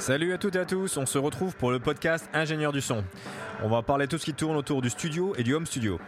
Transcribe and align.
Salut 0.00 0.32
à 0.32 0.38
toutes 0.38 0.56
et 0.56 0.60
à 0.60 0.64
tous, 0.64 0.96
on 0.96 1.04
se 1.04 1.18
retrouve 1.18 1.54
pour 1.56 1.70
le 1.70 1.78
podcast 1.78 2.26
Ingénieur 2.32 2.72
du 2.72 2.80
son. 2.80 3.04
On 3.62 3.68
va 3.68 3.82
parler 3.82 4.08
tout 4.08 4.16
ce 4.16 4.24
qui 4.24 4.32
tourne 4.32 4.56
autour 4.56 4.80
du 4.80 4.88
studio 4.88 5.34
et 5.36 5.42
du 5.42 5.52
home 5.52 5.66
studio. 5.66 6.00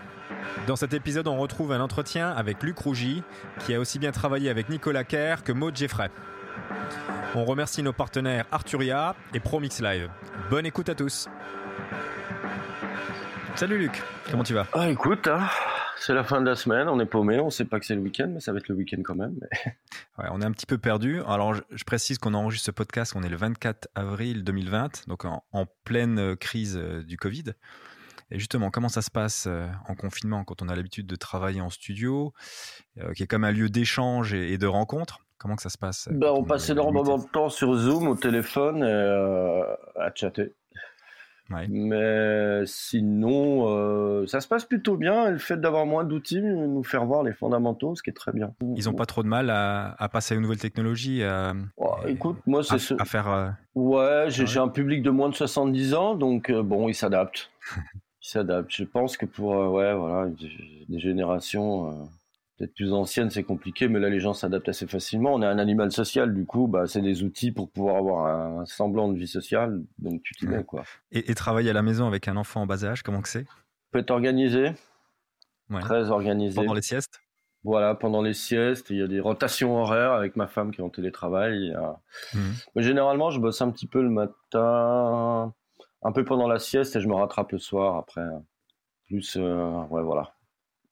Dans 0.66 0.76
cet 0.76 0.94
épisode, 0.94 1.28
on 1.28 1.36
retrouve 1.36 1.72
un 1.72 1.80
entretien 1.80 2.30
avec 2.30 2.62
Luc 2.62 2.78
Rougy, 2.78 3.22
qui 3.58 3.74
a 3.74 3.78
aussi 3.78 3.98
bien 3.98 4.10
travaillé 4.10 4.48
avec 4.48 4.70
Nicolas 4.70 5.04
Kerr 5.04 5.44
que 5.44 5.52
Maud 5.52 5.76
Jeffrey. 5.76 6.10
On 7.34 7.44
remercie 7.44 7.82
nos 7.82 7.92
partenaires 7.92 8.46
Arturia 8.50 9.14
et 9.34 9.40
ProMix 9.40 9.82
Live. 9.82 10.08
Bonne 10.48 10.64
écoute 10.64 10.88
à 10.88 10.94
tous. 10.94 11.28
Salut 13.56 13.76
Luc, 13.76 14.02
comment 14.30 14.42
tu 14.42 14.54
vas? 14.54 14.66
Ah 14.72 14.88
écoute, 14.88 15.28
hein, 15.28 15.42
c'est 16.04 16.14
la 16.14 16.24
fin 16.24 16.40
de 16.40 16.46
la 16.48 16.56
semaine, 16.56 16.88
on 16.88 16.98
est 17.00 17.06
paumé, 17.06 17.38
on 17.40 17.50
sait 17.50 17.64
pas 17.64 17.78
que 17.80 17.86
c'est 17.86 17.94
le 17.94 18.00
week-end, 18.00 18.28
mais 18.28 18.40
ça 18.40 18.52
va 18.52 18.58
être 18.58 18.68
le 18.68 18.74
week-end 18.74 19.00
quand 19.04 19.14
même. 19.14 19.34
mais- 19.40 19.48
Ouais, 20.18 20.28
on 20.32 20.40
est 20.40 20.44
un 20.44 20.52
petit 20.52 20.66
peu 20.66 20.78
perdu. 20.78 21.20
Alors, 21.26 21.54
je, 21.54 21.62
je 21.70 21.84
précise 21.84 22.18
qu'on 22.18 22.34
enregistre 22.34 22.66
ce 22.66 22.70
podcast, 22.70 23.12
on 23.16 23.22
est 23.22 23.28
le 23.28 23.36
24 23.36 23.88
avril 23.94 24.44
2020, 24.44 25.08
donc 25.08 25.24
en, 25.24 25.44
en 25.52 25.66
pleine 25.84 26.18
euh, 26.18 26.36
crise 26.36 26.76
euh, 26.76 27.02
du 27.02 27.16
Covid. 27.16 27.44
Et 28.30 28.38
justement, 28.38 28.70
comment 28.70 28.88
ça 28.88 29.02
se 29.02 29.10
passe 29.10 29.44
euh, 29.46 29.66
en 29.88 29.94
confinement 29.94 30.42
quand 30.44 30.62
on 30.62 30.68
a 30.68 30.74
l'habitude 30.76 31.06
de 31.06 31.16
travailler 31.16 31.60
en 31.60 31.70
studio, 31.70 32.32
euh, 32.98 33.12
qui 33.12 33.22
est 33.22 33.26
comme 33.26 33.44
un 33.44 33.52
lieu 33.52 33.68
d'échange 33.68 34.32
et, 34.34 34.52
et 34.52 34.58
de 34.58 34.66
rencontre? 34.66 35.18
Comment 35.38 35.56
que 35.56 35.62
ça 35.62 35.70
se 35.70 35.78
passe 35.78 36.08
Ben, 36.12 36.30
on 36.30 36.44
passe 36.44 36.70
énormément 36.70 37.18
de 37.18 37.26
temps 37.28 37.48
sur 37.48 37.74
Zoom, 37.74 38.06
au 38.08 38.14
téléphone, 38.14 38.78
et, 38.78 38.86
euh, 38.86 39.62
à 39.96 40.10
chatter. 40.14 40.54
Ouais. 41.52 41.66
Mais 41.68 42.62
sinon, 42.66 43.66
euh, 43.68 44.26
ça 44.26 44.40
se 44.40 44.48
passe 44.48 44.64
plutôt 44.64 44.96
bien. 44.96 45.28
Et 45.28 45.30
le 45.32 45.38
fait 45.38 45.60
d'avoir 45.60 45.86
moins 45.86 46.04
d'outils 46.04 46.40
nous 46.42 46.82
faire 46.84 47.04
voir 47.04 47.22
les 47.22 47.32
fondamentaux, 47.32 47.94
ce 47.94 48.02
qui 48.02 48.10
est 48.10 48.14
très 48.14 48.32
bien. 48.32 48.52
Ils 48.76 48.88
ont 48.88 48.94
pas 48.94 49.06
trop 49.06 49.22
de 49.22 49.28
mal 49.28 49.50
à, 49.50 49.94
à 49.98 50.08
passer 50.08 50.36
aux 50.36 50.40
nouvelles 50.40 50.58
technologies, 50.60 51.22
à, 51.22 51.52
Oh, 51.76 51.94
écoute, 52.06 52.38
moi, 52.46 52.62
c'est 52.62 52.74
à, 52.74 52.78
ce... 52.78 52.94
à 52.98 53.04
faire. 53.04 53.28
euh, 53.30 53.48
Ouais, 53.74 54.26
j'ai 54.28 54.44
Ouais. 54.44 54.58
un 54.58 54.68
public 54.68 55.02
de 55.02 55.10
moins 55.10 55.28
de 55.28 55.34
70 55.34 55.94
ans, 55.94 56.14
donc 56.14 56.50
euh, 56.50 56.62
bon, 56.62 56.88
ils 56.88 56.94
s'adaptent. 56.94 57.50
Ils 58.24 58.28
s'adaptent. 58.28 58.70
Je 58.70 58.84
pense 58.84 59.16
que 59.16 59.26
pour 59.26 59.54
euh, 59.56 59.66
ouais, 59.68 59.94
voilà, 59.94 60.28
des- 60.30 60.98
générations 61.00 61.88
euh, 61.90 61.92
peut-être 62.62 62.74
plus 62.74 62.92
anciennes, 62.92 63.30
c'est 63.30 63.42
compliqué, 63.42 63.88
mais 63.88 63.98
là, 63.98 64.08
les 64.08 64.20
gens 64.20 64.34
s'adaptent 64.34 64.68
assez 64.68 64.86
facilement. 64.86 65.34
On 65.34 65.42
est 65.42 65.46
un 65.46 65.58
animal 65.58 65.90
social, 65.90 66.32
du 66.32 66.46
coup, 66.46 66.68
bah, 66.68 66.86
c'est 66.86 67.00
des 67.00 67.24
outils 67.24 67.50
pour 67.50 67.68
pouvoir 67.70 67.96
avoir 67.96 68.26
un, 68.26 68.64
semblant 68.66 69.08
de 69.08 69.18
vie 69.18 69.26
sociale, 69.26 69.82
donc 69.98 70.22
tu 70.22 70.34
t'y 70.34 70.46
mets, 70.46 70.62
quoi. 70.62 70.84
et, 71.10 71.28
et 71.30 71.34
travailler 71.34 71.70
à 71.70 71.72
la 71.72 71.82
maison 71.82 72.06
avec 72.06 72.28
un 72.28 72.36
enfant 72.36 72.62
en 72.62 72.66
bas 72.66 72.84
âge, 72.84 73.02
comment 73.02 73.20
que 73.20 73.28
c'est? 73.28 73.46
Peut 73.90 73.98
être 73.98 74.12
organisé, 74.12 74.72
Ouais. 75.70 75.80
très 75.80 76.10
organisé. 76.10 76.54
Pendant 76.60 76.74
les 76.74 76.82
siestes? 76.82 77.20
Voilà, 77.64 77.94
pendant 77.94 78.22
les 78.22 78.34
siestes, 78.34 78.90
il 78.90 78.98
y 78.98 79.02
a 79.02 79.06
des 79.08 79.20
rotations 79.20 79.76
horaires 79.76 80.12
avec 80.12 80.36
ma 80.36 80.46
femme 80.46 80.70
qui 80.70 80.80
est 80.80 80.84
en 80.84 80.90
télétravail. 80.90 81.74
Mhm. 82.34 82.54
Mais 82.76 82.82
généralement, 82.82 83.30
je 83.30 83.40
bosse 83.40 83.60
un 83.62 83.70
petit 83.70 83.86
peu 83.86 84.02
le 84.02 84.10
matin, 84.10 85.52
un 86.02 86.12
peu 86.12 86.24
pendant 86.24 86.46
la 86.46 86.58
sieste 86.58 86.94
et 86.96 87.00
je 87.00 87.08
me 87.08 87.14
rattrape 87.14 87.52
le 87.52 87.58
soir 87.58 87.96
après. 87.96 88.26
Plus, 89.06 89.36
euh, 89.36 89.84
ouais, 89.90 90.02
voilà. 90.02 90.34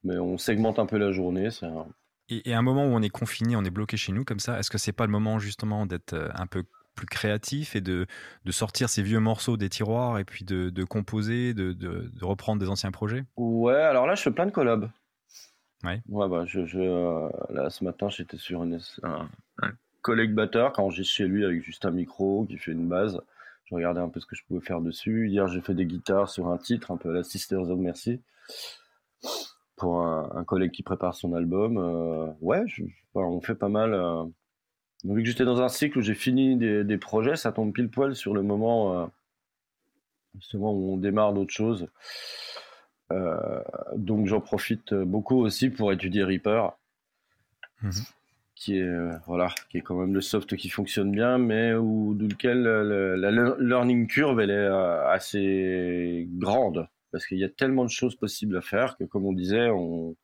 Mais 0.04 0.18
on 0.18 0.38
segmente 0.38 0.78
un 0.78 0.86
peu 0.86 0.98
la 0.98 1.12
journée. 1.12 1.50
c'est 1.50 1.66
un- 1.66 1.86
Et, 2.28 2.48
et 2.50 2.54
à 2.54 2.58
un 2.58 2.62
moment 2.62 2.84
où 2.86 2.90
on 2.90 3.02
est 3.02 3.10
confiné, 3.10 3.56
on 3.56 3.64
est 3.64 3.70
bloqué 3.70 3.96
chez 3.96 4.12
nous 4.12 4.24
comme 4.24 4.40
ça, 4.40 4.58
est-ce 4.58 4.70
que 4.70 4.78
c'est 4.78 4.92
pas 4.92 5.06
le 5.06 5.12
moment 5.12 5.38
justement 5.38 5.86
d'être 5.86 6.14
euh, 6.14 6.28
un 6.34 6.46
peu 6.46 6.64
plus 6.94 7.06
créatif 7.06 7.76
et 7.76 7.80
de, 7.80 8.06
de 8.44 8.52
sortir 8.52 8.88
ces 8.88 9.02
vieux 9.02 9.20
morceaux 9.20 9.56
des 9.56 9.68
tiroirs 9.68 10.18
et 10.18 10.24
puis 10.24 10.44
de, 10.44 10.70
de 10.70 10.84
composer, 10.84 11.54
de, 11.54 11.72
de, 11.72 12.10
de 12.12 12.24
reprendre 12.24 12.60
des 12.60 12.68
anciens 12.68 12.90
projets? 12.90 13.24
Ouais, 13.36 13.74
alors 13.74 14.06
là, 14.06 14.14
je 14.14 14.22
fais 14.22 14.30
plein 14.30 14.46
de 14.46 14.50
collabs. 14.50 14.90
Ouais. 15.82 16.02
Ouais, 16.08 16.28
bah, 16.28 16.44
je, 16.46 16.66
je, 16.66 16.78
euh, 16.78 17.28
là, 17.50 17.70
ce 17.70 17.84
matin, 17.84 18.08
j'étais 18.10 18.36
sur 18.36 18.62
une- 18.64 18.80
un, 19.02 19.28
un 19.62 19.72
collègue 20.02 20.34
batteur 20.34 20.72
qui 20.72 20.80
enregistre 20.80 21.14
chez 21.14 21.26
lui 21.26 21.44
avec 21.44 21.62
juste 21.62 21.84
un 21.86 21.90
micro, 21.90 22.44
qui 22.44 22.58
fait 22.58 22.72
une 22.72 22.86
base. 22.88 23.20
Je 23.64 23.74
regardais 23.74 24.00
un 24.00 24.08
peu 24.08 24.20
ce 24.20 24.26
que 24.26 24.36
je 24.36 24.42
pouvais 24.44 24.60
faire 24.60 24.80
dessus. 24.80 25.28
Hier, 25.28 25.46
j'ai 25.48 25.60
fait 25.60 25.74
des 25.74 25.86
guitares 25.86 26.28
sur 26.28 26.48
un 26.48 26.58
titre, 26.58 26.90
un 26.90 26.96
peu 26.96 27.10
à 27.10 27.12
la 27.12 27.22
Sisters 27.24 27.70
of 27.70 27.78
Mercy, 27.78 28.20
pour 29.80 30.02
un, 30.02 30.30
un 30.36 30.44
collègue 30.44 30.70
qui 30.70 30.82
prépare 30.84 31.14
son 31.14 31.34
album. 31.34 31.76
Euh, 31.78 32.26
ouais, 32.41 32.62
je- 32.66 32.84
enfin, 33.14 33.26
on 33.26 33.41
fait 33.41 33.54
pas 33.56 33.68
mal. 33.68 33.94
euh. 33.94 34.24
Vu 35.04 35.22
que 35.22 35.28
j'étais 35.28 35.44
dans 35.46 35.62
un 35.62 35.68
cycle 35.70 35.98
où 35.98 36.02
j'ai 36.02 36.14
fini 36.14 36.56
des, 36.56 36.84
des 36.84 36.98
projets, 36.98 37.34
ça 37.36 37.52
tombe 37.52 37.72
pile 37.72 37.88
poil 37.88 38.14
sur 38.14 38.34
le 38.34 38.42
moment, 38.42 39.00
euh, 39.00 39.06
justement, 40.36 40.72
où 40.72 40.92
on 40.92 40.96
démarre 40.98 41.32
d'autres 41.32 41.52
choses. 41.54 41.88
Donc 43.96 44.26
j'en 44.26 44.40
profite 44.40 44.94
beaucoup 44.94 45.38
aussi 45.40 45.70
pour 45.70 45.90
étudier 45.92 46.22
Reaper, 46.22 46.72
Mhm. 47.82 47.90
qui 48.54 48.78
est 48.78 48.94
voilà, 49.26 49.48
qui 49.70 49.78
est 49.78 49.80
quand 49.80 49.96
même 49.96 50.12
le 50.14 50.20
soft 50.20 50.54
qui 50.56 50.69
fonctionne 50.69 51.10
bien, 51.10 51.38
mais 51.38 51.74
où 51.74 52.14
le- 52.19 53.16
la 53.16 53.30
le- 53.32 53.56
learning 53.58 54.06
curve 54.06 54.38
elle 54.40 54.50
est 54.50 54.66
assez 55.08 56.28
grande 56.38 56.86
parce 57.12 57.26
qu'il 57.26 57.38
y 57.38 57.44
a 57.44 57.48
tellement 57.48 57.84
de 57.84 57.91
choses 57.91 58.16
possibles 58.16 58.56
à 58.56 58.60
faire 58.60 58.97
que 58.97 59.04
comme 59.04 59.26
on 59.26 59.32
disait, 59.32 59.69
on 59.71 60.16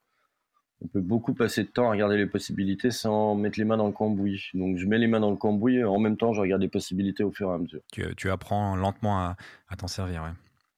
on 0.79 0.87
peut 0.87 1.01
beaucoup 1.01 1.33
passer 1.33 1.63
de 1.63 1.69
temps 1.69 1.87
à 1.87 1.91
regarder 1.91 2.17
les 2.17 2.27
possibilités 2.27 2.91
sans 2.91 3.33
mettre 3.33 3.57
les 3.57 3.65
mains 3.65 3.77
dans 3.77 3.87
le 3.87 3.93
cambouis. 3.93 4.49
Donc 4.53 4.77
je 4.77 4.85
mets 4.85 4.99
les 4.99 5.07
mains 5.07 5.19
dans 5.19 5.31
le 5.31 5.35
cambouis 5.35 5.77
et 5.77 5.83
en 5.83 5.97
même 5.97 6.17
temps 6.17 6.33
je 6.33 6.41
regarde 6.41 6.61
les 6.61 6.67
possibilités 6.67 7.23
au 7.23 7.31
fur 7.31 7.49
et 7.49 7.53
à 7.55 7.57
mesure. 7.57 7.81
tu, 7.91 8.15
tu 8.15 8.29
apprends 8.29 8.75
lentement 8.75 9.17
à, 9.17 9.37
à 9.69 9.75
t'en 9.75 9.87
servir. 9.87 10.21
Ouais. 10.21 10.29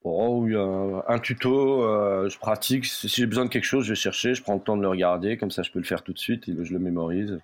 Oh 0.05 0.39
oui, 0.43 0.55
un, 0.55 1.03
un 1.05 1.19
tuto, 1.19 1.83
euh, 1.83 2.29
je 2.29 2.39
pratique. 2.39 2.85
Si 2.85 3.09
j'ai 3.09 3.25
besoin 3.25 3.43
de 3.43 3.49
quelque 3.49 3.65
chose, 3.65 3.83
je 3.83 3.89
vais 3.89 3.95
chercher, 3.95 4.33
je 4.33 4.41
prends 4.41 4.55
le 4.55 4.61
temps 4.61 4.77
de 4.77 4.81
le 4.81 4.87
regarder, 4.87 5.35
comme 5.37 5.51
ça 5.51 5.63
je 5.63 5.71
peux 5.71 5.79
le 5.79 5.85
faire 5.85 6.01
tout 6.01 6.13
de 6.13 6.17
suite 6.19 6.47
et 6.47 6.55
je 6.63 6.71
le 6.71 6.79
mémorise. 6.79 7.37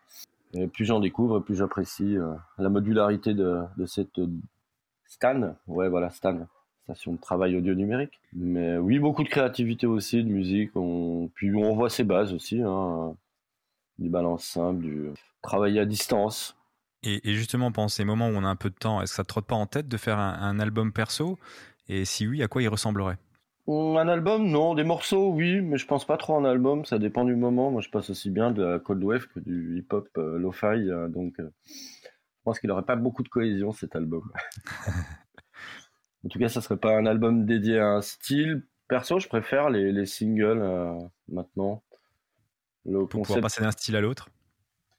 Et 0.53 0.67
plus 0.67 0.85
j'en 0.85 1.01
découvre, 1.01 1.41
plus 1.41 1.57
j'apprécie 1.57 2.17
euh, 2.17 2.31
la 2.57 2.69
modularité 2.69 3.33
de, 3.33 3.63
de 3.75 3.85
cette 3.85 4.17
euh, 4.19 4.27
Stan. 5.03 5.55
Ouais, 5.67 5.89
voilà, 5.89 6.09
Stan, 6.11 6.47
station 6.85 7.13
de 7.13 7.19
travail 7.19 7.57
audio 7.57 7.73
numérique. 7.73 8.19
Mais 8.33 8.77
oui, 8.77 8.99
beaucoup 8.99 9.23
de 9.23 9.29
créativité 9.29 9.87
aussi, 9.87 10.23
de 10.23 10.29
musique. 10.29 10.71
On... 10.75 11.29
Puis 11.33 11.53
on 11.53 11.75
voit 11.75 11.89
ses 11.89 12.03
bases 12.03 12.33
aussi, 12.33 12.61
hein, 12.61 13.15
du 13.97 14.09
balance 14.09 14.45
simple, 14.45 14.81
du 14.81 15.09
travail 15.41 15.79
à 15.79 15.85
distance. 15.85 16.55
Et, 17.03 17.29
et 17.29 17.33
justement, 17.33 17.71
pendant 17.71 17.87
ces 17.87 18.05
moments 18.05 18.27
où 18.27 18.33
on 18.33 18.43
a 18.43 18.47
un 18.47 18.55
peu 18.55 18.69
de 18.69 18.75
temps, 18.75 19.01
est-ce 19.01 19.11
que 19.11 19.15
ça 19.17 19.23
te 19.23 19.27
trotte 19.27 19.45
pas 19.45 19.55
en 19.55 19.65
tête 19.65 19.87
de 19.87 19.97
faire 19.97 20.17
un, 20.17 20.33
un 20.39 20.59
album 20.59 20.91
perso? 20.91 21.37
Et 21.87 22.05
si 22.05 22.27
oui, 22.27 22.41
à 22.41 22.47
quoi 22.47 22.61
il 22.61 22.67
ressemblerait? 22.67 23.17
Un 23.67 24.07
album, 24.07 24.47
non. 24.47 24.75
Des 24.75 24.83
morceaux, 24.83 25.31
oui, 25.31 25.61
mais 25.61 25.77
je 25.77 25.87
pense 25.87 26.05
pas 26.05 26.17
trop 26.17 26.35
en 26.35 26.45
album. 26.45 26.85
Ça 26.85 26.99
dépend 26.99 27.25
du 27.25 27.35
moment. 27.35 27.71
Moi, 27.71 27.81
je 27.81 27.89
passe 27.89 28.11
aussi 28.11 28.29
bien 28.29 28.51
de 28.51 28.63
la 28.63 28.79
cold 28.79 29.03
wave 29.03 29.27
que 29.27 29.39
du 29.39 29.79
hip-hop 29.79 30.07
euh, 30.17 30.37
lo-fi. 30.37 30.65
euh, 30.65 31.07
donc, 31.07 31.39
euh, 31.39 31.49
je 31.65 32.41
pense 32.43 32.59
qu'il 32.59 32.69
aurait 32.69 32.85
pas 32.85 32.95
beaucoup 32.95 33.23
de 33.23 33.29
cohésion 33.29 33.71
cet 33.71 33.95
album. 33.95 34.31
en 36.25 36.29
tout 36.29 36.39
cas, 36.39 36.49
ça 36.49 36.61
serait 36.61 36.77
pas 36.77 36.97
un 36.97 37.05
album 37.05 37.45
dédié 37.45 37.79
à 37.79 37.87
un 37.87 38.01
style. 38.01 38.63
Perso, 38.87 39.19
je 39.19 39.27
préfère 39.27 39.69
les, 39.69 39.91
les 39.91 40.05
singles 40.05 40.61
euh, 40.61 40.93
maintenant. 41.29 41.83
Le 42.85 43.05
Pour 43.05 43.23
pouvoir 43.23 43.41
passer 43.41 43.61
d'un 43.61 43.71
style 43.71 43.95
à 43.95 44.01
l'autre 44.01 44.29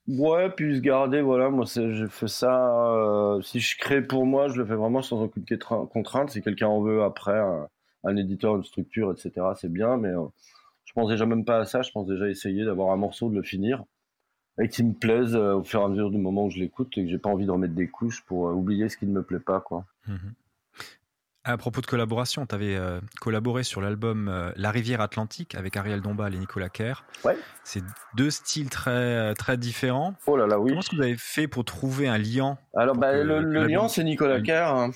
Ouais, 0.08 0.50
puis 0.50 0.76
se 0.76 0.80
garder, 0.80 1.20
voilà, 1.20 1.50
moi 1.50 1.64
je 1.64 2.06
fais 2.06 2.28
ça, 2.28 2.86
euh, 2.94 3.42
si 3.42 3.58
je 3.58 3.76
crée 3.76 4.02
pour 4.02 4.24
moi, 4.24 4.46
je 4.46 4.56
le 4.56 4.64
fais 4.64 4.76
vraiment 4.76 5.02
sans 5.02 5.20
aucune 5.20 5.44
contrainte. 5.90 6.30
Si 6.30 6.42
quelqu'un 6.42 6.68
en 6.68 6.80
veut 6.80 7.02
après, 7.02 7.36
un, 7.36 7.68
un 8.04 8.16
éditeur, 8.16 8.54
une 8.54 8.62
structure, 8.62 9.10
etc., 9.10 9.46
c'est 9.56 9.72
bien, 9.72 9.96
mais 9.96 10.10
euh, 10.10 10.26
je 10.84 10.92
pense 10.92 11.10
déjà 11.10 11.26
même 11.26 11.44
pas 11.44 11.58
à 11.58 11.64
ça, 11.64 11.82
je 11.82 11.90
pense 11.90 12.06
déjà 12.06 12.28
essayer 12.28 12.64
d'avoir 12.64 12.92
un 12.92 12.96
morceau, 12.96 13.28
de 13.28 13.34
le 13.34 13.42
finir, 13.42 13.82
et 14.60 14.68
qu'il 14.68 14.86
me 14.86 14.94
plaise 14.94 15.34
euh, 15.34 15.54
au 15.56 15.64
fur 15.64 15.80
et 15.80 15.84
à 15.84 15.88
mesure 15.88 16.12
du 16.12 16.18
moment 16.18 16.44
où 16.46 16.50
je 16.50 16.60
l'écoute, 16.60 16.96
et 16.96 17.04
que 17.04 17.10
j'ai 17.10 17.18
pas 17.18 17.30
envie 17.30 17.46
de 17.46 17.50
remettre 17.50 17.74
des 17.74 17.88
couches 17.88 18.24
pour 18.24 18.44
oublier 18.56 18.88
ce 18.88 18.96
qui 18.96 19.06
ne 19.06 19.12
me 19.12 19.24
plaît 19.24 19.40
pas, 19.40 19.60
quoi. 19.60 19.86
Mhm. 20.06 20.34
À 21.48 21.56
propos 21.56 21.80
de 21.80 21.86
collaboration, 21.86 22.44
tu 22.44 22.54
avais 22.56 22.76
collaboré 23.20 23.62
sur 23.62 23.80
l'album 23.80 24.28
euh, 24.28 24.50
La 24.56 24.72
rivière 24.72 25.00
Atlantique 25.00 25.54
avec 25.54 25.76
Ariel 25.76 26.00
Dombal 26.00 26.34
et 26.34 26.38
Nicolas 26.38 26.68
Kerr. 26.68 27.04
Ouais. 27.24 27.36
C'est 27.62 27.84
deux 28.16 28.30
styles 28.30 28.68
très, 28.68 29.32
très 29.34 29.56
différents. 29.56 30.14
Oh 30.26 30.36
là 30.36 30.48
là, 30.48 30.58
oui. 30.58 30.70
Comment 30.70 30.80
est-ce 30.80 30.90
que 30.90 30.96
vous 30.96 31.02
avez 31.02 31.16
fait 31.16 31.46
pour 31.46 31.64
trouver 31.64 32.08
un 32.08 32.18
lien 32.18 32.58
Alors, 32.74 32.96
bah, 32.96 33.12
le, 33.22 33.40
lien, 33.66 33.86
c'est 33.86 34.02
Nicolas. 34.02 34.40
Kerr. 34.40 34.74
hein. 34.74 34.90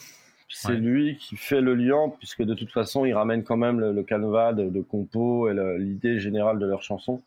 C'est 0.53 0.71
Ouais. 0.73 0.77
lui 0.79 1.17
qui 1.19 1.37
fait 1.37 1.61
le 1.61 1.77
lien, 1.77 2.11
puisque 2.19 2.43
de 2.43 2.55
toute 2.55 2.73
façon, 2.73 3.05
il 3.05 3.15
ramène 3.15 3.45
quand 3.45 3.57
même 3.57 3.79
le, 3.79 3.93
le 3.93 4.03
canevas 4.03 4.53
de, 4.53 4.69
de 4.69 4.81
compo 4.81 5.49
et 5.49 5.55
l'idée 5.79 6.19
générale 6.19 6.59
de 6.59 6.67
leur 6.67 6.83
chanson. 6.83 7.23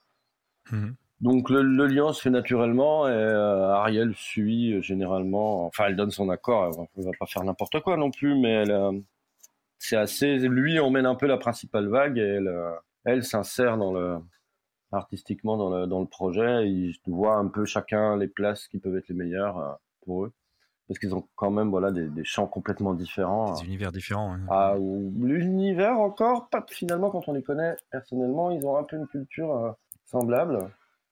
Mhm. 0.69 0.95
Donc 1.21 1.49
le, 1.49 1.61
le 1.61 1.87
lien 1.87 2.11
se 2.11 2.21
fait 2.21 2.29
naturellement 2.29 3.07
et 3.07 3.11
euh, 3.11 3.69
Ariel 3.69 4.13
suit 4.13 4.73
euh, 4.73 4.81
généralement. 4.81 5.65
Enfin, 5.67 5.85
elle 5.87 5.95
donne 5.95 6.11
son 6.11 6.29
accord. 6.29 6.65
Elle 6.65 6.75
va, 6.77 6.83
elle 6.97 7.03
va 7.05 7.11
pas 7.17 7.25
faire 7.25 7.45
n'importe 7.45 7.79
quoi 7.79 7.95
non 7.95 8.11
plus, 8.11 8.35
mais 8.37 8.49
elle, 8.51 8.71
euh, 8.71 8.91
c'est 9.83 9.97
assez. 9.97 10.37
Lui 10.39 10.79
emmène 10.79 11.05
un 11.05 11.15
peu 11.15 11.27
la 11.27 11.37
principale 11.37 11.87
vague 11.87 12.17
et 12.17 12.21
elle, 12.21 12.47
euh, 12.47 12.71
elle 13.03 13.23
s'insère 13.23 13.77
dans 13.77 13.91
le 13.91 14.17
artistiquement 14.91 15.57
dans 15.57 15.69
le 15.75 15.87
dans 15.87 15.99
le 15.99 16.05
projet. 16.05 16.67
Ils 16.69 16.95
voient 17.07 17.35
un 17.35 17.47
peu 17.47 17.65
chacun 17.65 18.15
les 18.17 18.27
places 18.27 18.67
qui 18.67 18.79
peuvent 18.79 18.95
être 18.95 19.07
les 19.09 19.15
meilleures 19.15 19.57
euh, 19.57 19.71
pour 20.05 20.25
eux, 20.25 20.33
parce 20.87 20.99
qu'ils 20.99 21.15
ont 21.15 21.27
quand 21.35 21.51
même 21.51 21.69
voilà 21.69 21.91
des, 21.91 22.07
des 22.07 22.23
champs 22.23 22.47
complètement 22.47 22.93
différents. 22.93 23.53
Des 23.59 23.65
univers 23.65 23.91
différents. 23.91 24.33
hein. 24.33 24.45
Ah, 24.49 24.75
ou 24.77 25.11
l'univers 25.19 25.97
encore, 25.99 26.49
pas 26.49 26.65
finalement 26.69 27.09
quand 27.09 27.27
on 27.27 27.33
les 27.33 27.43
connaît 27.43 27.75
personnellement, 27.91 28.51
ils 28.51 28.65
ont 28.65 28.77
un 28.77 28.83
peu 28.83 28.97
une 28.97 29.07
culture 29.07 29.55
euh, 29.55 29.71
semblable, 30.05 30.59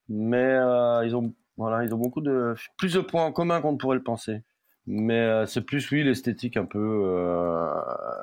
mais 0.08 0.38
euh, 0.54 1.06
ils 1.06 1.16
ont 1.16 1.34
voilà, 1.58 1.84
ils 1.84 1.94
ont 1.94 1.98
beaucoup 1.98 2.22
de 2.22 2.56
plus 2.78 2.94
de 2.94 3.02
points 3.02 3.26
en 3.26 3.32
commun 3.32 3.62
qu'on 3.62 3.74
ne 3.74 3.78
pourrait 3.78 3.98
le 3.98 4.04
penser. 4.04 4.42
Mais 4.88 5.46
c'est 5.46 5.62
plus, 5.62 5.92
oui, 5.92 6.04
l'esthétique 6.04 6.58
un 6.58 6.66
peu 6.66 7.70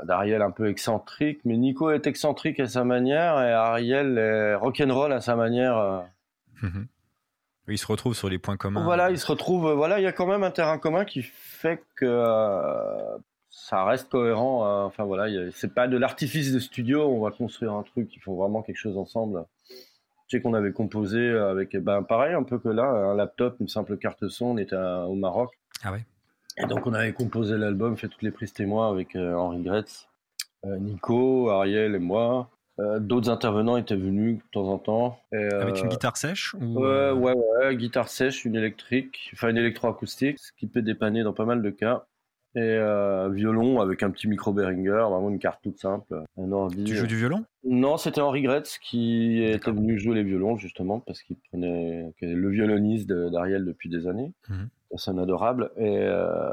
d'Ariel 0.05 0.43
un 0.43 0.51
peu 0.51 0.69
excentrique. 0.69 1.41
Mais 1.45 1.57
Nico 1.57 1.91
est 1.91 2.07
excentrique 2.07 2.61
à 2.61 2.67
sa 2.67 2.85
manière 2.85 3.41
et 3.41 3.53
Ariel 3.53 4.19
est 4.19 4.55
rock'n'roll 4.57 5.13
à 5.13 5.21
sa 5.21 5.37
manière. 5.37 6.05
Mhm. 6.63 6.87
Il 7.69 7.79
se 7.79 7.87
retrouve 7.87 8.15
sur 8.15 8.29
les 8.29 8.39
points 8.39 8.57
communs. 8.57 8.83
Voilà, 8.83 9.11
il 9.11 9.19
se 9.19 9.27
retrouve. 9.27 9.71
Voilà, 9.73 10.01
il 10.01 10.03
y 10.03 10.07
a 10.07 10.13
quand 10.13 10.27
même 10.27 10.43
un 10.43 10.51
terrain 10.51 10.79
commun 10.79 11.05
qui 11.05 11.23
fait 11.23 11.83
que 11.97 12.25
ça 13.51 13.85
reste 13.85 14.09
cohérent. 14.09 14.65
Hein. 14.65 14.85
Enfin 14.85 15.05
voilà, 15.05 15.27
c'est 15.53 15.75
pas 15.75 15.87
de 15.87 15.97
l'artifice 15.97 16.53
de 16.53 16.59
studio. 16.59 17.07
On 17.09 17.21
va 17.21 17.31
construire 17.31 17.75
un 17.75 17.83
truc. 17.83 18.11
Ils 18.17 18.21
font 18.21 18.35
vraiment 18.35 18.63
quelque 18.63 18.79
chose 18.79 18.97
ensemble. 18.97 19.45
Je 20.27 20.37
sais 20.37 20.43
qu'on 20.43 20.55
avait 20.55 20.73
composé 20.73 21.31
avec, 21.31 21.77
ben 21.77 22.03
pareil, 22.03 22.35
un 22.35 22.43
peu 22.43 22.59
que 22.59 22.69
là, 22.69 22.85
un 22.85 23.15
laptop, 23.15 23.57
une 23.61 23.69
simple 23.69 23.97
carte 23.97 24.29
son. 24.29 24.47
On 24.47 24.59
était 24.59 24.77
au 24.77 25.15
Maroc. 25.15 25.51
Ah 25.85 25.93
ouais. 25.93 26.05
Et 26.61 26.67
donc 26.67 26.87
on 26.87 26.93
avait 26.93 27.13
composé 27.13 27.57
l'album, 27.57 27.97
fait 27.97 28.09
toutes 28.09 28.23
les 28.23 28.31
prises 28.31 28.53
témoins 28.53 28.91
avec 28.91 29.15
euh, 29.17 29.35
Henri 29.35 29.63
Gretz, 29.63 30.09
euh, 30.65 30.77
Nico, 30.79 31.51
Ariel 31.51 31.95
et 31.95 32.01
moi. 32.01 32.51
Euh, 32.81 33.01
d'autres 33.01 33.29
intervenants 33.29 33.77
étaient 33.77 33.97
venus 33.97 34.39
de 34.39 34.43
temps 34.53 34.69
en 34.69 34.79
temps. 34.79 35.19
avec 35.33 35.81
une 35.83 35.89
guitare 35.89 36.17
sèche 36.17 36.55
ouais, 36.55 37.11
ouais, 37.11 37.35
ouais, 37.35 37.77
guitare 37.77 38.09
sèche, 38.09 38.45
une 38.45 38.55
électrique, 38.55 39.31
enfin 39.35 39.49
une 39.49 39.57
électroacoustique, 39.57 40.39
ce 40.39 40.53
qui 40.57 40.69
peut 40.69 40.83
dépanner 40.83 41.25
dans 41.25 41.33
pas 41.33 41.45
mal 41.45 41.63
de 41.63 41.71
cas 41.71 42.05
et 42.55 42.79
violon 43.31 43.81
avec 43.81 44.03
un 44.03 44.11
petit 44.11 44.27
micro 44.27 44.53
Behringer, 44.53 45.07
vraiment 45.11 45.29
une 45.29 45.39
carte 45.39 45.61
toute 45.63 45.79
simple, 45.79 46.25
un 46.37 46.51
ordi. 46.51 46.83
Tu 46.85 46.97
joues 46.97 47.07
du 47.07 47.17
violon? 47.17 47.45
Non, 47.63 47.99
c'était 47.99 48.21
Henri 48.21 48.43
Gretz 48.43 48.79
qui 48.79 49.43
était 49.45 49.71
venu 49.71 49.99
jouer 49.99 50.17
les 50.17 50.25
violons 50.25 50.57
justement 50.57 50.99
parce 50.99 51.23
qu'il 51.23 51.37
prenait 51.51 52.13
le 52.21 52.49
violoniste 52.49 53.09
d'Ariel 53.09 53.65
depuis 53.65 53.89
des 53.89 54.09
années. 54.09 54.33
Mhm. 54.49 54.69
Un 55.07 55.19
adorable. 55.19 55.71
Euh, 55.79 56.51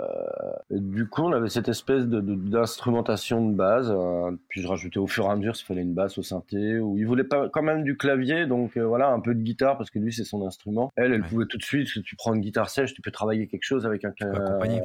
et, 0.69 0.79
du 0.79 1.07
coup, 1.07 1.23
on 1.23 1.31
avait 1.31 1.49
cette 1.49 1.69
espèce 1.69 2.05
d'instrumentation 2.05 3.45
de, 3.45 3.51
de, 3.51 3.55
base. 3.55 3.93
Euh, 3.95 4.31
puis 4.49 4.61
je 4.61 4.67
rajoutais 4.67 4.97
au 4.97 5.07
fur 5.07 5.25
et 5.25 5.29
à 5.29 5.35
mesure 5.35 5.55
s'il 5.55 5.65
fallait 5.65 5.81
une 5.81 5.93
basse 5.93 6.17
au 6.17 6.21
synthé. 6.21 6.79
Ou 6.79 6.97
il 6.97 7.05
voulait 7.05 7.23
pas 7.23 7.47
quand 7.49 7.63
même 7.63 7.83
du 7.83 7.95
clavier, 7.95 8.45
donc 8.45 8.77
voilà, 8.77 9.09
un 9.09 9.21
peu 9.21 9.33
de 9.33 9.41
guitare 9.41 9.77
parce 9.77 9.89
que 9.89 9.99
lui 9.99 10.11
c'est 10.11 10.25
son 10.25 10.45
instrument. 10.45 10.91
Elle, 10.97 11.13
elle 11.13 11.23
pouvait 11.23 11.45
tout 11.45 11.57
de 11.57 11.63
suite. 11.63 11.87
Si 11.87 12.01
tu 12.01 12.15
prends 12.17 12.33
une 12.33 12.41
guitare 12.41 12.69
sèche, 12.69 12.93
tu 12.93 13.01
peux 13.01 13.11
travailler 13.11 13.47
quelque 13.47 13.63
chose 13.63 13.85
avec 13.85 14.03
un. 14.03 14.11
clavier 14.11 14.81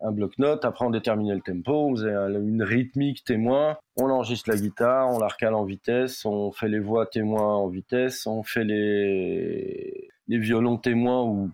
un 0.00 0.12
bloc-notes, 0.12 0.64
après 0.64 0.84
on 0.84 0.90
déterminait 0.90 1.34
le 1.34 1.40
tempo, 1.40 1.72
on 1.72 1.96
faisait 1.96 2.12
une 2.12 2.62
rythmique 2.62 3.24
témoin, 3.24 3.76
on 3.96 4.08
enregistre 4.08 4.50
la 4.50 4.56
guitare, 4.56 5.08
on 5.08 5.18
la 5.18 5.26
recale 5.26 5.54
en 5.54 5.64
vitesse, 5.64 6.24
on 6.24 6.52
fait 6.52 6.68
les 6.68 6.78
voix 6.78 7.06
témoins 7.06 7.56
en 7.56 7.66
vitesse, 7.66 8.26
on 8.26 8.42
fait 8.42 8.64
les, 8.64 10.08
les 10.28 10.38
violons 10.38 10.76
témoins 10.76 11.24
ou 11.24 11.50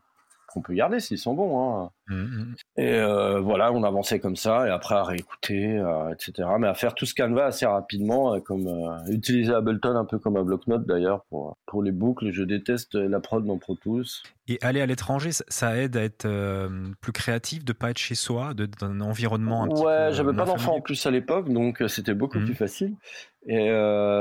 qu'on 0.55 0.63
peut 0.63 0.75
garder 0.75 1.01
s'ils 1.01 1.19
sont 1.19 1.35
bons. 1.35 1.61
Hein. 1.61 1.91
Mmh, 2.09 2.15
mmh. 2.15 2.55
Et 2.77 2.93
euh, 2.93 3.41
voilà, 3.41 3.73
on 3.73 3.83
avançait 3.83 4.21
comme 4.21 4.37
ça, 4.37 4.67
et 4.67 4.71
après 4.71 4.95
à 4.95 5.03
réécouter, 5.03 5.77
euh, 5.79 6.13
etc. 6.13 6.49
Mais 6.59 6.69
à 6.69 6.75
faire 6.75 6.95
tout 6.95 7.07
ce 7.07 7.15
canevas 7.15 7.47
assez 7.47 7.67
rapidement, 7.67 8.35
euh, 8.35 8.41
comme 8.41 8.69
utiliser 9.09 9.53
Ableton 9.53 9.97
un 9.97 10.05
peu 10.05 10.19
comme 10.19 10.37
un 10.37 10.45
bloc-notes 10.45 10.87
d'ailleurs 10.87 11.25
pour, 11.29 11.57
pour 11.67 11.83
les 11.83 11.93
boucles. 11.93 12.31
Je 12.31 12.45
déteste 12.45 12.95
la 12.95 13.21
prod 13.21 13.45
dans 13.45 13.59
Pro 13.59 13.75
Tools. 13.75 14.05
Et 14.47 14.59
aller 14.63 14.81
à 14.81 14.87
l'étranger, 14.87 15.31
ça 15.33 15.77
aide 15.77 15.97
à 15.97 16.03
être 16.03 16.29
plus 17.01 17.13
créatif, 17.13 17.65
de 17.65 17.73
pas 17.73 17.91
être 17.91 17.99
chez 17.99 18.15
soi, 18.15 18.53
d'un 18.55 19.01
environnement 19.01 19.65
un 19.65 19.69
petit 19.69 19.83
Ouais, 19.83 20.09
j'avais 20.13 20.35
pas 20.35 20.45
d'enfant 20.45 20.77
en 20.77 20.81
plus 20.81 21.05
à 21.07 21.11
l'époque, 21.11 21.49
donc 21.49 21.83
c'était 21.89 22.15
beaucoup 22.15 22.39
mmh. 22.39 22.45
plus 22.45 22.55
facile. 22.55 22.95
Et 23.47 23.71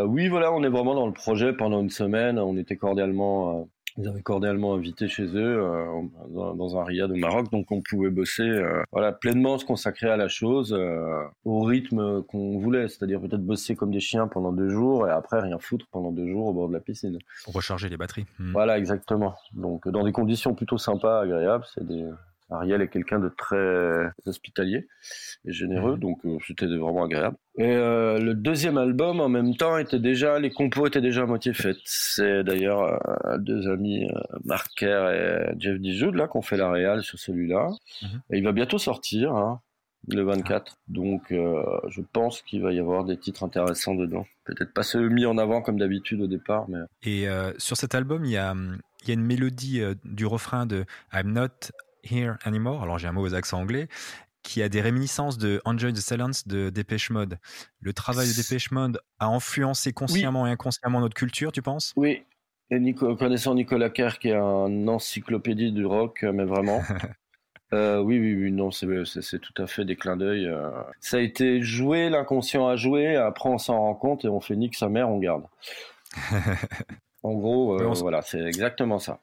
oui, 0.07 0.29
voilà, 0.29 0.53
on 0.53 0.63
est 0.63 0.69
vraiment 0.69 0.95
dans 0.95 1.07
le 1.07 1.13
projet 1.13 1.53
pendant 1.53 1.81
une 1.81 1.89
semaine. 1.89 2.39
On 2.39 2.57
était 2.57 2.77
cordialement 2.77 3.67
ils 3.97 4.07
avaient 4.07 4.21
cordialement 4.21 4.73
invité 4.73 5.07
chez 5.07 5.25
eux 5.25 5.61
euh, 5.61 6.01
dans, 6.29 6.77
un 6.77 6.83
riad 6.83 7.11
au 7.11 7.15
Maroc, 7.15 7.51
donc 7.51 7.71
on 7.71 7.81
pouvait 7.81 8.09
bosser, 8.09 8.43
euh, 8.43 8.83
voilà, 8.91 9.11
pleinement 9.11 9.57
se 9.57 9.65
consacrer 9.65 10.09
à 10.09 10.17
la 10.17 10.27
chose 10.27 10.73
euh, 10.73 11.23
au 11.45 11.61
rythme 11.61 12.23
qu'on 12.23 12.57
voulait, 12.57 12.87
c'est-à-dire 12.87 13.21
peut-être 13.21 13.45
bosser 13.45 13.75
comme 13.75 13.91
des 13.91 13.99
chiens 13.99 14.27
pendant 14.27 14.51
deux 14.51 14.69
jours 14.69 15.07
et 15.07 15.11
après 15.11 15.41
rien 15.41 15.59
foutre 15.59 15.85
pendant 15.91 16.11
deux 16.11 16.27
jours 16.27 16.47
au 16.47 16.53
bord 16.53 16.67
de 16.69 16.73
la 16.73 16.79
piscine. 16.79 17.19
Pour 17.43 17.53
recharger 17.53 17.89
les 17.89 17.97
batteries. 17.97 18.25
Hmm. 18.39 18.51
Voilà, 18.51 18.77
exactement. 18.77 19.35
Donc 19.53 19.87
dans 19.87 20.03
des 20.03 20.11
conditions 20.11 20.55
plutôt 20.55 20.77
sympas, 20.77 21.21
agréables, 21.21 21.65
c'est 21.73 21.85
des 21.85 22.05
Ariel 22.53 22.81
est 22.81 22.87
quelqu'un 22.87 23.19
de 23.19 23.29
très 23.29 24.11
hospitalier 24.25 24.87
et 25.45 25.51
généreux, 25.51 25.93
mhm. 25.93 25.99
donc 25.99 26.19
euh, 26.25 26.37
c'était 26.47 26.65
vraiment 26.65 27.03
agréable. 27.03 27.35
Et 27.57 27.63
euh, 27.63 28.19
le 28.19 28.33
deuxième 28.33 28.77
album, 28.77 29.19
en 29.19 29.29
même 29.29 29.55
temps, 29.55 29.77
était 29.77 29.99
déjà, 29.99 30.39
les 30.39 30.51
compos 30.51 30.87
étaient 30.87 31.01
déjà 31.01 31.23
à 31.23 31.25
moitié 31.25 31.53
faites. 31.53 31.77
C'est 31.83 32.43
d'ailleurs 32.43 32.81
euh, 32.83 33.37
deux 33.37 33.69
amis, 33.69 34.07
Mark 34.45 34.71
Kerr 34.75 35.09
et 35.11 35.55
Jeff 35.59 35.79
Dijoud, 35.79 36.15
là, 36.15 36.27
qui 36.27 36.37
ont 36.37 36.41
fait 36.41 36.57
la 36.57 36.71
réal 36.71 37.03
sur 37.03 37.19
celui-là. 37.19 37.69
Mhm. 38.01 38.21
Et 38.31 38.37
il 38.37 38.43
va 38.43 38.51
bientôt 38.51 38.77
sortir, 38.77 39.33
hein, 39.35 39.59
le 40.07 40.23
24. 40.23 40.77
Donc, 40.87 41.21
je 41.29 42.01
pense 42.11 42.41
qu'il 42.41 42.61
va 42.61 42.73
y 42.73 42.79
avoir 42.79 43.05
des 43.05 43.17
titres 43.17 43.43
intéressants 43.43 43.95
dedans. 43.95 44.25
Peut-être 44.45 44.73
pas 44.73 44.83
ceux 44.83 45.07
mis 45.07 45.25
en 45.25 45.37
avant 45.37 45.61
comme 45.61 45.79
d'habitude 45.79 46.21
au 46.21 46.27
départ, 46.27 46.65
mais. 46.67 46.79
Et 47.03 47.27
sur 47.57 47.77
cet 47.77 47.95
album, 47.95 48.25
il 48.25 48.31
y 48.31 48.37
a, 48.37 48.53
il 49.03 49.07
y 49.07 49.11
a 49.11 49.13
une 49.13 49.23
mélodie 49.25 49.81
du 50.03 50.25
refrain 50.25 50.65
de 50.65 50.85
I'm 51.13 51.31
not 51.31 51.71
Here 52.03 52.35
Anymore, 52.43 52.83
alors 52.83 52.97
j'ai 52.99 53.07
un 53.07 53.11
mauvais 53.11 53.35
accent 53.35 53.59
anglais, 53.59 53.87
qui 54.43 54.61
a 54.61 54.69
des 54.69 54.81
réminiscences 54.81 55.37
de 55.37 55.61
Enjoy 55.65 55.93
the 55.93 55.97
Silence 55.97 56.47
de 56.47 56.69
Dépêche 56.69 57.09
Mode. 57.09 57.39
Le 57.79 57.93
travail 57.93 58.27
de 58.27 58.33
Dépêche 58.33 58.71
Mode 58.71 58.99
a 59.19 59.27
influencé 59.27 59.93
consciemment 59.93 60.45
et 60.45 60.51
inconsciemment 60.51 60.99
notre 60.99 61.15
culture, 61.15 61.51
tu 61.51 61.61
penses? 61.61 61.93
Oui. 61.95 62.23
Et 62.69 62.79
Nico, 62.79 63.15
connaissant 63.15 63.55
Nicolas 63.55 63.89
Kerr, 63.89 64.19
qui 64.19 64.29
est 64.29 64.35
un 64.35 64.87
encyclopédie 64.87 65.71
du 65.71 65.85
rock, 65.85 66.23
mais 66.23 66.45
vraiment. 66.45 66.81
euh, 67.73 67.99
oui, 67.99 68.19
oui, 68.19 68.35
oui, 68.35 68.51
non, 68.51 68.71
c'est 68.71 69.39
tout 69.39 69.61
à 69.61 69.67
fait 69.67 69.85
des 69.85 69.95
clins 69.95 70.17
d'œil. 70.17 70.47
Euh. 70.47 70.71
Ça 70.99 71.17
a 71.17 71.19
été 71.19 71.61
joué, 71.61 72.09
l'inconscient 72.09 72.67
a 72.67 72.75
joué, 72.75 73.15
après 73.15 73.49
on 73.49 73.57
s'en 73.57 73.77
rend 73.79 73.95
compte 73.95 74.25
et 74.25 74.27
on 74.27 74.41
fait 74.41 74.55
nique 74.55 74.75
sa 74.75 74.89
mère, 74.89 75.09
on 75.09 75.19
garde. 75.19 75.43
en 77.23 77.33
gros, 77.33 77.79
euh, 77.79 77.93
voilà, 77.99 78.21
c'est 78.21 78.41
exactement 78.41 78.99
ça. 78.99 79.19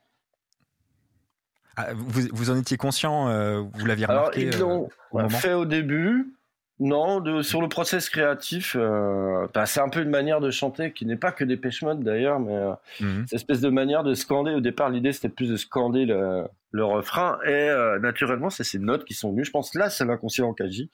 Ah, 1.80 1.92
vous, 1.94 2.22
vous, 2.32 2.50
en 2.50 2.56
étiez 2.56 2.76
conscient 2.76 3.28
euh, 3.28 3.62
Vous 3.74 3.86
l'aviez 3.86 4.06
remarqué 4.06 4.42
Alors, 4.42 4.54
ils 4.54 4.58
l'ont 4.58 4.88
euh, 5.14 5.28
fait 5.28 5.54
au 5.54 5.64
début. 5.64 6.34
Non, 6.82 7.20
de, 7.20 7.42
sur 7.42 7.60
le 7.60 7.68
process 7.68 8.08
créatif, 8.08 8.74
euh, 8.78 9.46
bah, 9.52 9.66
c'est 9.66 9.80
un 9.80 9.90
peu 9.90 10.00
une 10.00 10.08
manière 10.08 10.40
de 10.40 10.50
chanter 10.50 10.92
qui 10.92 11.04
n'est 11.04 11.16
pas 11.16 11.30
que 11.30 11.44
des 11.44 11.58
pêche 11.58 11.82
mode 11.82 12.02
d'ailleurs, 12.02 12.40
mais 12.40 12.58
mhm. 13.00 13.26
cette 13.26 13.34
espèce 13.34 13.60
de 13.60 13.68
manière 13.68 14.02
de 14.02 14.14
scander. 14.14 14.52
Au 14.54 14.60
départ, 14.60 14.88
l'idée 14.88 15.12
c'était 15.12 15.28
plus 15.28 15.50
de 15.50 15.56
scander 15.56 16.06
le, 16.06 16.44
le 16.70 16.84
refrain 16.84 17.38
et 17.46 17.68
naturellement, 18.00 18.48
c'est 18.48 18.64
ces 18.64 18.78
notes 18.78 19.04
qui 19.04 19.12
sont 19.12 19.30
venues. 19.30 19.44
Je 19.44 19.50
pense 19.50 19.74
là, 19.74 19.90
c'est 19.90 20.06
l'inconscient 20.06 20.54
qui 20.54 20.62
agit. 20.62 20.90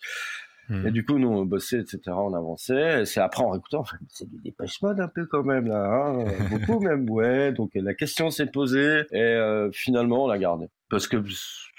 Mhm. 0.68 0.88
Et 0.88 0.90
du 0.90 1.04
coup, 1.04 1.18
nous, 1.18 1.28
on 1.28 1.44
bossait, 1.44 1.78
etc., 1.78 2.00
on 2.08 2.34
avançait. 2.34 3.04
C'est 3.04 3.20
après, 3.20 3.44
en 3.44 3.50
réécoutant, 3.50 3.84
c'est 4.08 4.28
du 4.28 4.40
dépêche 4.42 4.82
mode 4.82 5.00
un 5.00 5.08
peu 5.08 5.26
quand 5.26 5.44
même, 5.44 5.68
là. 5.68 5.84
Hein 5.86 6.24
Beaucoup 6.50 6.80
même, 6.80 7.08
ouais. 7.08 7.52
Donc, 7.52 7.70
la 7.74 7.94
question 7.94 8.30
s'est 8.30 8.46
posée 8.46 9.02
et 9.12 9.68
finalement, 9.72 10.24
on 10.24 10.28
l'a 10.28 10.38
gardé 10.38 10.66
parce 10.88 11.06
que 11.06 11.22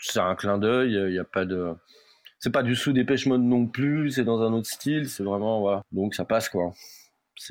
c'est 0.02 0.20
un 0.20 0.36
clin 0.36 0.58
d'œil, 0.58 0.94
il 0.94 1.12
n'y 1.12 1.20
a 1.20 1.24
pas 1.24 1.46
de 1.46 1.76
c'est 2.40 2.52
pas 2.52 2.64
du 2.64 2.76
sous 2.76 2.94
dépêche 2.94 3.26
mode 3.26 3.42
non 3.42 3.66
plus, 3.66 4.12
c'est 4.12 4.24
dans 4.24 4.42
un 4.42 4.54
autre 4.54 4.70
style, 4.70 5.10
c'est 5.10 5.24
vraiment 5.24 5.60
voilà. 5.60 5.82
Donc 5.92 6.14
ça 6.14 6.26
passe 6.26 6.50
quoi. 6.50 6.74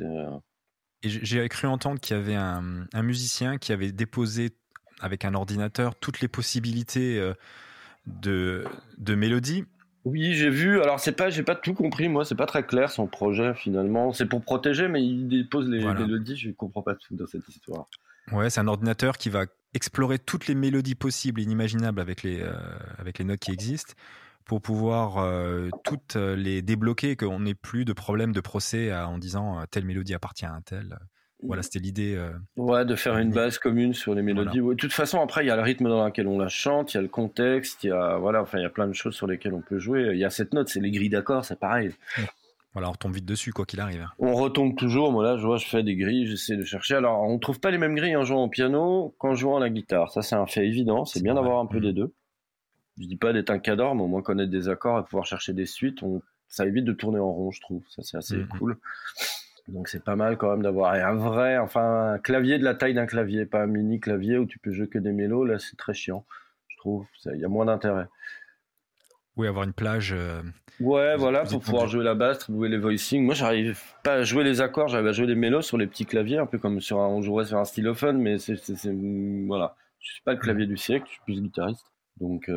Euh, 0.00 0.38
Et 1.02 1.08
j'ai 1.08 1.48
cru 1.48 1.66
entendre 1.66 2.00
qu'il 2.00 2.16
y 2.16 2.20
avait 2.20 2.34
un, 2.34 2.86
un, 2.92 3.02
musicien 3.02 3.58
qui 3.58 3.72
avait 3.72 3.92
déposé 3.92 4.50
avec 5.00 5.24
un 5.24 5.34
ordinateur 5.34 5.96
toutes 5.96 6.20
les 6.20 6.28
possibilités 6.28 7.18
euh, 7.18 7.34
de, 8.06 8.64
de 8.98 9.14
mélodie. 9.14 9.64
Oui, 10.04 10.34
j'ai 10.34 10.50
vu. 10.50 10.80
Alors 10.80 11.00
c'est 11.00 11.12
pas, 11.12 11.30
j'ai 11.30 11.42
pas 11.42 11.56
tout 11.56 11.74
compris. 11.74 12.08
Moi, 12.08 12.24
c'est 12.24 12.36
pas 12.36 12.46
très 12.46 12.64
clair 12.64 12.90
son 12.90 13.08
projet 13.08 13.54
finalement. 13.54 14.12
C'est 14.12 14.26
pour 14.26 14.40
protéger, 14.40 14.86
mais 14.86 15.04
il 15.04 15.26
dépose 15.26 15.68
les 15.68 15.84
mélodies. 15.84 16.36
Je 16.36 16.50
comprends 16.52 16.82
pas 16.82 16.94
tout 16.94 17.16
dans 17.16 17.26
cette 17.26 17.48
histoire. 17.48 17.88
Ouais, 18.30 18.50
c'est 18.50 18.60
un 18.60 18.68
ordinateur 18.68 19.18
qui 19.18 19.30
va 19.30 19.46
explorer 19.76 20.18
toutes 20.18 20.48
les 20.48 20.54
mélodies 20.54 20.94
possibles 20.94 21.40
et 21.40 21.44
inimaginables 21.44 22.00
avec 22.00 22.22
les, 22.22 22.40
euh, 22.40 22.52
avec 22.98 23.18
les 23.18 23.24
notes 23.24 23.40
qui 23.40 23.52
existent 23.52 23.94
pour 24.44 24.60
pouvoir 24.62 25.18
euh, 25.18 25.68
toutes 25.84 26.16
euh, 26.16 26.34
les 26.34 26.62
débloquer, 26.62 27.16
qu'on 27.16 27.40
n'ait 27.40 27.54
plus 27.54 27.84
de 27.84 27.92
problème 27.92 28.32
de 28.32 28.40
procès 28.40 28.92
en 28.94 29.18
disant 29.18 29.64
telle 29.70 29.84
mélodie 29.84 30.14
appartient 30.14 30.46
à 30.46 30.52
un 30.52 30.62
tel. 30.62 30.98
Voilà, 31.42 31.62
c'était 31.62 31.80
l'idée. 31.80 32.18
ouais, 32.56 32.86
de 32.86 32.94
faire 32.94 33.18
une 33.18 33.30
base 33.30 33.58
commune 33.58 33.92
sur 33.92 34.14
les 34.14 34.22
mélodies. 34.22 34.58
De 34.58 34.74
toute 34.74 34.94
façon, 34.94 35.20
après, 35.20 35.44
il 35.44 35.48
y 35.48 35.50
a 35.50 35.56
le 35.56 35.62
rythme 35.62 35.86
dans 35.86 36.06
lequel 36.06 36.26
on 36.26 36.38
la 36.38 36.48
chante, 36.48 36.94
il 36.94 36.96
y 36.96 36.98
a 36.98 37.02
le 37.02 37.08
contexte, 37.08 37.84
il 37.84 37.88
y 37.88 37.92
a 37.92 38.16
voilà, 38.16 38.40
enfin, 38.40 38.58
il 38.58 38.62
y 38.62 38.66
a 38.66 38.70
plein 38.70 38.88
de 38.88 38.94
choses 38.94 39.14
sur 39.14 39.26
lesquelles 39.26 39.52
on 39.52 39.60
peut 39.60 39.78
jouer. 39.78 40.08
Il 40.12 40.18
y 40.18 40.24
a 40.24 40.30
cette 40.30 40.54
note, 40.54 40.70
c'est 40.70 40.80
les 40.80 40.90
grilles 40.90 41.10
d'accords, 41.10 41.44
c'est 41.44 41.60
pareil. 41.60 41.92
Voilà, 42.76 42.90
on 42.90 42.92
retombe 42.92 43.14
vite 43.14 43.24
dessus, 43.24 43.54
quoi 43.54 43.64
qu'il 43.64 43.80
arrive. 43.80 44.06
On 44.18 44.34
retombe 44.34 44.76
toujours. 44.76 45.10
Moi, 45.10 45.24
là, 45.24 45.38
je 45.38 45.46
vois, 45.46 45.56
je 45.56 45.66
fais 45.66 45.82
des 45.82 45.96
grilles, 45.96 46.26
j'essaie 46.26 46.58
de 46.58 46.62
chercher. 46.62 46.94
Alors, 46.94 47.22
on 47.22 47.38
trouve 47.38 47.58
pas 47.58 47.70
les 47.70 47.78
mêmes 47.78 47.94
grilles 47.94 48.16
en 48.16 48.24
jouant 48.24 48.44
au 48.44 48.48
piano 48.50 49.14
qu'en 49.16 49.34
jouant 49.34 49.56
à 49.56 49.60
la 49.60 49.70
guitare. 49.70 50.12
Ça, 50.12 50.20
c'est 50.20 50.34
un 50.34 50.44
fait 50.44 50.66
évident. 50.66 51.06
C'est 51.06 51.22
bien 51.22 51.32
d'avoir 51.32 51.58
un 51.58 51.64
peu 51.64 51.80
des 51.80 51.92
mm. 51.92 51.94
deux. 51.94 52.12
Je 53.00 53.06
dis 53.06 53.16
pas 53.16 53.32
d'être 53.32 53.48
un 53.48 53.60
cadre, 53.60 53.94
mais 53.94 54.02
au 54.02 54.08
moins 54.08 54.20
connaître 54.20 54.50
des 54.50 54.68
accords 54.68 54.98
et 54.98 55.04
pouvoir 55.04 55.24
chercher 55.24 55.54
des 55.54 55.64
suites. 55.64 56.00
Ça 56.48 56.66
évite 56.66 56.84
de 56.84 56.92
tourner 56.92 57.18
en 57.18 57.32
rond, 57.32 57.50
je 57.50 57.62
trouve. 57.62 57.82
Ça, 57.88 58.02
c'est 58.02 58.18
assez 58.18 58.36
mm. 58.36 58.48
cool. 58.58 58.76
Donc, 59.68 59.88
c'est 59.88 60.04
pas 60.04 60.16
mal 60.16 60.36
quand 60.36 60.50
même 60.50 60.62
d'avoir 60.62 60.92
un 60.92 61.14
vrai, 61.14 61.56
enfin, 61.56 62.12
un 62.12 62.18
clavier 62.18 62.58
de 62.58 62.64
la 62.64 62.74
taille 62.74 62.92
d'un 62.92 63.06
clavier, 63.06 63.46
pas 63.46 63.62
un 63.62 63.68
mini 63.68 64.00
clavier 64.00 64.36
où 64.36 64.44
tu 64.44 64.58
peux 64.58 64.72
jouer 64.72 64.88
que 64.88 64.98
des 64.98 65.12
mélos. 65.12 65.46
Là, 65.46 65.58
c'est 65.58 65.78
très 65.78 65.94
chiant, 65.94 66.26
je 66.68 66.76
trouve. 66.76 67.06
Il 67.32 67.40
y 67.40 67.44
a 67.46 67.48
moins 67.48 67.64
d'intérêt. 67.64 68.08
Oui, 69.36 69.46
avoir 69.46 69.64
une 69.64 69.72
plage. 69.72 70.14
ouais, 70.80 71.16
voilà, 71.16 71.44
pour 71.44 71.60
pouvoir 71.60 71.88
jouer 71.88 72.04
la 72.04 72.14
basse, 72.14 72.38
trouver 72.38 72.68
les 72.68 72.78
voicings. 72.78 73.24
Moi, 73.24 73.34
j'arrive 73.34 73.80
pas 74.02 74.14
à 74.14 74.22
jouer 74.22 74.44
les 74.44 74.60
accords, 74.60 74.88
j'arrive 74.88 75.08
à 75.08 75.12
jouer 75.12 75.26
les 75.26 75.34
mélos 75.34 75.62
sur 75.62 75.76
les 75.76 75.86
petits 75.86 76.06
claviers, 76.06 76.38
un 76.38 76.46
peu 76.46 76.58
comme 76.58 76.80
sur 76.80 77.00
un, 77.00 77.08
on 77.08 77.22
jouerait 77.22 77.46
sur 77.46 77.58
un 77.58 77.64
stylophone, 77.64 78.18
mais 78.18 78.38
c'est, 78.38 78.56
voilà. 79.46 79.76
Je 80.00 80.12
suis 80.12 80.22
pas 80.22 80.32
le 80.32 80.38
clavier 80.38 80.66
du 80.66 80.76
siècle, 80.76 81.04
je 81.06 81.12
suis 81.12 81.22
plus 81.24 81.40
guitariste. 81.42 81.84
Donc, 82.20 82.48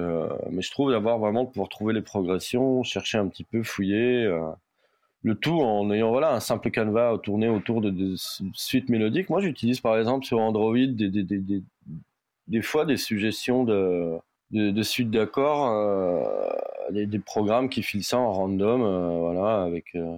mais 0.52 0.62
je 0.62 0.72
trouve 0.72 0.92
d'avoir 0.92 1.20
vraiment 1.20 1.46
pouvoir 1.46 1.68
trouver 1.68 1.94
les 1.94 2.02
progressions, 2.02 2.84
chercher 2.84 3.18
un 3.18 3.28
petit 3.28 3.44
peu, 3.44 3.64
fouiller 3.64 4.30
le 5.24 5.36
tout 5.36 5.60
en 5.62 5.92
ayant 5.92 6.12
voilà 6.12 6.34
un 6.34 6.40
simple 6.40 6.72
canevas 6.72 7.18
tourné 7.20 7.50
autour 7.50 7.82
de, 7.82 8.16
suites 8.54 8.90
mélodiques. 8.90 9.30
Moi, 9.30 9.42
j'utilise 9.42 9.82
par 9.82 9.98
exemple 9.98 10.26
sur 10.26 10.40
Android 10.40 10.76
des, 10.76 11.10
des, 11.10 11.24
des, 11.24 11.64
des, 12.48 12.62
fois 12.62 12.86
des 12.86 12.98
suggestions 12.98 13.64
de, 13.64 14.18
de, 14.52 14.84
suites 14.84 15.12
d'accords, 15.12 15.68
euh, 15.70 17.06
des, 17.06 17.20
programmes 17.20 17.70
qui 17.70 17.84
filent 17.84 18.04
ça 18.04 18.18
en 18.18 18.32
random, 18.32 18.82
euh, 18.82 19.20
voilà, 19.20 19.64
avec 19.64 19.96
euh, 19.96 20.18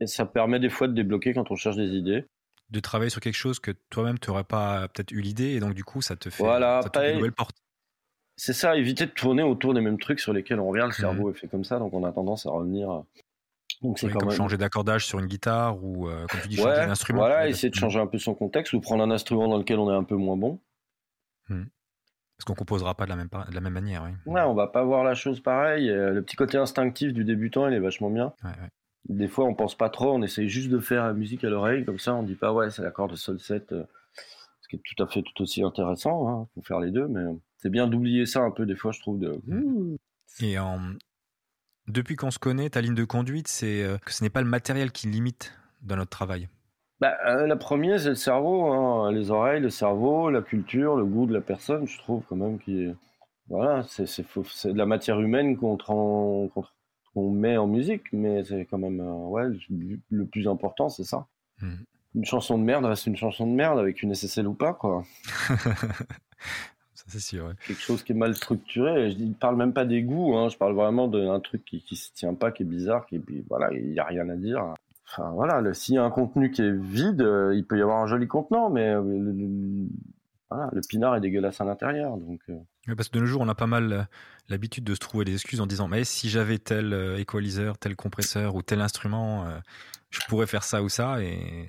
et 0.00 0.06
ça 0.06 0.26
permet 0.26 0.58
des 0.58 0.70
fois 0.70 0.88
de 0.88 0.94
débloquer 0.94 1.34
quand 1.34 1.50
on 1.50 1.56
cherche 1.56 1.76
des 1.76 1.90
idées. 1.90 2.24
De 2.70 2.80
travailler 2.80 3.10
sur 3.10 3.20
quelque 3.20 3.36
chose 3.36 3.58
que 3.58 3.72
toi-même 3.90 4.18
tu 4.18 4.30
n'aurais 4.30 4.44
pas 4.44 4.88
peut-être 4.88 5.10
eu 5.12 5.20
l'idée 5.20 5.50
et 5.50 5.60
donc 5.60 5.74
du 5.74 5.84
coup 5.84 6.02
ça 6.02 6.16
te 6.16 6.30
fait 6.30 6.42
voilà, 6.42 6.80
ça 6.82 6.88
te 6.88 7.14
nouvelle 7.14 7.32
porte. 7.32 7.56
C'est 8.36 8.52
ça, 8.54 8.76
éviter 8.76 9.04
de 9.06 9.10
tourner 9.10 9.42
autour 9.42 9.74
des 9.74 9.82
mêmes 9.82 9.98
trucs 9.98 10.20
sur 10.20 10.32
lesquels 10.32 10.60
on 10.60 10.68
revient, 10.68 10.82
le 10.84 10.88
mmh. 10.88 10.92
cerveau 10.92 11.30
est 11.30 11.34
fait 11.34 11.48
comme 11.48 11.64
ça, 11.64 11.78
donc 11.78 11.92
on 11.92 12.04
a 12.04 12.12
tendance 12.12 12.46
à 12.46 12.50
revenir 12.50 13.02
donc 13.82 13.98
c'est 13.98 14.10
comme 14.10 14.30
changer 14.30 14.58
d'accordage 14.58 15.06
sur 15.06 15.20
une 15.20 15.26
guitare 15.26 15.82
ou 15.82 16.06
comme 16.06 16.40
tu 16.42 16.48
dis 16.48 16.56
changer 16.56 16.86
d'instrument. 16.86 17.20
Voilà, 17.20 17.48
essayer 17.48 17.70
de 17.70 17.74
changer 17.74 17.98
un 17.98 18.06
peu 18.06 18.18
son 18.18 18.34
contexte 18.34 18.72
ou 18.72 18.80
prendre 18.80 19.02
un 19.02 19.10
instrument 19.10 19.48
dans 19.48 19.58
lequel 19.58 19.78
on 19.78 19.90
est 19.90 19.96
un 19.96 20.04
peu 20.04 20.16
moins 20.16 20.36
bon. 20.36 20.58
Hmm. 21.48 21.64
Parce 22.40 22.46
qu'on 22.46 22.54
composera 22.54 22.94
pas 22.94 23.04
de 23.04 23.10
la 23.10 23.16
même, 23.16 23.28
de 23.28 23.54
la 23.54 23.60
même 23.60 23.74
manière. 23.74 24.02
Oui. 24.02 24.32
Ouais, 24.32 24.40
on 24.40 24.54
va 24.54 24.66
pas 24.66 24.82
voir 24.82 25.04
la 25.04 25.14
chose 25.14 25.40
pareil. 25.40 25.90
Euh, 25.90 26.14
le 26.14 26.22
petit 26.22 26.36
côté 26.36 26.56
instinctif 26.56 27.12
du 27.12 27.22
débutant, 27.22 27.68
il 27.68 27.74
est 27.74 27.80
vachement 27.80 28.08
bien. 28.08 28.32
Des 29.10 29.28
fois, 29.28 29.44
on 29.44 29.54
pense 29.54 29.76
pas 29.76 29.90
trop, 29.90 30.14
on 30.14 30.22
essaye 30.22 30.48
juste 30.48 30.70
de 30.70 30.78
faire 30.78 31.04
la 31.04 31.12
musique 31.12 31.44
à 31.44 31.50
l'oreille, 31.50 31.84
comme 31.84 31.98
ça, 31.98 32.14
on 32.14 32.22
dit 32.22 32.36
pas 32.36 32.54
ouais, 32.54 32.70
c'est 32.70 32.80
l'accord 32.80 33.08
de 33.08 33.16
sol 33.16 33.38
7, 33.38 33.72
euh, 33.72 33.84
ce 34.62 34.68
qui 34.68 34.76
est 34.76 34.82
tout 34.82 35.02
à 35.02 35.06
fait 35.06 35.20
tout 35.20 35.42
aussi 35.42 35.62
intéressant. 35.62 36.28
Hein, 36.28 36.48
faut 36.54 36.62
faire 36.62 36.80
les 36.80 36.90
deux, 36.90 37.08
mais 37.08 37.24
c'est 37.58 37.68
bien 37.68 37.86
d'oublier 37.86 38.24
ça 38.24 38.40
un 38.40 38.50
peu 38.50 38.64
des 38.64 38.76
fois, 38.76 38.92
je 38.92 39.00
trouve. 39.00 39.18
De... 39.18 39.38
Et 40.40 40.58
en, 40.58 40.80
depuis 41.88 42.16
qu'on 42.16 42.30
se 42.30 42.38
connaît, 42.38 42.70
ta 42.70 42.80
ligne 42.80 42.94
de 42.94 43.04
conduite, 43.04 43.48
c'est 43.48 43.82
euh, 43.82 43.98
que 43.98 44.14
ce 44.14 44.24
n'est 44.24 44.30
pas 44.30 44.40
le 44.40 44.48
matériel 44.48 44.92
qui 44.92 45.08
limite 45.08 45.52
dans 45.82 45.96
notre 45.96 46.10
travail. 46.10 46.48
Bah, 47.00 47.16
euh, 47.26 47.46
la 47.46 47.56
première, 47.56 47.98
c'est 47.98 48.10
le 48.10 48.14
cerveau, 48.14 48.66
hein. 48.66 49.10
les 49.10 49.30
oreilles, 49.30 49.60
le 49.60 49.70
cerveau, 49.70 50.30
la 50.30 50.42
culture, 50.42 50.96
le 50.96 51.04
goût 51.04 51.26
de 51.26 51.32
la 51.32 51.40
personne, 51.40 51.86
je 51.86 51.98
trouve 51.98 52.22
quand 52.28 52.36
même 52.36 52.58
qui 52.58 52.88
voilà, 53.50 53.82
c'est 53.88 54.04
de 54.04 54.78
la 54.78 54.86
matière 54.86 55.18
humaine 55.18 55.56
qu'on 55.56 56.48
met 57.16 57.56
en 57.56 57.66
musique, 57.66 58.12
mais 58.12 58.44
c'est 58.44 58.64
quand 58.64 58.78
même 58.78 59.00
euh, 59.00 59.26
ouais, 59.26 59.44
le 60.10 60.24
plus 60.26 60.46
important, 60.46 60.88
c'est 60.88 61.04
ça. 61.04 61.26
Hmm. 61.60 61.74
Une 62.14 62.24
chanson 62.24 62.58
de 62.58 62.62
merde 62.62 62.84
reste 62.84 63.06
une 63.06 63.16
chanson 63.16 63.46
de 63.46 63.52
merde 63.52 63.78
avec 63.78 64.02
une 64.02 64.14
SSL 64.14 64.46
ou 64.46 64.54
pas, 64.54 64.72
quoi. 64.72 65.04
Quelque 67.66 67.80
chose 67.80 68.04
qui 68.04 68.12
est 68.12 68.14
mal 68.14 68.36
structuré. 68.36 69.10
Je 69.10 69.18
ne 69.18 69.32
parle 69.32 69.56
même 69.56 69.72
pas 69.72 69.84
des 69.84 70.02
goûts, 70.02 70.36
hein. 70.36 70.48
je 70.48 70.56
parle 70.56 70.74
vraiment 70.74 71.08
d'un 71.08 71.40
truc 71.40 71.64
qui 71.64 71.84
ne 71.90 71.96
se 71.96 72.12
tient 72.12 72.34
pas, 72.34 72.52
qui 72.52 72.62
est 72.62 72.66
bizarre, 72.66 73.06
qui 73.06 73.20
voilà, 73.48 73.72
il 73.72 73.90
n'y 73.90 73.98
a 73.98 74.04
rien 74.04 74.28
à 74.28 74.36
dire. 74.36 74.74
Enfin 75.10 75.30
voilà, 75.30 75.74
s'il 75.74 75.96
y 75.96 75.98
a 75.98 76.04
un 76.04 76.10
contenu 76.10 76.50
qui 76.50 76.62
est 76.62 76.72
vide, 76.72 77.22
euh, 77.22 77.52
il 77.54 77.66
peut 77.66 77.76
y 77.76 77.82
avoir 77.82 77.98
un 77.98 78.06
joli 78.06 78.28
contenant, 78.28 78.70
mais 78.70 78.90
euh, 78.90 79.02
le, 79.02 79.88
voilà, 80.48 80.70
le 80.72 80.80
pinard 80.88 81.16
est 81.16 81.20
dégueulasse 81.20 81.60
à 81.60 81.64
l'intérieur. 81.64 82.16
Donc, 82.16 82.40
euh. 82.48 82.94
parce 82.96 83.08
que 83.08 83.16
de 83.16 83.20
nos 83.20 83.26
jours, 83.26 83.40
on 83.40 83.48
a 83.48 83.56
pas 83.56 83.66
mal 83.66 84.08
l'habitude 84.48 84.84
de 84.84 84.94
se 84.94 85.00
trouver 85.00 85.24
des 85.24 85.34
excuses 85.34 85.60
en 85.60 85.66
disant 85.66 85.88
mais 85.88 86.04
si 86.04 86.28
j'avais 86.28 86.58
tel 86.58 87.16
équaliseur, 87.18 87.76
tel 87.76 87.96
compresseur 87.96 88.54
ou 88.54 88.62
tel 88.62 88.80
instrument, 88.80 89.46
je 90.10 90.20
pourrais 90.28 90.46
faire 90.46 90.62
ça 90.62 90.82
ou 90.82 90.88
ça. 90.88 91.20
Et 91.22 91.66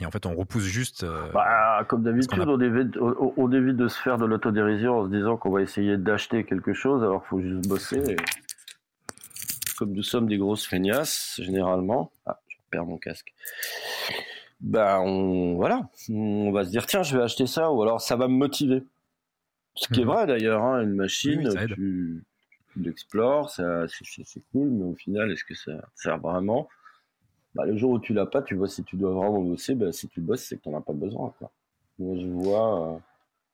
et 0.00 0.06
en 0.06 0.10
fait, 0.10 0.24
on 0.24 0.34
repousse 0.34 0.64
juste. 0.64 1.04
Bah, 1.34 1.84
comme 1.86 2.02
d'habitude, 2.02 2.40
on, 2.48 2.58
évite, 2.58 2.96
on, 2.96 3.52
évite, 3.52 3.76
de 3.76 3.88
se 3.88 4.00
faire 4.00 4.16
de 4.16 4.24
l'autodérision 4.24 5.00
en 5.00 5.04
se 5.04 5.10
disant 5.10 5.36
qu'on 5.36 5.50
va 5.50 5.60
essayer 5.60 5.98
d'acheter 5.98 6.44
quelque 6.44 6.72
chose 6.72 7.02
alors 7.02 7.20
qu'il 7.20 7.28
faut 7.28 7.40
juste 7.42 7.68
bosser. 7.68 8.16
Comme 9.76 9.92
nous 9.92 10.02
sommes 10.02 10.28
des 10.28 10.38
grosses 10.38 10.66
feignasses, 10.66 11.38
généralement. 11.42 12.10
Ah, 12.24 12.38
perds 12.72 12.86
mon 12.86 12.98
casque. 12.98 13.32
Bah, 14.60 15.00
on, 15.00 15.54
voilà. 15.54 15.88
On 16.08 16.50
va 16.50 16.64
se 16.64 16.70
dire, 16.70 16.86
tiens, 16.86 17.02
je 17.02 17.16
vais 17.16 17.22
acheter 17.22 17.46
ça 17.46 17.70
ou 17.70 17.82
alors 17.82 18.00
ça 18.00 18.16
va 18.16 18.26
me 18.26 18.34
motiver. 18.34 18.82
Ce 19.74 19.88
qui 19.88 20.00
est 20.00 20.04
mhm. 20.04 20.10
vrai 20.10 20.26
d'ailleurs, 20.26 20.62
hein, 20.62 20.82
une 20.82 20.94
machine, 20.94 21.48
tu, 21.74 22.24
l'explores, 22.76 23.50
c'est 23.50 24.42
cool, 24.52 24.70
mais 24.70 24.84
au 24.84 24.94
final, 24.94 25.30
est-ce 25.30 25.44
que 25.44 25.54
ça 25.54 25.72
sert 25.94 26.18
vraiment? 26.18 26.68
Bah, 27.54 27.66
le 27.66 27.76
jour 27.76 27.92
où 27.92 27.98
tu 27.98 28.14
l'as 28.14 28.26
pas, 28.26 28.42
tu 28.42 28.54
vois 28.54 28.68
si 28.68 28.82
tu 28.82 28.96
dois 28.96 29.12
vraiment 29.12 29.40
bosser, 29.40 29.74
bah, 29.74 29.92
si 29.92 30.08
tu 30.08 30.20
bosses, 30.20 30.42
c'est 30.42 30.56
que 30.56 30.62
tu 30.62 30.68
n'en 30.70 30.78
as 30.78 30.82
pas 30.82 30.94
besoin. 30.94 31.34
Quoi. 31.38 31.50
Moi, 31.98 32.16
je 32.18 32.26
vois, 32.26 32.94
euh, 32.94 32.98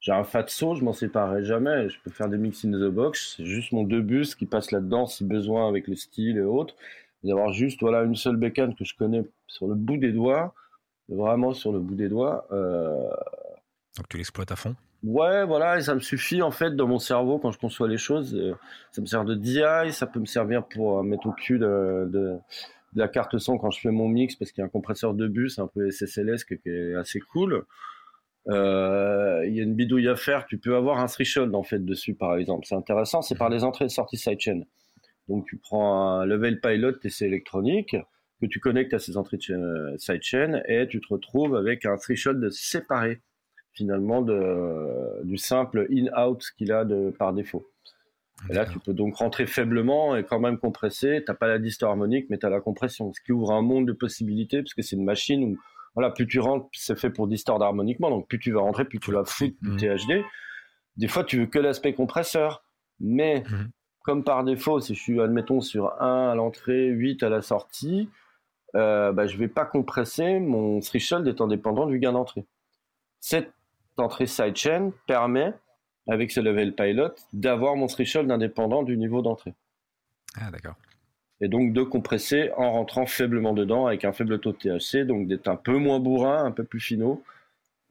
j'ai 0.01 0.13
un 0.13 0.25
Fatso, 0.25 0.75
je 0.75 0.85
m'en 0.85 0.93
séparerai 0.93 1.45
jamais. 1.45 1.89
Je 1.89 1.99
peux 2.05 2.11
faire 2.11 2.29
des 2.29 2.39
mix 2.39 2.65
in 2.65 2.71
the 2.71 2.91
box. 2.91 3.35
C'est 3.37 3.47
juste 3.47 3.73
mon 3.73 3.83
deux 3.83 4.03
bus 4.03 4.35
qui 4.35 4.47
passe 4.47 4.71
là-dedans 4.71 5.07
si 5.07 5.25
besoin 5.25 5.69
avec 5.69 5.89
le 5.89 5.97
style 5.97 6.37
et 6.37 6.43
autres. 6.43 6.77
D'avoir 7.25 7.53
juste 7.53 7.81
voilà 7.81 8.03
une 8.03 8.15
seule 8.15 8.37
bécane 8.37 8.75
que 8.75 8.85
je 8.85 8.95
connais 8.95 9.25
sur 9.47 9.67
le 9.67 9.75
bout 9.75 9.97
des 9.97 10.13
doigts, 10.13 10.55
vraiment 11.09 11.53
sur 11.53 11.73
le 11.73 11.81
bout 11.81 11.97
des 11.97 12.09
doigts. 12.09 12.47
Euh... 12.53 13.09
Donc 13.97 14.09
tu 14.09 14.17
l'exploites 14.17 14.53
à 14.53 14.57
fond? 14.57 14.77
Ouais, 15.03 15.45
voilà, 15.45 15.79
et 15.79 15.83
ça 15.83 15.95
me 15.95 16.01
suffit 16.01 16.43
en 16.43 16.51
fait 16.51 16.75
dans 16.75 16.89
mon 16.89 16.99
cerveau 16.99 17.39
quand 17.39 17.53
je 17.53 17.59
conçois 17.59 17.89
les 17.89 17.99
choses. 17.99 18.35
Euh, 18.35 18.55
ça 18.93 19.01
me 19.01 19.07
sert 19.07 19.25
de 19.25 19.35
DI, 19.35 19.93
ça 19.93 20.07
peut 20.07 20.19
me 20.19 20.27
servir 20.27 20.65
pour 20.65 20.99
euh, 20.99 21.03
mettre 21.03 21.27
au 21.27 21.33
cul 21.33 21.59
de 21.59 22.09
de 22.95 23.01
la 23.01 23.09
carte 23.09 23.37
son 23.39 23.59
quand 23.59 23.71
je 23.71 23.81
fais 23.81 23.91
mon 23.91 24.09
mix 24.09 24.35
parce 24.35 24.51
qu'il 24.51 24.63
y 24.63 24.65
a 24.65 24.67
un 24.67 24.71
compresseur 24.71 25.13
de 25.13 25.29
bus 25.29 25.59
un 25.59 25.67
peu 25.67 25.91
SSLS 25.91 26.45
qui 26.45 26.55
est 26.69 26.95
assez 26.95 27.21
cool. 27.21 27.65
Il 28.47 28.53
y 28.53 29.61
a 29.61 29.63
une 29.63 29.75
bidouille 29.75 30.09
à 30.09 30.17
faire. 30.17 30.47
Tu 30.47 30.57
peux 30.57 30.75
avoir 30.75 30.99
un 30.99 31.07
threshold 31.07 31.55
en 31.55 31.63
fait 31.63 31.85
dessus 31.85 32.15
par 32.15 32.37
exemple. 32.37 32.67
C'est 32.67 32.75
intéressant. 32.75 33.21
C'est 33.21 33.37
par 33.37 33.51
les 33.51 33.63
entrées 33.63 33.85
et 33.85 33.89
sorties 33.91 34.17
sidechain. 34.17 34.63
Donc 35.28 35.47
tu 35.47 35.58
prends 35.58 36.20
un 36.20 36.26
level 36.26 36.61
pilot 36.61 36.92
TC 36.92 37.23
électronique 37.23 37.97
que 38.40 38.47
tu 38.47 38.61
connectes 38.61 38.94
à 38.94 38.99
ces 38.99 39.16
entrées 39.16 39.38
euh, 39.50 39.97
sidechain 39.99 40.62
et 40.66 40.87
tu 40.88 41.00
te 41.00 41.08
retrouves 41.12 41.56
avec 41.56 41.85
un 41.85 41.97
threshold 41.97 42.50
séparé 42.50 43.20
finalement 43.73 44.23
de, 44.23 45.25
du 45.25 45.37
simple 45.37 45.87
in-out 45.90 46.42
qu'il 46.56 46.73
a 46.73 46.85
de, 46.85 47.11
par 47.11 47.32
défaut. 47.32 47.66
Et 48.50 48.52
là, 48.52 48.66
tu 48.66 48.78
peux 48.78 48.92
donc 48.92 49.16
rentrer 49.16 49.47
faiblement 49.47 50.16
et 50.16 50.25
quand 50.25 50.38
même 50.38 50.58
compresser. 50.58 51.23
T'as 51.26 51.35
pas 51.35 51.49
la 51.49 51.58
distorsion 51.58 51.90
harmonique, 51.90 52.26
mais 52.30 52.38
tu 52.38 52.47
as 52.47 52.50
la 52.50 52.61
compression, 52.61 53.12
ce 53.12 53.20
qui 53.20 53.32
ouvre 53.32 53.52
un 53.52 53.62
monde 53.62 53.87
de 53.87 53.92
possibilités, 53.92 54.62
parce 54.62 54.75
que 54.75 54.82
c'est 54.82 54.97
une 54.97 55.04
machine 55.04 55.42
où, 55.42 55.58
voilà, 55.94 56.11
plus 56.11 56.26
tu 56.26 56.38
rentres, 56.38 56.68
c'est 56.73 56.99
fait 56.99 57.11
pour 57.11 57.26
distordre 57.26 57.64
harmoniquement, 57.64 58.11
donc 58.11 58.28
plus 58.28 58.38
tu 58.38 58.52
vas 58.52 58.61
rentrer, 58.61 58.85
plus 58.85 59.00
tu 59.00 59.11
vas 59.11 59.25
foutre 59.25 59.56
du 59.61 59.76
THD. 59.76 60.23
Des 60.97 61.08
fois, 61.08 61.25
tu 61.25 61.38
veux 61.38 61.47
que 61.47 61.58
l'aspect 61.58 61.94
compresseur, 61.94 62.64
mais 63.00 63.42
mhm. 63.50 63.70
Comme 64.09 64.25
par 64.25 64.43
défaut, 64.43 64.81
si 64.81 64.95
je 64.95 65.03
suis, 65.03 65.21
admettons, 65.21 65.61
sur 65.61 66.00
1 66.00 66.31
à 66.31 66.35
l'entrée, 66.35 66.87
8 66.87 67.23
à 67.25 67.29
la 67.29 67.43
sortie, 67.43 68.09
euh, 68.75 69.12
bah, 69.12 69.27
je 69.27 69.37
vais 69.37 69.49
pas 69.49 69.67
compresser, 69.67 70.41
mon 70.41 70.81
threshold 70.81 71.29
est 71.29 71.43
indépendant 71.43 71.85
du 71.85 71.99
gain 71.99 72.12
d'entrée. 72.12 72.47
Cette 73.21 73.53
entrée 73.99 74.25
sidechain 74.25 74.93
permet 75.07 75.53
avec 76.07 76.31
ce 76.31 76.41
level 76.41 76.75
pilot, 76.75 77.11
d'avoir 77.35 77.77
mon 77.77 77.87
threshold 77.87 78.31
indépendant 78.31 78.83
du 78.83 78.97
niveau 78.97 79.21
d'entrée. 79.21 79.53
Ah, 80.41 80.50
d'accord. 80.50 80.77
Et 81.43 81.49
donc 81.49 81.75
de 81.75 81.83
compresser 81.83 82.50
en 82.57 82.73
rentrant 82.73 83.05
faiblement 83.05 83.53
dedans 83.53 83.88
avec 83.88 84.07
un 84.07 84.15
faible 84.15 84.41
taux 84.41 84.53
de 84.53 84.79
THC, 84.79 85.07
donc 85.07 85.29
d'être 85.29 85.49
un 85.49 85.57
peu 85.57 85.77
moins 85.77 86.00
bourrin, 86.00 86.47
un 86.47 86.53
peu 86.53 86.65
plus 86.65 86.81
finaux, 86.81 87.23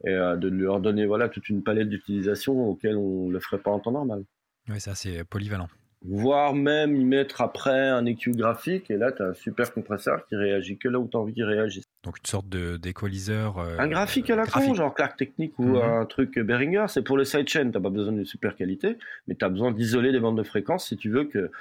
et 0.04 0.10
euh, 0.10 0.36
de 0.36 0.48
leur 0.48 0.80
donner 0.80 1.06
voilà, 1.06 1.30
toute 1.30 1.48
une 1.48 1.62
palette 1.62 1.90
d'utilisation 1.90 2.60
auquel 2.68 2.98
on 2.98 3.28
ne 3.28 3.34
le 3.34 3.40
ferait 3.40 3.62
pas 3.62 3.70
en 3.70 3.80
temps 3.80 3.92
normal. 3.92 4.24
Oui, 4.68 4.82
c'est 4.82 4.90
assez 4.90 5.24
polyvalent. 5.24 5.68
Voire 6.10 6.54
même 6.54 6.96
y 6.96 7.04
mettre 7.04 7.42
après 7.42 7.90
un 7.90 8.06
EQ 8.06 8.32
graphique, 8.32 8.90
et 8.90 8.96
là 8.96 9.12
tu 9.12 9.22
as 9.22 9.28
un 9.28 9.34
super 9.34 9.74
compresseur 9.74 10.26
qui 10.28 10.38
réagit 10.38 10.78
que 10.78 10.88
là 10.88 11.00
où 11.00 11.08
tu 11.08 11.18
as 11.18 11.20
envie 11.20 11.34
qu'il 11.34 11.44
réagisse. 11.44 11.84
Donc 12.04 12.20
une 12.20 12.26
sorte 12.26 12.48
d'équaliseur. 12.48 13.58
Euh, 13.58 13.78
un 13.78 13.90
graphique 13.90 14.30
à 14.30 14.38
la 14.38 14.46
con, 14.46 14.74
genre 14.74 14.94
Clark 14.94 15.18
Technique 15.18 15.60
ou 15.60 15.66
mhm. 15.66 15.82
un 15.82 16.06
truc 16.06 16.40
Behringer, 16.40 16.86
c'est 16.88 17.02
pour 17.02 17.18
les 17.18 17.26
sidechains. 17.26 17.72
T'as 17.72 17.82
pas 17.82 17.90
besoin 17.90 18.14
de 18.14 18.24
super 18.24 18.56
qualité, 18.56 18.98
mais 19.28 19.36
tu 19.36 19.44
as 19.44 19.50
besoin 19.50 19.74
d'isoler 19.74 20.14
des 20.14 20.22
bandes 20.22 20.38
de 20.38 20.44
fréquences 20.44 20.88
si 20.88 20.96
tu 20.96 21.10
veux 21.10 21.26
que 21.26 21.52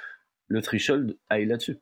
le 0.47 0.61
threshold 0.61 1.17
aille 1.29 1.45
là-dessus. 1.45 1.77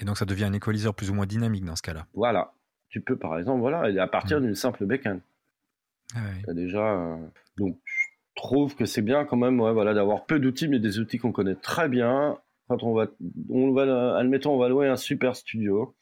Et 0.00 0.04
donc 0.04 0.18
ça 0.18 0.24
devient 0.24 0.44
un 0.44 0.52
équaliseur 0.52 0.94
plus 0.94 1.10
ou 1.10 1.14
moins 1.14 1.26
dynamique 1.26 1.64
dans 1.64 1.76
ce 1.76 1.82
cas-là. 1.82 2.06
Voilà. 2.14 2.52
Tu 2.88 3.00
peux 3.00 3.16
par 3.16 3.38
exemple, 3.38 3.60
voilà, 3.60 4.02
à 4.02 4.06
partir 4.08 4.40
mhm. 4.40 4.46
d'une 4.46 4.54
simple 4.56 4.84
bécane. 4.84 5.20
Ah 6.16 6.54
déjà. 6.54 6.94
Euh, 6.94 7.16
donc 7.56 7.78
je 7.84 8.07
trouve 8.38 8.76
que 8.76 8.86
c'est 8.86 9.02
bien 9.02 9.24
quand 9.24 9.36
même, 9.36 9.58
voilà, 9.58 9.94
d'avoir 9.94 10.24
peu 10.24 10.38
d'outils, 10.38 10.68
mais 10.68 10.78
des 10.78 10.98
outils 10.98 11.18
qu'on 11.18 11.32
connaît 11.32 11.56
très 11.56 11.88
bien. 11.88 12.38
Quand 12.68 12.82
on 12.82 12.94
va, 12.94 13.08
on 13.50 13.72
va, 13.72 14.16
admettons, 14.16 14.54
on 14.54 14.58
va 14.58 14.68
louer 14.68 14.88
un 14.88 14.96
super 14.96 15.34
studio 15.36 15.94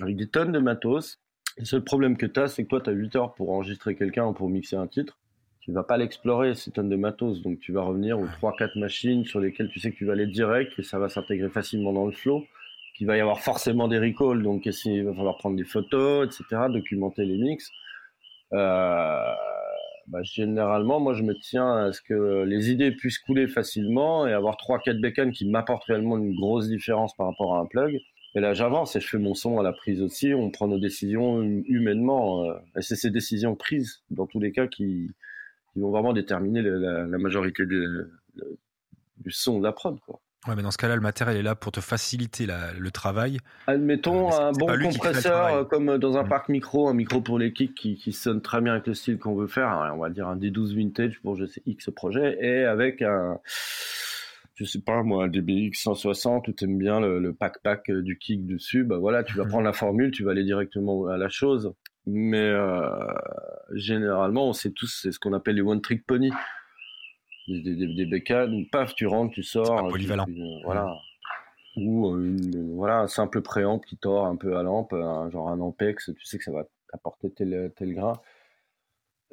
avec 0.00 0.16
des 0.16 0.28
tonnes 0.28 0.52
de 0.52 0.58
matos. 0.58 1.20
Le 1.58 1.64
seul 1.64 1.84
problème 1.84 2.16
que 2.16 2.26
tu 2.26 2.40
as, 2.40 2.48
c'est 2.48 2.64
que 2.64 2.68
toi, 2.68 2.80
tu 2.80 2.90
as 2.90 2.92
8 2.92 3.16
heures 3.16 3.34
pour 3.34 3.52
enregistrer 3.52 3.94
quelqu'un 3.94 4.26
ou 4.26 4.32
pour 4.32 4.48
mixer 4.48 4.76
un 4.76 4.86
titre. 4.86 5.18
tu 5.60 5.72
vas 5.72 5.82
pas 5.82 5.96
l'explorer 5.96 6.54
ces 6.54 6.70
tonnes 6.70 6.88
de 6.88 6.96
matos. 6.96 7.42
Donc 7.42 7.60
tu 7.60 7.72
vas 7.72 7.82
revenir 7.82 8.18
aux 8.18 8.26
trois 8.26 8.54
quatre 8.56 8.76
machines 8.76 9.24
sur 9.24 9.40
lesquelles 9.40 9.68
tu 9.68 9.80
sais 9.80 9.90
que 9.92 9.96
tu 9.96 10.04
vas 10.04 10.12
aller 10.12 10.26
direct 10.26 10.72
et 10.78 10.82
ça 10.82 10.98
va 10.98 11.08
s'intégrer 11.08 11.48
facilement 11.48 11.92
dans 11.92 12.06
le 12.06 12.12
flow. 12.12 12.44
Qu'il 12.96 13.06
va 13.06 13.16
y 13.16 13.20
avoir 13.20 13.40
forcément 13.40 13.88
des 13.88 13.98
recalls, 13.98 14.42
donc 14.42 14.64
il 14.66 15.04
va 15.04 15.14
falloir 15.14 15.36
prendre 15.36 15.56
des 15.56 15.64
photos, 15.64 16.26
etc., 16.26 16.62
documenter 16.70 17.26
les 17.26 17.36
mix. 17.36 17.70
Euh, 18.54 19.34
bah, 20.08 20.22
généralement, 20.22 21.00
moi, 21.00 21.14
je 21.14 21.22
me 21.22 21.34
tiens 21.34 21.86
à 21.86 21.92
ce 21.92 22.00
que 22.00 22.44
les 22.44 22.70
idées 22.70 22.92
puissent 22.92 23.18
couler 23.18 23.48
facilement 23.48 24.26
et 24.26 24.32
avoir 24.32 24.56
trois 24.56 24.78
quatre 24.78 25.00
bécanes 25.00 25.32
qui 25.32 25.48
m'apportent 25.48 25.84
réellement 25.84 26.16
une 26.18 26.34
grosse 26.34 26.68
différence 26.68 27.14
par 27.16 27.26
rapport 27.26 27.56
à 27.56 27.60
un 27.60 27.66
plug. 27.66 28.00
Et 28.34 28.40
là, 28.40 28.52
j'avance 28.54 28.94
et 28.96 29.00
je 29.00 29.08
fais 29.08 29.18
mon 29.18 29.34
son 29.34 29.58
à 29.58 29.62
la 29.62 29.72
prise 29.72 30.02
aussi. 30.02 30.34
On 30.34 30.50
prend 30.50 30.68
nos 30.68 30.78
décisions 30.78 31.42
humainement. 31.42 32.44
Euh, 32.44 32.54
et 32.76 32.82
c'est 32.82 32.96
ces 32.96 33.10
décisions 33.10 33.56
prises, 33.56 34.02
dans 34.10 34.26
tous 34.26 34.38
les 34.40 34.52
cas, 34.52 34.66
qui, 34.66 35.14
vont 35.74 35.90
vraiment 35.90 36.14
déterminer 36.14 36.62
la, 36.62 37.18
majorité 37.18 37.64
du 37.66 39.30
son 39.30 39.58
de 39.58 39.64
la 39.64 39.72
prod. 39.72 39.98
Quoi. 40.00 40.20
Ouais, 40.46 40.54
mais 40.54 40.62
dans 40.62 40.70
ce 40.70 40.78
cas-là, 40.78 40.94
le 40.94 41.00
matériel 41.00 41.36
est 41.36 41.42
là 41.42 41.54
pour 41.54 41.72
te 41.72 41.80
faciliter 41.80 42.46
la, 42.46 42.72
le 42.72 42.90
travail. 42.90 43.38
Admettons 43.66 44.32
un 44.32 44.52
bon 44.52 44.66
compresseur 44.66 45.66
comme 45.68 45.98
dans 45.98 46.16
un 46.16 46.22
mm. 46.22 46.28
parc 46.28 46.48
micro, 46.48 46.88
un 46.88 46.94
micro 46.94 47.20
pour 47.20 47.38
les 47.38 47.52
kicks 47.52 47.74
qui, 47.74 47.96
qui, 47.96 48.12
sonne 48.12 48.40
très 48.40 48.60
bien 48.60 48.72
avec 48.74 48.86
le 48.86 48.94
style 48.94 49.18
qu'on 49.18 49.34
veut 49.34 49.48
faire. 49.48 49.90
On 49.94 49.98
va 49.98 50.10
dire 50.10 50.28
un 50.28 50.36
D12 50.36 50.76
vintage 50.76 51.20
pour 51.20 51.36
je 51.36 51.46
sais 51.46 51.62
X 51.66 51.90
projet 51.94 52.38
et 52.40 52.64
avec 52.64 53.02
un, 53.02 53.38
je 54.54 54.64
sais 54.64 54.80
pas 54.80 55.02
moi, 55.02 55.24
un 55.24 55.28
DBX 55.28 55.82
160 55.82 56.48
où 56.48 56.52
t'aimes 56.52 56.78
bien 56.78 57.00
le, 57.00 57.18
le 57.18 57.32
pack 57.32 57.62
pack 57.62 57.90
du 57.90 58.16
kick 58.16 58.46
dessus. 58.46 58.84
Bah 58.84 58.98
voilà, 58.98 59.24
tu 59.24 59.36
vas 59.36 59.44
mm-hmm. 59.44 59.48
prendre 59.48 59.64
la 59.64 59.72
formule, 59.72 60.10
tu 60.12 60.22
vas 60.22 60.30
aller 60.30 60.44
directement 60.44 61.06
à 61.06 61.16
la 61.16 61.28
chose. 61.28 61.72
Mais 62.06 62.38
euh, 62.38 62.88
généralement, 63.72 64.48
on 64.48 64.52
sait 64.52 64.70
tous, 64.70 65.00
c'est 65.02 65.10
ce 65.10 65.18
qu'on 65.18 65.32
appelle 65.32 65.56
les 65.56 65.62
one 65.62 65.80
trick 65.80 66.06
pony 66.06 66.30
des, 67.48 67.60
des, 67.60 67.86
des 67.86 68.06
bécanes, 68.06 68.66
paf, 68.70 68.94
tu 68.94 69.06
rentres, 69.06 69.34
tu 69.34 69.42
sors. 69.42 69.88
polyvalent. 69.88 70.26
voilà. 70.64 70.96
Ou 71.76 72.08
euh, 72.14 72.18
une, 72.18 72.74
voilà, 72.74 73.00
un 73.00 73.06
simple 73.06 73.42
préamp 73.42 73.78
qui 73.78 73.96
tord 73.96 74.26
un 74.26 74.36
peu 74.36 74.56
à 74.56 74.62
lampe, 74.62 74.94
un, 74.94 75.30
genre 75.30 75.50
un 75.50 75.60
ampex, 75.60 76.10
tu 76.16 76.24
sais 76.24 76.38
que 76.38 76.44
ça 76.44 76.52
va 76.52 76.64
apporter 76.92 77.30
tel, 77.30 77.72
tel 77.76 77.94
grain. 77.94 78.14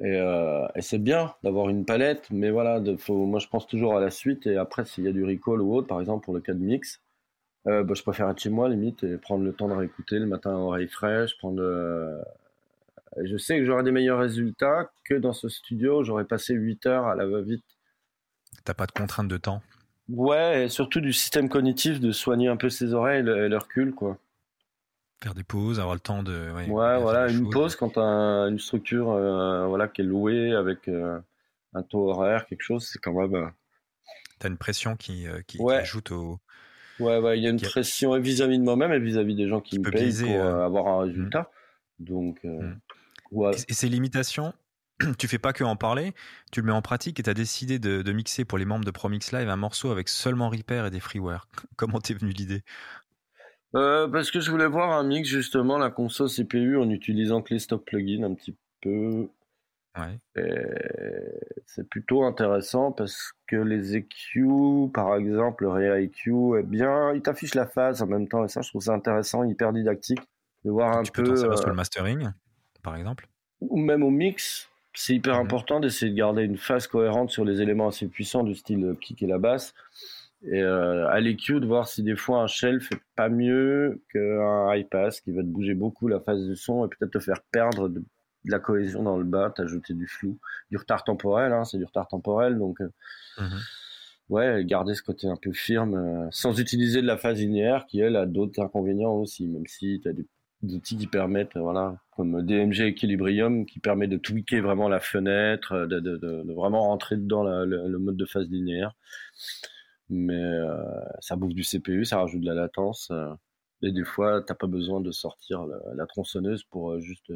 Et, 0.00 0.16
euh, 0.18 0.66
et 0.74 0.82
c'est 0.82 0.98
bien 0.98 1.34
d'avoir 1.42 1.68
une 1.68 1.84
palette, 1.84 2.28
mais 2.30 2.50
voilà, 2.50 2.80
de, 2.80 2.96
faut, 2.96 3.26
moi 3.26 3.38
je 3.38 3.46
pense 3.46 3.66
toujours 3.66 3.96
à 3.96 4.00
la 4.00 4.10
suite. 4.10 4.46
Et 4.46 4.56
après, 4.56 4.84
s'il 4.84 5.04
y 5.04 5.08
a 5.08 5.12
du 5.12 5.24
recall 5.24 5.60
ou 5.60 5.74
autre, 5.74 5.86
par 5.86 6.00
exemple 6.00 6.24
pour 6.24 6.34
le 6.34 6.40
cas 6.40 6.52
de 6.52 6.58
mix, 6.58 7.00
euh, 7.66 7.82
bah, 7.84 7.94
je 7.94 8.02
préfère 8.02 8.28
être 8.28 8.40
chez 8.40 8.50
moi 8.50 8.68
limite 8.68 9.04
et 9.04 9.16
prendre 9.16 9.44
le 9.44 9.52
temps 9.52 9.68
de 9.68 9.74
réécouter 9.74 10.18
le 10.18 10.26
matin 10.26 10.50
à 10.50 10.58
oreille 10.58 10.88
fraîche. 10.88 11.38
Prendre, 11.38 11.62
euh, 11.62 12.20
je 13.22 13.36
sais 13.36 13.58
que 13.58 13.64
j'aurai 13.64 13.84
des 13.84 13.92
meilleurs 13.92 14.18
résultats 14.18 14.90
que 15.04 15.14
dans 15.14 15.32
ce 15.32 15.48
studio. 15.48 16.02
J'aurais 16.02 16.26
passé 16.26 16.54
8 16.54 16.86
heures 16.86 17.06
à 17.06 17.14
la 17.14 17.26
va-vite 17.26 17.64
T'as 18.64 18.74
pas 18.74 18.86
de 18.86 18.92
contrainte 18.92 19.28
de 19.28 19.36
temps? 19.36 19.62
Ouais, 20.08 20.64
et 20.64 20.68
surtout 20.68 21.00
du 21.00 21.12
système 21.12 21.48
cognitif 21.48 22.00
de 22.00 22.12
soigner 22.12 22.48
un 22.48 22.56
peu 22.56 22.68
ses 22.68 22.92
oreilles 22.92 23.20
et 23.20 23.48
leur 23.48 23.68
cul, 23.68 23.92
quoi. 23.92 24.18
Faire 25.22 25.34
des 25.34 25.44
pauses, 25.44 25.80
avoir 25.80 25.94
le 25.94 26.00
temps 26.00 26.22
de. 26.22 26.50
Ouais, 26.50 27.00
voilà, 27.00 27.30
une 27.30 27.48
pause 27.48 27.76
quand 27.76 27.90
t'as 27.90 28.48
une 28.48 28.58
structure 28.58 29.10
euh, 29.10 29.66
voilà, 29.66 29.88
qui 29.88 30.02
est 30.02 30.04
louée 30.04 30.52
avec 30.52 30.86
euh, 30.88 31.18
un 31.72 31.82
taux 31.82 32.10
horaire, 32.10 32.46
quelque 32.46 32.62
chose, 32.62 32.86
c'est 32.86 32.98
quand 32.98 33.14
même. 33.14 33.34
Euh, 33.34 33.46
t'as 34.38 34.48
une 34.48 34.58
pression 34.58 34.96
qui, 34.96 35.26
qui, 35.46 35.58
ajoute 35.70 36.10
au. 36.10 36.38
Ouais, 37.00 37.18
ouais, 37.18 37.38
il 37.38 37.42
y 37.42 37.46
a 37.46 37.50
une 37.50 37.60
pression 37.60 38.18
vis-à-vis 38.20 38.58
de 38.58 38.64
moi-même 38.64 38.92
et 38.92 38.98
vis-à-vis 38.98 39.34
des 39.34 39.48
gens 39.48 39.62
qui 39.62 39.78
me 39.78 39.90
payent 39.90 40.14
pour 40.20 40.44
avoir 40.44 40.88
un 40.88 41.04
résultat. 41.04 41.50
Hmm. 41.98 42.04
Donc. 42.04 42.40
Hmm. 42.44 42.74
Et, 43.68 43.72
ces 43.72 43.88
limitations, 43.88 44.52
tu 45.18 45.28
fais 45.28 45.38
pas 45.38 45.52
que 45.52 45.64
en 45.64 45.76
parler, 45.76 46.14
tu 46.52 46.60
le 46.60 46.66
mets 46.66 46.72
en 46.72 46.82
pratique 46.82 47.18
et 47.20 47.22
tu 47.22 47.30
as 47.30 47.34
décidé 47.34 47.78
de, 47.78 48.12
mixer 48.12 48.44
pour 48.44 48.58
les 48.58 48.64
membres 48.64 48.84
de 48.84 48.90
ProMix 48.90 49.32
Live 49.32 49.48
un 49.48 49.56
morceau 49.56 49.90
avec 49.90 50.08
seulement 50.08 50.48
Reaper 50.48 50.86
et 50.86 50.90
des 50.90 51.00
freeware. 51.00 51.48
Comment 51.76 52.00
t'es 52.00 52.14
venu 52.14 52.30
l'idée? 52.30 52.62
Euh, 53.74 54.06
Parce 54.08 54.30
que 54.30 54.40
je 54.40 54.50
voulais 54.50 54.68
voir 54.68 54.92
un 54.92 55.02
mix 55.02 55.28
justement, 55.28 55.78
la 55.78 55.90
console 55.90 56.28
CPU 56.28 56.76
en 56.78 56.88
utilisant 56.90 57.42
que 57.42 57.54
les 57.54 57.60
stock 57.60 57.84
plugins 57.84 58.24
un 58.24 58.34
petit 58.34 58.56
peu. 58.80 59.28
Ouais. 59.96 60.18
C'est 61.66 61.88
plutôt 61.88 62.24
intéressant 62.24 62.92
parce 62.92 63.32
que 63.46 63.56
les 63.56 63.96
EQ, 63.96 64.90
par 64.92 65.16
exemple, 65.16 65.64
le 65.64 65.70
Rea-EQ, 65.70 66.58
eh 66.58 66.62
bien, 66.62 67.12
il 67.12 67.22
t'affiche 67.22 67.54
la 67.54 67.66
phase 67.66 68.02
en 68.02 68.06
même 68.06 68.28
temps 68.28 68.44
et 68.44 68.48
ça, 68.48 68.60
je 68.60 68.68
trouve 68.68 68.82
ça 68.82 68.92
intéressant, 68.92 69.44
hyper 69.44 69.72
didactique 69.72 70.20
de 70.64 70.70
voir 70.70 70.96
un 70.96 71.02
tu 71.02 71.12
peu. 71.12 71.22
Tu 71.22 71.30
peux 71.30 71.34
t'en 71.36 71.56
sur 71.56 71.66
le 71.66 71.72
euh, 71.72 71.76
mastering, 71.76 72.30
par 72.82 72.96
exemple? 72.96 73.28
Ou 73.60 73.78
même 73.80 74.02
au 74.02 74.10
mix, 74.10 74.68
c'est 74.94 75.14
hyper 75.14 75.34
mhm. 75.34 75.42
important 75.42 75.80
d'essayer 75.80 76.10
de 76.10 76.16
garder 76.16 76.42
une 76.42 76.56
phase 76.56 76.86
cohérente 76.86 77.30
sur 77.30 77.44
les 77.44 77.60
éléments 77.60 77.88
assez 77.88 78.08
puissants 78.08 78.44
du 78.44 78.54
style 78.54 78.94
kick 79.00 79.22
et 79.22 79.26
la 79.26 79.38
basse. 79.38 79.74
Et 80.46 80.60
euh, 80.60 81.08
à 81.08 81.20
l'EQ, 81.20 81.60
de 81.60 81.66
voir 81.66 81.88
si 81.88 82.02
des 82.02 82.16
fois 82.16 82.42
un 82.42 82.46
shell 82.46 82.80
fait 82.80 83.00
pas 83.16 83.28
mieux 83.28 84.02
qu'un 84.12 84.74
high 84.74 84.86
pass 84.88 85.20
qui 85.20 85.32
va 85.32 85.42
te 85.42 85.46
bouger 85.46 85.74
beaucoup 85.74 86.06
la 86.06 86.20
phase 86.20 86.46
du 86.46 86.54
son 86.54 86.84
et 86.84 86.88
peut-être 86.88 87.12
te 87.12 87.18
faire 87.18 87.40
perdre 87.50 87.88
de, 87.88 88.04
la 88.46 88.58
cohésion 88.58 89.02
dans 89.02 89.16
le 89.16 89.24
bas, 89.24 89.50
t'ajouter 89.54 89.94
du 89.94 90.06
flou, 90.06 90.38
du 90.70 90.76
retard 90.76 91.02
temporel, 91.02 91.52
hein, 91.52 91.64
c'est 91.64 91.78
du 91.78 91.84
retard 91.84 92.08
temporel. 92.08 92.58
Donc, 92.58 92.80
euh, 92.82 92.90
mhm. 93.38 93.58
ouais, 94.28 94.64
garder 94.66 94.94
ce 94.94 95.02
côté 95.02 95.28
un 95.28 95.36
peu 95.36 95.52
firme 95.52 95.94
euh, 95.94 96.28
sans 96.30 96.60
utiliser 96.60 97.00
de 97.00 97.06
la 97.06 97.16
phase 97.16 97.38
linéaire 97.38 97.86
qui, 97.86 98.00
elle, 98.00 98.16
a 98.16 98.26
d'autres 98.26 98.60
inconvénients 98.62 99.14
aussi, 99.14 99.48
même 99.48 99.66
si 99.66 100.00
tu 100.02 100.08
as 100.08 100.12
des 100.12 100.26
outils 100.72 100.96
qui 100.96 101.06
permettent, 101.06 101.56
voilà, 101.56 101.96
comme 102.16 102.42
DMG 102.42 102.80
Equilibrium, 102.80 103.66
qui 103.66 103.80
permet 103.80 104.06
de 104.06 104.16
tweaker 104.16 104.60
vraiment 104.60 104.88
la 104.88 105.00
fenêtre, 105.00 105.86
de, 105.86 106.00
de, 106.00 106.16
de, 106.16 106.52
vraiment 106.52 106.82
rentrer 106.82 107.16
dedans 107.16 107.42
le, 107.42 107.98
mode 107.98 108.16
de 108.16 108.24
phase 108.24 108.48
linéaire. 108.48 108.94
Mais 110.10 110.34
euh, 110.34 110.76
ça 111.20 111.36
bouffe 111.36 111.54
du 111.54 111.62
CPU, 111.62 112.04
ça 112.04 112.18
rajoute 112.18 112.40
de 112.40 112.46
la 112.46 112.54
latence. 112.54 113.08
Euh, 113.10 113.32
et 113.82 113.92
des 113.92 114.04
fois, 114.04 114.42
t'as 114.42 114.54
pas 114.54 114.66
besoin 114.66 115.00
de 115.00 115.10
sortir 115.10 115.66
la, 115.66 116.06
tronçonneuse 116.06 116.62
pour 116.64 116.92
euh, 116.92 117.00
juste 117.00 117.32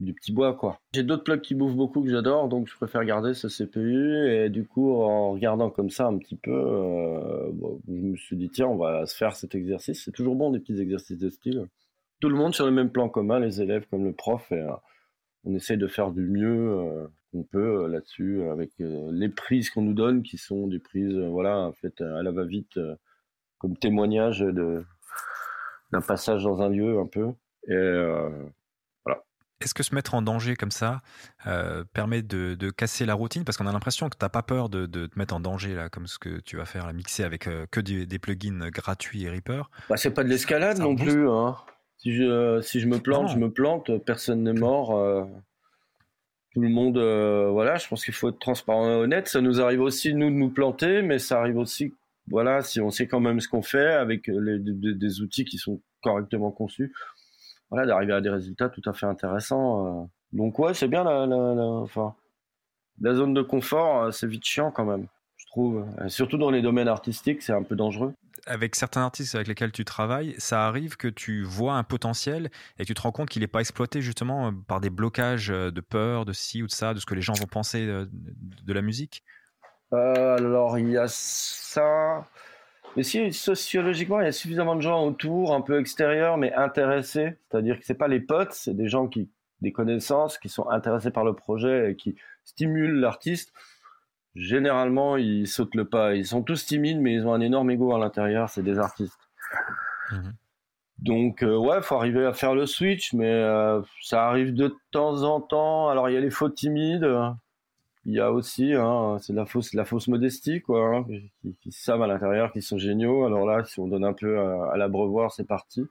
du 0.00 0.14
petit 0.14 0.32
bois, 0.32 0.54
quoi. 0.54 0.80
J'ai 0.94 1.02
d'autres 1.02 1.24
plugs 1.24 1.42
qui 1.42 1.54
bouffent 1.54 1.76
beaucoup 1.76 2.02
que 2.02 2.10
j'adore, 2.10 2.48
donc 2.48 2.68
je 2.68 2.74
préfère 2.74 3.04
garder 3.04 3.34
ce 3.34 3.48
CPU. 3.48 4.28
Et 4.28 4.48
du 4.48 4.66
coup, 4.66 4.92
en 5.02 5.32
regardant 5.32 5.70
comme 5.70 5.90
ça 5.90 6.06
un 6.06 6.18
petit 6.18 6.36
peu, 6.36 6.52
je 7.86 7.92
me 7.92 8.16
suis 8.16 8.36
dit, 8.36 8.50
tiens, 8.50 8.66
on 8.66 8.76
va 8.76 9.06
se 9.06 9.14
faire 9.14 9.36
cet 9.36 9.54
exercice. 9.54 10.02
C'est 10.04 10.12
toujours 10.12 10.36
bon, 10.36 10.50
des 10.50 10.58
petits 10.58 10.80
exercices 10.80 11.18
de 11.18 11.28
style 11.28 11.68
tout 12.20 12.28
le 12.28 12.36
monde 12.36 12.54
sur 12.54 12.66
le 12.66 12.70
même 12.70 12.90
plan 12.90 13.08
commun, 13.08 13.40
les 13.40 13.60
élèves 13.60 13.86
comme 13.90 14.04
le 14.04 14.12
prof. 14.12 14.52
Et, 14.52 14.60
euh, 14.60 14.70
on 15.44 15.54
essaye 15.54 15.78
de 15.78 15.86
faire 15.86 16.10
du 16.10 16.22
mieux 16.22 16.70
euh, 16.70 17.06
qu'on 17.32 17.44
peut 17.44 17.84
euh, 17.84 17.88
là-dessus 17.88 18.42
avec 18.50 18.72
les 18.78 19.28
prises 19.30 19.70
qu'on 19.70 19.82
nous 19.82 19.94
donne, 19.94 20.22
qui 20.22 20.36
sont 20.36 20.68
des 20.68 20.78
prises, 20.78 21.16
voilà, 21.16 21.72
faites 21.80 22.00
à 22.02 22.22
la 22.22 22.30
va-vite, 22.30 22.78
comme 23.58 23.76
témoignage 23.76 24.40
de 24.40 24.84
d'un 25.92 26.00
passage 26.00 26.44
dans 26.44 26.60
un 26.62 26.68
lieu 26.68 27.00
un 27.00 27.06
peu. 27.06 27.32
Et 27.66 27.74
voilà. 29.04 29.24
Est-ce 29.60 29.74
que 29.74 29.82
se 29.82 29.92
mettre 29.92 30.14
en 30.14 30.22
danger 30.22 30.54
comme 30.54 30.70
ça 30.70 31.00
permet 31.92 32.22
de, 32.22 32.54
de, 32.54 32.70
casser 32.70 33.06
la 33.06 33.14
routine? 33.14 33.44
Parce 33.44 33.56
qu'on 33.56 33.66
a 33.66 33.72
l'impression 33.72 34.08
que 34.08 34.16
tu 34.16 34.24
n'as 34.24 34.28
pas 34.28 34.44
peur 34.44 34.68
de, 34.68 34.86
de, 34.86 35.06
te 35.06 35.18
mettre 35.18 35.34
en 35.34 35.40
danger, 35.40 35.74
là, 35.74 35.88
comme 35.88 36.06
ce 36.06 36.20
que 36.20 36.38
tu 36.40 36.56
vas 36.56 36.64
faire, 36.64 36.86
la 36.86 36.92
mixer 36.92 37.24
avec 37.24 37.48
que 37.70 37.80
des, 37.80 38.18
plugins 38.20 38.68
gratuits 38.70 39.24
et 39.24 39.30
Reaper. 39.30 39.68
Bah, 39.88 39.96
c'est 39.96 40.12
pas 40.12 40.22
de 40.22 40.28
l'escalade 40.28 40.78
non 40.78 40.94
plus. 40.94 41.28
Hein. 41.28 41.56
Si 42.02 42.14
je, 42.14 42.62
si 42.62 42.80
je 42.80 42.88
me 42.88 42.98
plante, 42.98 43.28
je 43.28 43.36
me 43.36 43.50
plante, 43.50 43.98
personne 43.98 44.42
n'est 44.42 44.54
mort. 44.54 44.96
Euh, 44.96 45.22
tout 46.54 46.62
le 46.62 46.70
monde, 46.70 46.96
euh, 46.96 47.50
voilà, 47.50 47.76
je 47.76 47.86
pense 47.88 48.06
qu'il 48.06 48.14
faut 48.14 48.30
être 48.30 48.38
transparent 48.38 48.88
et 48.88 48.94
honnête. 48.94 49.28
Ça 49.28 49.42
nous 49.42 49.60
arrive 49.60 49.82
aussi, 49.82 50.14
nous, 50.14 50.30
de 50.30 50.34
nous 50.34 50.48
planter, 50.48 51.02
mais 51.02 51.18
ça 51.18 51.38
arrive 51.38 51.58
aussi, 51.58 51.92
voilà, 52.26 52.62
si 52.62 52.80
on 52.80 52.88
sait 52.90 53.06
quand 53.06 53.20
même 53.20 53.38
ce 53.40 53.48
qu'on 53.48 53.60
fait 53.60 53.92
avec 53.92 54.28
les, 54.28 54.58
des, 54.58 55.20
outils 55.20 55.44
qui 55.44 55.58
sont 55.58 55.82
correctement 56.02 56.50
conçus, 56.50 56.90
voilà, 57.68 57.84
d'arriver 57.84 58.14
à 58.14 58.22
des 58.22 58.30
résultats 58.30 58.70
tout 58.70 58.82
à 58.86 58.94
fait 58.94 59.04
intéressants. 59.04 60.04
Euh. 60.04 60.06
Donc, 60.32 60.58
ouais, 60.58 60.72
c'est 60.72 60.88
bien 60.88 61.04
la, 61.04 61.26
la, 61.26 61.54
la, 61.54 61.64
enfin, 61.64 62.14
la 63.02 63.12
zone 63.12 63.34
de 63.34 63.42
confort, 63.42 64.10
c'est 64.14 64.26
vite 64.26 64.44
chiant 64.46 64.70
quand 64.70 64.86
même, 64.86 65.06
je 65.36 65.44
trouve. 65.48 65.84
surtout 66.08 66.38
dans 66.38 66.50
les 66.50 66.62
domaines 66.62 66.88
artistiques, 66.88 67.42
c'est 67.42 67.52
un 67.52 67.62
peu 67.62 67.76
dangereux 67.76 68.14
avec 68.46 68.76
certains 68.76 69.02
artistes 69.02 69.34
avec 69.34 69.48
lesquels 69.48 69.72
tu 69.72 69.84
travailles, 69.84 70.34
ça 70.38 70.66
arrive 70.66 70.96
que 70.96 71.08
tu 71.08 71.42
vois 71.42 71.74
un 71.74 71.84
potentiel 71.84 72.50
et 72.78 72.84
tu 72.84 72.94
te 72.94 73.00
rends 73.00 73.12
compte 73.12 73.28
qu'il 73.28 73.40
n'est 73.40 73.48
pas 73.48 73.60
exploité 73.60 74.00
justement 74.02 74.48
euh, 74.48 74.50
par 74.66 74.80
des 74.80 74.90
blocages 74.90 75.50
euh, 75.50 75.70
de 75.70 75.80
peur, 75.80 76.24
de 76.24 76.32
ci 76.32 76.62
ou 76.62 76.66
de 76.66 76.72
ça, 76.72 76.94
de 76.94 77.00
ce 77.00 77.06
que 77.06 77.14
les 77.14 77.22
gens 77.22 77.34
vont 77.34 77.46
penser 77.46 77.86
euh, 77.86 78.06
de, 78.10 78.72
la 78.72 78.82
musique? 78.82 79.24
Alors, 79.92 80.78
il 80.78 80.90
y 80.90 80.96
a 80.96 81.06
ça. 81.08 82.26
Mais 82.96 83.02
si, 83.02 83.32
sociologiquement, 83.32 84.20
il 84.20 84.24
y 84.24 84.28
a 84.28 84.32
suffisamment 84.32 84.76
de 84.76 84.80
gens 84.80 85.04
autour, 85.04 85.54
un 85.54 85.60
peu 85.60 85.78
extérieurs, 85.80 86.36
mais 86.36 86.52
intéressés. 86.54 87.38
C'est-à-dire 87.48 87.78
que 87.78 87.84
ce 87.84 87.92
pas 87.92 88.08
les 88.08 88.20
potes, 88.20 88.52
c'est 88.52 88.74
des 88.74 88.88
gens 88.88 89.08
qui, 89.08 89.30
des 89.60 89.72
connaissances, 89.72 90.38
qui 90.38 90.48
sont 90.48 90.68
intéressés 90.70 91.10
par 91.10 91.24
le 91.24 91.34
projet 91.34 91.92
et 91.92 91.96
qui 91.96 92.16
stimulent 92.44 93.00
l'artiste 93.00 93.52
généralement, 94.34 95.16
ils 95.16 95.46
sautent 95.46 95.74
le 95.74 95.88
pas. 95.88 96.14
Ils 96.14 96.26
sont 96.26 96.42
tous 96.42 96.66
timides, 96.66 97.00
mais 97.00 97.14
ils 97.14 97.26
ont 97.26 97.34
un 97.34 97.40
énorme 97.40 97.70
ego 97.70 97.94
à 97.94 97.98
l'intérieur. 97.98 98.48
C'est 98.48 98.62
des 98.62 98.78
artistes. 98.78 99.18
Mhm. 100.12 100.34
Donc, 100.98 101.42
euh, 101.42 101.56
ouais, 101.56 101.80
faut 101.80 101.96
arriver 101.96 102.26
à 102.26 102.32
faire 102.34 102.54
le 102.54 102.66
switch, 102.66 103.14
mais 103.14 103.30
euh, 103.30 103.80
ça 104.02 104.26
arrive 104.28 104.52
de 104.54 104.76
temps 104.90 105.22
en 105.22 105.40
temps. 105.40 105.88
Alors, 105.88 106.10
il 106.10 106.14
y 106.14 106.16
a 106.16 106.20
les 106.20 106.30
faux 106.30 106.50
timides. 106.50 107.08
il 108.04 108.14
y 108.14 108.20
a 108.20 108.32
aussi, 108.32 108.74
hein, 108.74 109.16
c'est 109.20 109.32
la 109.32 109.46
fausse, 109.46 109.72
la 109.72 109.84
fausse 109.84 110.08
modestie, 110.08 110.60
quoi, 110.60 110.96
hein, 110.96 111.06
qui, 111.62 111.72
savent 111.72 112.02
à 112.02 112.06
l'intérieur, 112.06 112.52
qui 112.52 112.60
sont 112.60 112.78
géniaux. 112.78 113.24
Alors 113.24 113.46
là, 113.46 113.64
si 113.64 113.80
on 113.80 113.88
donne 113.88 114.04
un 114.04 114.12
peu 114.12 114.38
à, 114.38 114.76
l'abreuvoir, 114.76 115.32
c'est 115.32 115.46
parti. 115.46 115.86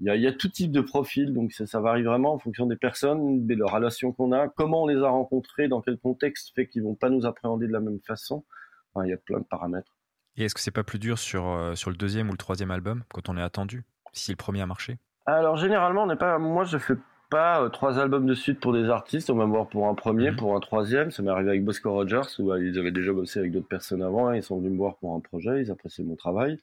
Il 0.00 0.06
y, 0.06 0.10
a, 0.10 0.16
il 0.16 0.22
y, 0.22 0.28
a, 0.28 0.32
tout 0.32 0.48
type 0.48 0.70
de 0.70 0.80
profil, 0.80 1.34
donc 1.34 1.52
ça, 1.52 1.66
ça, 1.66 1.80
varie 1.80 2.04
vraiment 2.04 2.32
en 2.32 2.38
fonction 2.38 2.66
des 2.66 2.76
personnes, 2.76 3.46
des 3.46 3.56
relations 3.60 4.12
qu'on 4.12 4.30
a, 4.30 4.46
comment 4.46 4.84
on 4.84 4.86
les 4.86 5.02
a 5.02 5.08
rencontrés, 5.08 5.66
dans 5.66 5.80
quel 5.80 5.98
contexte 5.98 6.52
fait 6.54 6.68
qu'ils 6.68 6.84
vont 6.84 6.94
pas 6.94 7.10
nous 7.10 7.26
appréhender 7.26 7.66
de 7.66 7.72
la 7.72 7.80
même 7.80 7.98
façon. 8.06 8.44
Enfin, 8.94 9.06
il 9.06 9.10
y 9.10 9.12
a 9.12 9.16
plein 9.16 9.38
de 9.38 9.44
paramètres. 9.44 9.92
Et 10.36 10.44
est-ce 10.44 10.54
que 10.54 10.60
c'est 10.60 10.70
pas 10.70 10.84
plus 10.84 11.00
dur 11.00 11.18
sur, 11.18 11.48
euh, 11.48 11.74
sur 11.74 11.90
le 11.90 11.96
deuxième 11.96 12.28
ou 12.28 12.32
le 12.32 12.38
troisième 12.38 12.70
album 12.70 13.02
quand 13.12 13.28
on 13.28 13.36
est 13.36 13.42
attendu, 13.42 13.82
si 14.12 14.30
le 14.30 14.36
premier 14.36 14.60
a 14.60 14.66
marché? 14.66 14.98
Alors 15.26 15.56
généralement, 15.56 16.04
on 16.04 16.06
n'est 16.06 16.16
pas. 16.16 16.38
Moi, 16.38 16.64
je 16.64 16.78
fais 16.78 16.94
pas 17.28 17.62
euh, 17.62 17.68
trois 17.68 17.98
albums 17.98 18.26
de 18.26 18.34
suite 18.34 18.60
pour 18.60 18.72
des 18.72 18.88
artistes, 18.88 19.30
on 19.30 19.34
va 19.34 19.46
me 19.46 19.50
voir 19.50 19.68
pour 19.68 19.88
un 19.88 19.94
premier, 19.94 20.30
mhm. 20.30 20.36
pour 20.36 20.56
un 20.56 20.60
troisième. 20.60 21.10
Ça 21.10 21.22
m'est 21.22 21.30
arrivé 21.30 21.50
avec 21.50 21.64
Bosco 21.64 21.92
Rogers, 21.92 22.22
où 22.38 22.52
euh, 22.52 22.64
ils 22.64 22.78
avaient 22.78 22.92
déjà 22.92 23.12
bossé 23.12 23.40
avec 23.40 23.52
d'autres 23.52 23.68
personnes 23.68 24.02
avant, 24.02 24.32
ils 24.32 24.42
sont 24.42 24.58
venus 24.58 24.72
me 24.72 24.76
voir 24.76 24.96
pour 24.96 25.14
un 25.14 25.20
projet, 25.20 25.60
ils 25.62 25.70
appréciaient 25.70 26.04
mon 26.04 26.16
travail. 26.16 26.58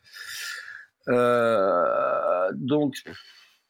Euh, 1.10 2.52
donc, 2.54 3.04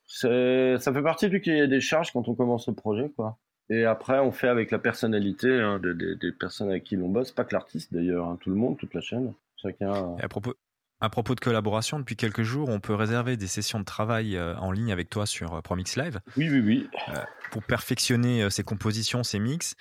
ça 0.06 0.80
fait 0.80 1.04
partie 1.04 1.30
du 1.30 1.42
cahier 1.42 1.68
des 1.68 1.82
charges 1.82 2.12
quand 2.12 2.28
on 2.28 2.36
commence 2.36 2.68
le 2.68 2.74
projet, 2.74 3.12
quoi. 3.16 3.38
Et 3.70 3.84
après, 3.86 4.20
on 4.20 4.32
fait 4.32 4.48
avec 4.48 4.70
la 4.70 4.78
personnalité 4.78 5.60
hein, 5.60 5.80
des 5.82 6.32
personnes 6.32 6.70
avec 6.70 6.84
qui 6.84 6.96
l'on 6.96 7.10
bosse, 7.10 7.32
pas 7.32 7.46
que 7.46 7.54
l'artiste 7.54 7.92
d'ailleurs, 7.92 8.28
hein, 8.28 8.38
tout 8.40 8.52
le 8.52 8.56
monde, 8.56 8.78
toute 8.78 8.94
la 8.94 9.02
chaîne. 9.02 9.34
Chacun. 9.60 10.16
Et 10.20 10.24
à 10.24 10.28
propos, 10.28 10.54
à 11.02 11.10
propos 11.10 11.36
de 11.36 11.40
collaboration, 11.40 12.00
depuis 12.00 12.16
quelques 12.16 12.44
jours, 12.44 12.70
on 12.70 12.80
peut 12.80 12.96
réserver 12.96 13.38
des 13.38 13.48
sessions 13.48 13.80
de 13.80 13.86
travail 13.86 14.38
euh, 14.38 14.56
en 14.58 14.72
ligne 14.72 14.92
avec 14.92 15.10
toi 15.10 15.26
sur 15.26 15.54
euh, 15.54 15.62
ProMix 15.62 15.98
Live. 15.98 16.20
Oui, 16.38 16.50
oui, 16.50 16.62
oui. 16.62 16.90
Euh, 17.10 17.20
pour 17.52 17.64
perfectionner 17.64 18.50
ses 18.50 18.64
compositions, 18.64 19.24
ses 19.24 19.40
mix. 19.40 19.76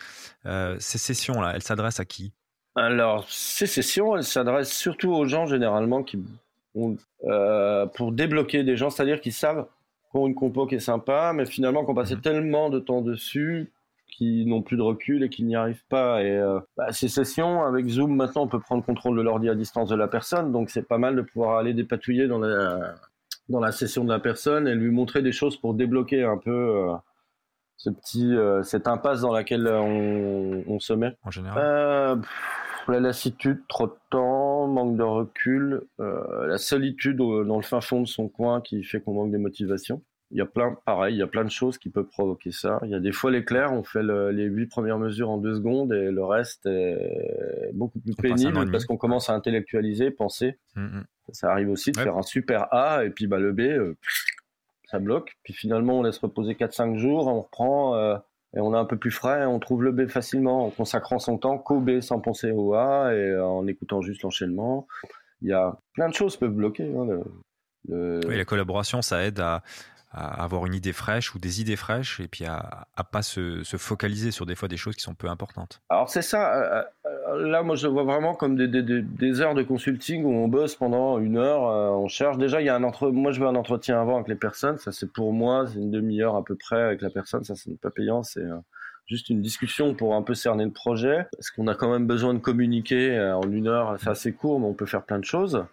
ces 0.44 0.98
sessions-là, 0.98 1.52
elles 1.54 1.62
s'adressent 1.62 2.00
à 2.00 2.04
qui? 2.04 2.32
Alors, 2.76 3.26
ces 3.28 3.66
sessions, 3.66 4.16
elles 4.16 4.24
s'adressent 4.24 4.72
surtout 4.72 5.12
aux 5.12 5.26
gens 5.26 5.46
généralement 5.46 6.02
qui 6.02 6.16
ont, 6.74 6.96
pour 7.94 8.12
débloquer 8.12 8.64
des 8.64 8.76
gens, 8.76 8.90
c'est-à-dire 8.90 9.20
qui 9.20 9.32
savent 9.32 9.66
qu'on 10.12 10.28
une 10.28 10.34
compo 10.34 10.66
qui 10.66 10.76
est 10.76 10.80
sympa, 10.80 11.32
mais 11.34 11.44
finalement 11.44 11.84
qu'on 11.84 11.94
passait 11.94 12.16
mhm. 12.16 12.20
tellement 12.20 12.70
de 12.70 12.78
temps 12.78 13.02
dessus 13.02 13.72
qui 14.16 14.46
n'ont 14.46 14.62
plus 14.62 14.76
de 14.76 14.82
recul 14.82 15.24
et 15.24 15.28
qui 15.28 15.42
n'y 15.42 15.56
arrivent 15.56 15.84
pas. 15.88 16.22
Et 16.22 16.30
euh, 16.30 16.60
bah, 16.76 16.92
ces 16.92 17.08
sessions 17.08 17.64
avec 17.64 17.88
Zoom, 17.88 18.14
maintenant, 18.14 18.42
on 18.42 18.48
peut 18.48 18.60
prendre 18.60 18.84
contrôle 18.84 19.16
de 19.16 19.22
l'ordi 19.22 19.48
à 19.48 19.54
distance 19.54 19.88
de 19.88 19.96
la 19.96 20.06
personne, 20.06 20.52
donc 20.52 20.70
c'est 20.70 20.86
pas 20.86 20.98
mal 20.98 21.16
de 21.16 21.22
pouvoir 21.22 21.58
aller 21.58 21.74
dépatouiller 21.74 22.28
dans 22.28 22.38
la 22.38 22.94
dans 23.50 23.60
la 23.60 23.72
session 23.72 24.04
de 24.04 24.08
la 24.10 24.20
personne 24.20 24.66
et 24.66 24.74
lui 24.74 24.90
montrer 24.90 25.20
des 25.20 25.32
choses 25.32 25.58
pour 25.58 25.74
débloquer 25.74 26.22
un 26.22 26.38
peu 26.38 26.50
euh, 26.50 26.94
ce 27.76 27.90
petit 27.90 28.34
euh, 28.34 28.62
cette 28.62 28.86
impasse 28.86 29.20
dans 29.20 29.32
laquelle 29.32 29.66
on, 29.68 30.78
se 30.80 30.94
met. 30.94 31.14
En 31.24 31.30
général. 31.30 32.22
La 32.92 33.00
lassitude, 33.00 33.62
trop 33.68 33.86
de 33.86 33.94
temps, 34.10 34.66
manque 34.66 34.96
de 34.96 35.02
recul, 35.02 35.82
la 35.98 36.58
solitude 36.58 37.16
dans 37.16 37.56
le 37.56 37.62
fin 37.62 37.80
fond 37.80 38.00
de 38.00 38.06
son 38.06 38.28
coin 38.28 38.60
qui 38.60 38.84
fait 38.84 39.00
qu'on 39.00 39.14
manque 39.14 39.32
de 39.32 39.38
motivation 39.38 40.02
il 40.34 40.38
y 40.38 40.40
a 40.40 40.46
plein, 40.46 40.76
pareil, 40.84 41.14
il 41.14 41.18
y 41.18 41.22
a 41.22 41.28
plein 41.28 41.44
de 41.44 41.50
choses 41.50 41.78
qui 41.78 41.90
peuvent 41.90 42.08
provoquer 42.08 42.50
ça. 42.50 42.80
Il 42.82 42.90
y 42.90 42.94
a 42.94 42.98
des 42.98 43.12
fois 43.12 43.30
l'éclair, 43.30 43.72
on 43.72 43.84
fait 43.84 44.02
les 44.02 44.44
huit 44.44 44.66
premières 44.66 44.98
mesures 44.98 45.30
en 45.30 45.38
deux 45.38 45.54
secondes 45.54 45.92
et 45.92 46.10
le 46.10 46.24
reste 46.24 46.66
est 46.66 47.70
beaucoup 47.72 48.00
plus 48.00 48.14
pénible 48.14 48.70
parce 48.72 48.84
qu'on 48.84 48.96
commence 48.96 49.30
à 49.30 49.34
intellectualiser, 49.34 50.10
penser. 50.10 50.58
Mm, 50.74 50.82
mm. 50.82 51.04
Ça 51.30 51.52
arrive 51.52 51.70
aussi 51.70 51.92
de 51.92 52.00
faire 52.00 52.16
un 52.16 52.22
super 52.22 52.66
A 52.74 53.04
et 53.04 53.10
puis 53.10 53.28
bah, 53.28 53.38
le 53.38 53.52
B, 53.52 53.60
euh, 53.60 53.96
ça 54.90 54.98
bloque. 54.98 55.36
Puis 55.44 55.54
finalement, 55.54 56.00
on 56.00 56.02
laisse 56.02 56.18
reposer 56.18 56.54
4-5 56.54 56.96
jours, 56.96 57.28
on 57.28 57.42
reprend 57.42 57.94
euh, 57.94 58.16
et 58.56 58.60
on 58.60 58.74
est 58.74 58.78
un 58.78 58.84
peu 58.84 58.96
plus 58.96 59.10
frais, 59.10 59.44
on 59.46 59.58
trouve 59.58 59.82
le 59.82 59.92
B 59.92 60.06
facilement 60.08 60.66
en 60.66 60.70
consacrant 60.70 61.18
son 61.18 61.38
temps 61.38 61.58
qu'au 61.58 61.80
B 61.80 62.00
sans 62.00 62.20
penser 62.20 62.52
au 62.52 62.74
A 62.74 63.12
et 63.12 63.30
euh, 63.30 63.44
en 63.44 63.66
écoutant 63.66 64.00
juste 64.00 64.22
l'enchaînement. 64.22 64.86
Il 65.42 65.48
y 65.48 65.52
a 65.52 65.76
plein 65.92 66.08
de 66.08 66.14
choses 66.14 66.34
qui 66.34 66.40
peuvent 66.40 66.50
bloquer. 66.50 66.84
Hein, 66.94 67.20
oui, 67.88 68.36
la 68.36 68.44
collaboration, 68.44 69.02
ça 69.02 69.24
aide 69.24 69.40
à, 69.40 69.62
à 70.14 70.44
avoir 70.44 70.64
une 70.66 70.74
idée 70.74 70.92
fraîche 70.92 71.34
ou 71.34 71.38
des 71.38 71.60
idées 71.60 71.76
fraîches 71.76 72.20
et 72.20 72.28
puis 72.28 72.44
à, 72.44 72.86
à 72.94 73.04
pas 73.04 73.22
se, 73.22 73.64
se, 73.64 73.76
focaliser 73.76 74.30
sur 74.30 74.46
des 74.46 74.54
fois 74.54 74.68
des 74.68 74.76
choses 74.76 74.94
qui 74.94 75.02
sont 75.02 75.14
peu 75.14 75.28
importantes. 75.28 75.82
Alors 75.90 76.08
c'est 76.08 76.22
ça. 76.22 76.86
Euh, 77.24 77.34
euh, 77.34 77.48
là, 77.48 77.62
moi, 77.62 77.76
je 77.76 77.86
vois 77.86 78.04
vraiment 78.04 78.34
comme 78.34 78.56
des, 78.56 78.68
des, 78.68 79.02
des, 79.02 79.40
heures 79.40 79.54
de 79.54 79.62
consulting 79.62 80.24
où 80.24 80.30
on 80.30 80.48
bosse 80.48 80.74
pendant 80.74 81.18
une 81.18 81.36
heure. 81.36 81.66
Euh, 81.68 81.90
on 81.90 82.08
cherche. 82.08 82.38
Déjà, 82.38 82.60
il 82.60 82.66
y 82.66 82.68
a 82.68 82.76
un 82.76 82.84
entre. 82.84 83.10
Moi, 83.10 83.32
je 83.32 83.40
veux 83.40 83.46
un 83.46 83.54
entretien 83.54 84.00
avant 84.00 84.16
avec 84.16 84.28
les 84.28 84.34
personnes. 84.34 84.78
Ça, 84.78 84.92
c'est 84.92 85.10
pour 85.10 85.32
moi, 85.32 85.66
c'est 85.66 85.78
une 85.78 85.90
demi-heure 85.90 86.36
à 86.36 86.44
peu 86.44 86.56
près 86.56 86.80
avec 86.80 87.02
la 87.02 87.10
personne. 87.10 87.44
Ça, 87.44 87.54
c'est 87.54 87.78
pas 87.80 87.90
payant. 87.90 88.22
C'est 88.22 88.44
juste 89.06 89.28
une 89.28 89.42
discussion 89.42 89.94
pour 89.94 90.14
un 90.14 90.22
peu 90.22 90.34
cerner 90.34 90.64
le 90.64 90.72
projet. 90.72 91.26
Parce 91.32 91.50
qu'on 91.50 91.66
a 91.66 91.74
quand 91.74 91.90
même 91.90 92.06
besoin 92.06 92.34
de 92.34 92.38
communiquer 92.38 93.18
en 93.20 93.50
une 93.50 93.68
heure. 93.68 93.96
C'est 94.00 94.10
assez 94.10 94.32
court, 94.32 94.60
mais 94.60 94.66
on 94.66 94.74
peut 94.74 94.86
faire 94.86 95.04
plein 95.04 95.18
de 95.18 95.24
choses. 95.24 95.64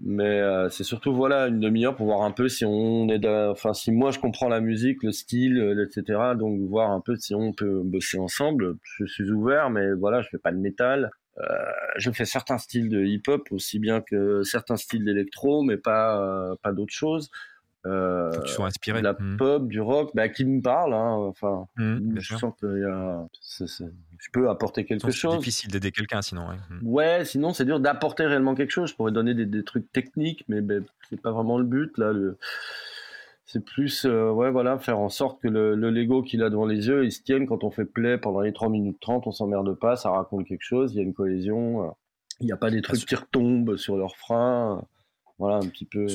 Mais 0.00 0.40
euh, 0.40 0.68
c'est 0.68 0.84
surtout 0.84 1.12
voilà 1.12 1.48
une 1.48 1.58
demi-heure 1.58 1.96
pour 1.96 2.06
voir 2.06 2.22
un 2.22 2.30
peu 2.30 2.48
si 2.48 2.64
on 2.64 3.08
est, 3.08 3.26
enfin 3.26 3.74
si 3.74 3.90
moi 3.90 4.12
je 4.12 4.20
comprends 4.20 4.48
la 4.48 4.60
musique, 4.60 5.02
le 5.02 5.10
style, 5.10 5.58
euh, 5.58 5.84
etc. 5.84 6.34
Donc 6.38 6.60
voir 6.68 6.90
un 6.92 7.00
peu 7.00 7.16
si 7.16 7.34
on 7.34 7.52
peut 7.52 7.82
bosser 7.84 8.18
ensemble. 8.18 8.76
Je 8.82 9.06
suis 9.06 9.30
ouvert, 9.30 9.70
mais 9.70 9.92
voilà, 9.94 10.22
je 10.22 10.28
fais 10.28 10.38
pas 10.38 10.52
de 10.52 10.58
métal. 10.58 11.10
Euh, 11.40 11.44
je 11.96 12.10
fais 12.10 12.24
certains 12.24 12.58
styles 12.58 12.88
de 12.88 13.04
hip-hop 13.04 13.42
aussi 13.52 13.78
bien 13.78 14.00
que 14.00 14.42
certains 14.42 14.76
styles 14.76 15.04
d'électro, 15.04 15.62
mais 15.62 15.76
pas 15.76 16.20
euh, 16.20 16.54
pas 16.62 16.72
d'autres 16.72 16.94
choses. 16.94 17.30
Euh, 17.88 18.30
qui 18.42 18.52
sont 18.52 18.64
inspirés. 18.64 19.00
De 19.00 19.04
la 19.04 19.14
mmh. 19.14 19.36
pop, 19.36 19.68
du 19.68 19.80
rock, 19.80 20.10
bah, 20.14 20.28
qui 20.28 20.44
me 20.44 20.60
parle. 20.60 20.94
Hein, 20.94 21.14
enfin, 21.28 21.66
mmh, 21.76 22.18
je 22.18 22.36
sens 22.36 22.52
peux 24.32 24.50
apporter 24.50 24.84
quelque 24.84 25.10
chose. 25.10 25.32
C'est 25.32 25.38
difficile 25.38 25.70
d'aider 25.70 25.92
quelqu'un 25.92 26.22
sinon. 26.22 26.48
Mmh. 26.48 26.80
Ouais, 26.82 27.24
sinon 27.24 27.52
c'est 27.52 27.64
dur 27.64 27.80
d'apporter 27.80 28.26
réellement 28.26 28.54
quelque 28.54 28.72
chose. 28.72 28.90
Je 28.90 28.94
pourrais 28.94 29.12
donner 29.12 29.34
des, 29.34 29.46
des 29.46 29.64
trucs 29.64 29.90
techniques, 29.92 30.44
mais 30.48 30.60
ben, 30.60 30.84
c'est 31.08 31.20
pas 31.20 31.32
vraiment 31.32 31.58
le 31.58 31.64
but 31.64 31.96
là. 31.98 32.12
Le... 32.12 32.38
C'est 33.46 33.64
plus, 33.64 34.04
euh, 34.04 34.30
ouais, 34.30 34.50
voilà, 34.50 34.78
faire 34.78 34.98
en 34.98 35.08
sorte 35.08 35.40
que 35.40 35.48
le, 35.48 35.74
le 35.74 35.90
Lego 35.90 36.22
qu'il 36.22 36.42
a 36.42 36.50
devant 36.50 36.66
les 36.66 36.86
yeux, 36.86 37.06
il 37.06 37.12
se 37.12 37.22
tienne 37.22 37.46
quand 37.46 37.64
on 37.64 37.70
fait 37.70 37.86
play 37.86 38.18
pendant 38.18 38.40
les 38.40 38.52
3 38.52 38.68
minutes 38.68 38.98
30, 39.00 39.26
on 39.26 39.32
s'emmerde 39.32 39.72
pas, 39.72 39.96
ça 39.96 40.10
raconte 40.10 40.46
quelque 40.46 40.64
chose, 40.64 40.92
il 40.92 40.98
y 40.98 41.00
a 41.00 41.02
une 41.02 41.14
cohésion, 41.14 41.86
euh, 41.86 41.90
il 42.40 42.46
n'y 42.46 42.52
a 42.52 42.58
pas 42.58 42.70
des 42.70 42.82
trucs 42.82 43.06
qui 43.06 43.14
retombent 43.14 43.78
sur 43.78 43.96
leurs 43.96 44.16
freins, 44.16 44.84
voilà, 45.38 45.56
un 45.56 45.68
petit 45.68 45.86
peu. 45.86 46.06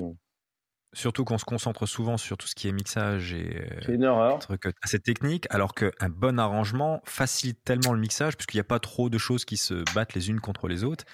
Surtout 0.93 1.25
qu'on 1.25 1.37
se 1.37 1.45
concentre 1.45 1.85
souvent 1.85 2.17
sur 2.17 2.37
tout 2.37 2.47
ce 2.47 2.55
qui 2.55 2.67
est 2.67 2.71
mixage 2.71 3.33
et 3.33 3.61
euh, 3.61 3.81
c'est 3.85 3.93
une 3.93 4.03
erreur. 4.03 4.39
Truc 4.39 4.65
assez 4.81 4.99
technique, 4.99 5.47
alors 5.49 5.73
qu'un 5.73 6.09
bon 6.09 6.39
arrangement 6.39 7.01
facilite 7.03 7.63
tellement 7.63 7.93
le 7.93 7.99
mixage 7.99 8.37
puisqu'il 8.37 8.57
n'y 8.57 8.61
a 8.61 8.65
pas 8.65 8.79
trop 8.79 9.09
de 9.09 9.17
choses 9.17 9.43
qui 9.43 9.57
se 9.57 9.83
battent 9.95 10.13
les 10.13 10.29
unes 10.29 10.39
contre 10.39 10.67
les 10.67 10.83
autres. 10.83 11.05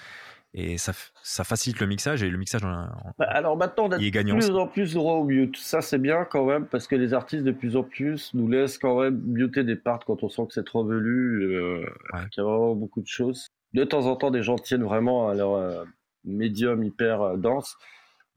Et 0.55 0.79
ça, 0.79 0.93
ça 1.21 1.43
facilite 1.43 1.79
le 1.79 1.85
mixage 1.85 2.23
et 2.23 2.29
le 2.29 2.37
mixage 2.37 2.63
bah, 2.63 3.25
alors 3.27 3.55
maintenant 3.55 3.83
on 3.85 3.91
a 3.91 3.99
de 3.99 4.33
plus 4.33 4.49
en 4.49 4.65
plus 4.65 4.93
droit 4.95 5.13
au 5.13 5.23
mute 5.23 5.55
ça 5.57 5.81
c'est 5.81 5.99
bien 5.99 6.25
quand 6.25 6.43
même 6.43 6.65
parce 6.65 6.87
que 6.87 6.95
les 6.95 7.13
artistes 7.13 7.43
de 7.43 7.51
plus 7.51 7.75
en 7.75 7.83
plus 7.83 8.33
nous 8.33 8.47
laissent 8.47 8.79
quand 8.79 8.99
même 8.99 9.21
muter 9.27 9.63
des 9.63 9.75
parts 9.75 10.03
quand 10.05 10.23
on 10.23 10.29
sent 10.29 10.47
que 10.47 10.53
c'est 10.55 10.65
trop 10.65 10.83
velu 10.83 11.53
euh, 11.53 11.85
qu'il 12.31 12.41
y 12.43 12.47
a 12.47 12.49
vraiment 12.49 12.73
beaucoup 12.73 13.01
de 13.01 13.07
choses 13.07 13.49
de 13.73 13.83
temps 13.83 14.07
en 14.07 14.15
temps 14.15 14.31
des 14.31 14.41
gens 14.41 14.55
tiennent 14.55 14.83
vraiment 14.83 15.29
à 15.29 15.35
leur 15.35 15.53
euh, 15.53 15.83
médium 16.23 16.83
hyper 16.83 17.21
euh, 17.21 17.37
dense 17.37 17.77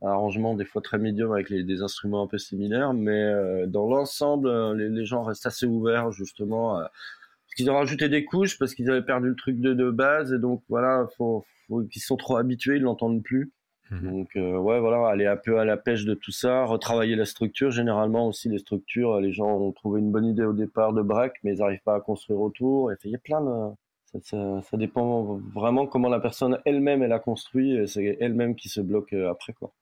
arrangement 0.05 0.55
des 0.55 0.65
fois 0.65 0.83
très 0.83 0.99
médium 0.99 1.33
avec 1.33 1.51
les, 1.51 1.63
des 1.65 1.83
instruments 1.83 2.23
un 2.23 2.27
peu 2.27 2.39
similaires, 2.39 2.93
mais 2.95 3.23
euh, 3.23 3.67
dans 3.67 3.89
l'ensemble, 3.89 4.49
euh, 4.49 4.75
les, 4.75 4.89
les, 4.89 5.05
gens 5.05 5.23
restent 5.23 5.47
assez 5.47 5.67
ouverts 5.67 6.11
justement. 6.13 6.79
Euh, 6.79 6.83
parce 6.83 7.55
qu'ils 7.57 7.71
ont 7.71 7.77
rajouté 7.77 8.09
des 8.09 8.25
couches 8.25 8.59
parce 8.59 8.75
qu'ils 8.75 8.91
avaient 8.91 9.05
perdu 9.05 9.29
le 9.29 9.37
truc 9.37 9.61
de, 9.61 9.75
de 9.75 9.91
base 9.91 10.33
et 10.33 10.39
donc 10.39 10.63
voilà, 10.69 11.07
faut, 11.17 11.45
faut 11.69 11.83
ils 11.83 12.01
sont 12.01 12.17
trop 12.17 12.37
habitués, 12.37 12.77
ils 12.77 12.83
l'entendent 12.83 13.23
plus. 13.23 13.53
Mhm. 13.91 14.11
Donc 14.11 14.29
ouais, 14.35 14.81
voilà, 14.81 15.07
aller 15.09 15.27
un 15.27 15.37
peu 15.37 15.59
à 15.59 15.67
la 15.67 15.77
pêche 15.77 16.07
de 16.07 16.15
tout 16.15 16.31
ça, 16.31 16.65
retravailler 16.65 17.15
la 17.15 17.27
structure. 17.27 17.71
Généralement 17.71 18.27
aussi 18.27 18.49
les 18.49 18.59
structures, 18.59 19.21
les 19.21 19.33
gens 19.33 19.51
ont 19.59 19.73
trouvé 19.73 20.01
une 20.01 20.11
bonne 20.11 20.25
idée 20.25 20.45
au 20.45 20.55
départ 20.55 20.95
de 20.95 21.03
break, 21.03 21.35
mais 21.45 21.55
ils 21.55 21.59
n'arrivent 21.59 21.83
pas 21.85 21.97
à 21.97 22.01
construire 22.01 22.41
autour. 22.41 22.91
Et 22.91 22.97
il 23.05 23.11
y 23.11 23.15
a 23.15 23.19
plein 23.19 23.43
de 23.43 23.75
ça, 24.07 24.19
ça, 24.23 24.63
ça, 24.63 24.77
dépend 24.79 25.41
vraiment 25.55 25.87
comment 25.87 26.09
la 26.09 26.21
personne 26.21 26.59
elle-même 26.65 27.03
elle 27.03 27.13
a 27.13 27.19
construit. 27.19 27.87
C'est 27.87 28.17
elle-même 28.21 28.57
qui 28.57 28.71
se 28.71 28.81
bloque 28.81 29.13
après 29.13 29.53
quoi. 29.53 29.73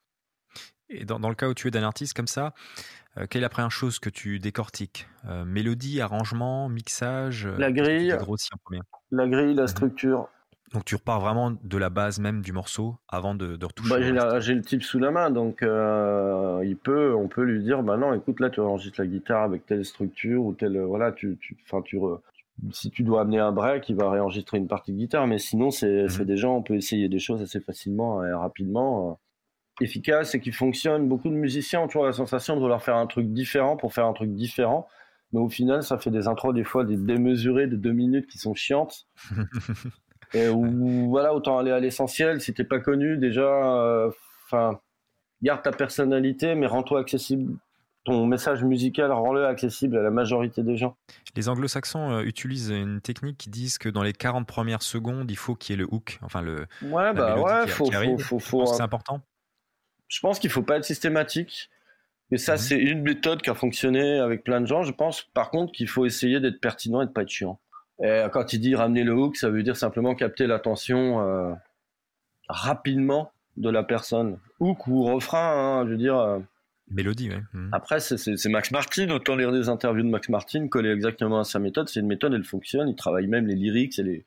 Et 0.90 1.04
dans, 1.04 1.28
le 1.28 1.34
cas 1.34 1.48
où 1.48 1.54
tu 1.54 1.68
es 1.68 1.70
d'un 1.70 1.84
artiste 1.84 2.14
comme 2.14 2.26
ça, 2.26 2.52
euh, 3.16 3.26
quelle 3.28 3.40
est 3.40 3.42
la 3.42 3.48
première 3.48 3.70
chose 3.70 3.98
que 3.98 4.10
tu 4.10 4.40
décortiques? 4.40 5.08
Euh, 5.28 5.44
Mélodie, 5.44 6.00
arrangement, 6.00 6.68
mixage 6.68 7.46
euh, 7.46 7.56
La 7.58 7.70
grille. 7.70 8.08
La 9.12 9.28
grille, 9.28 9.54
la 9.54 9.62
mhm. 9.62 9.68
structure. 9.68 10.28
Donc 10.72 10.84
tu 10.84 10.94
repars 10.94 11.20
vraiment 11.20 11.50
de 11.50 11.78
la 11.78 11.90
base 11.90 12.20
même 12.20 12.42
du 12.42 12.52
morceau 12.52 12.96
avant 13.08 13.34
de, 13.34 13.56
de 13.56 13.66
retoucher. 13.66 14.12
Bah, 14.12 14.38
j'ai 14.38 14.54
le 14.54 14.62
type 14.62 14.84
sous 14.84 15.00
la 15.00 15.10
main, 15.10 15.30
donc 15.30 15.62
il 15.62 16.76
peut, 16.76 17.12
on 17.12 17.26
peut 17.26 17.42
lui 17.42 17.62
dire, 17.62 17.82
bah 17.82 17.96
non, 17.96 18.14
écoute 18.14 18.38
là, 18.38 18.50
tu 18.50 18.60
enregistres 18.60 19.00
la 19.00 19.08
guitare 19.08 19.42
avec 19.42 19.66
telle 19.66 19.84
structure 19.84 20.44
ou 20.44 20.52
telle, 20.52 20.80
voilà, 20.80 21.10
tu, 21.10 21.36
tu, 21.40 21.56
tu, 21.56 21.98
si 22.70 22.90
tu 22.90 23.02
dois 23.02 23.22
amener 23.22 23.40
un 23.40 23.50
break, 23.50 23.88
il 23.88 23.96
va 23.96 24.10
réenregistrer 24.10 24.58
une 24.58 24.68
partie 24.68 24.92
de 24.92 24.98
guitare, 24.98 25.26
mais 25.26 25.38
sinon 25.38 25.72
c'est 25.72 26.24
des 26.24 26.36
gens, 26.36 26.58
on 26.58 26.62
peut 26.62 26.76
essayer 26.76 27.08
des 27.08 27.18
choses 27.18 27.42
assez 27.42 27.58
facilement 27.58 28.24
et 28.24 28.32
rapidement 28.32 29.18
efficace 29.80 30.34
et 30.34 30.40
qui 30.40 30.52
fonctionne. 30.52 31.08
Beaucoup 31.08 31.28
de 31.28 31.34
musiciens 31.34 31.80
ont 31.80 31.86
toujours 31.86 32.06
la 32.06 32.12
sensation 32.12 32.54
de 32.54 32.60
vouloir 32.60 32.82
faire 32.82 32.96
un 32.96 33.06
truc 33.06 33.32
différent 33.32 33.76
pour 33.76 33.92
faire 33.94 34.06
un 34.06 34.12
truc 34.12 34.34
différent. 34.34 34.88
mais 35.32 35.40
au 35.40 35.48
final, 35.48 35.82
ça 35.82 35.98
fait 35.98 36.10
des 36.10 36.26
intros 36.28 36.54
des 36.54 36.64
fois 36.64 36.84
des 36.84 36.96
démesurées 36.96 37.66
de 37.66 37.76
deux 37.76 37.92
minutes 37.92 38.26
qui 38.26 38.38
sont 38.38 38.54
chiantes. 38.54 39.06
et 40.34 40.48
où, 40.48 41.08
voilà, 41.08 41.34
autant 41.34 41.58
aller 41.58 41.70
à 41.70 41.80
l'essentiel. 41.80 42.40
Si 42.40 42.54
t'es 42.54 42.64
pas 42.64 42.80
connu, 42.80 43.16
déjà, 43.16 43.42
euh, 43.42 44.10
enfin, 44.46 44.80
garde 45.42 45.62
ta 45.62 45.72
personnalité, 45.72 46.54
mais 46.54 46.66
rends-toi 46.66 47.00
accessible. 47.00 47.54
Ton 48.04 48.24
message 48.24 48.64
musical, 48.64 49.12
rends-le 49.12 49.44
accessible 49.44 49.98
à 49.98 50.02
la 50.02 50.10
majorité 50.10 50.62
des 50.62 50.78
gens. 50.78 50.96
Les 51.36 51.50
anglo-saxons 51.50 52.12
euh, 52.12 52.22
utilisent 52.22 52.70
une 52.70 53.02
technique 53.02 53.36
qui 53.36 53.50
disent 53.50 53.76
que 53.76 53.90
dans 53.90 54.02
les 54.02 54.14
40 54.14 54.46
premières 54.46 54.82
secondes, 54.82 55.30
il 55.30 55.36
faut 55.36 55.54
qu'il 55.54 55.74
y 55.74 55.78
ait 55.78 55.82
le 55.82 55.88
hook, 55.90 56.18
enfin 56.22 56.40
le. 56.40 56.66
Ouais, 56.82 57.12
bah 57.12 57.38
ouais, 57.38 57.66
faut, 57.66 57.90
faut, 58.18 58.38
faut, 58.38 58.66
C'est 58.66 58.80
important. 58.80 59.20
Je 60.10 60.18
pense 60.20 60.40
qu'il 60.40 60.50
faut 60.50 60.62
pas 60.62 60.76
être 60.76 60.84
systématique. 60.84 61.70
Et 62.32 62.36
ça, 62.36 62.52
mhm. 62.52 62.58
c'est 62.58 62.78
une 62.78 63.02
méthode 63.02 63.42
qui 63.42 63.48
a 63.48 63.54
fonctionné 63.54 64.18
avec 64.18 64.44
plein 64.44 64.60
de 64.60 64.66
gens. 64.66 64.82
Je 64.82 64.92
pense, 64.92 65.22
par 65.22 65.50
contre, 65.50 65.72
qu'il 65.72 65.88
faut 65.88 66.04
essayer 66.04 66.40
d'être 66.40 66.60
pertinent 66.60 67.00
et 67.00 67.06
de 67.06 67.12
pas 67.12 67.22
être 67.22 67.30
chiant. 67.30 67.58
Et 68.02 68.24
quand 68.32 68.52
il 68.52 68.60
dit 68.60 68.74
ramener 68.74 69.04
le 69.04 69.14
hook, 69.14 69.36
ça 69.36 69.50
veut 69.50 69.62
dire 69.62 69.76
simplement 69.76 70.14
capter 70.14 70.46
l'attention 70.46 71.20
euh, 71.20 71.52
rapidement 72.48 73.32
de 73.56 73.70
la 73.70 73.82
personne. 73.82 74.38
Hook 74.58 74.86
ou 74.86 75.04
refrain, 75.04 75.80
hein, 75.80 75.86
je 75.86 75.92
veux 75.92 75.96
dire. 75.96 76.18
Euh. 76.18 76.38
Mélodie, 76.90 77.30
oui. 77.30 77.36
Mhm. 77.52 77.70
Après, 77.72 78.00
c'est 78.00 78.48
Max 78.48 78.72
Martin. 78.72 79.10
Autant 79.10 79.36
lire 79.36 79.52
des 79.52 79.68
interviews 79.68 80.02
de 80.02 80.08
Max 80.08 80.28
Martin, 80.28 80.66
coller 80.66 80.90
exactement 80.90 81.38
à 81.38 81.44
sa 81.44 81.60
méthode. 81.60 81.88
C'est 81.88 82.00
une 82.00 82.08
méthode, 82.08 82.34
elle 82.34 82.44
fonctionne. 82.44 82.88
Il 82.88 82.96
travaille 82.96 83.28
même 83.28 83.46
les 83.46 83.54
lyrics 83.54 83.98
et 84.00 84.02
les, 84.02 84.24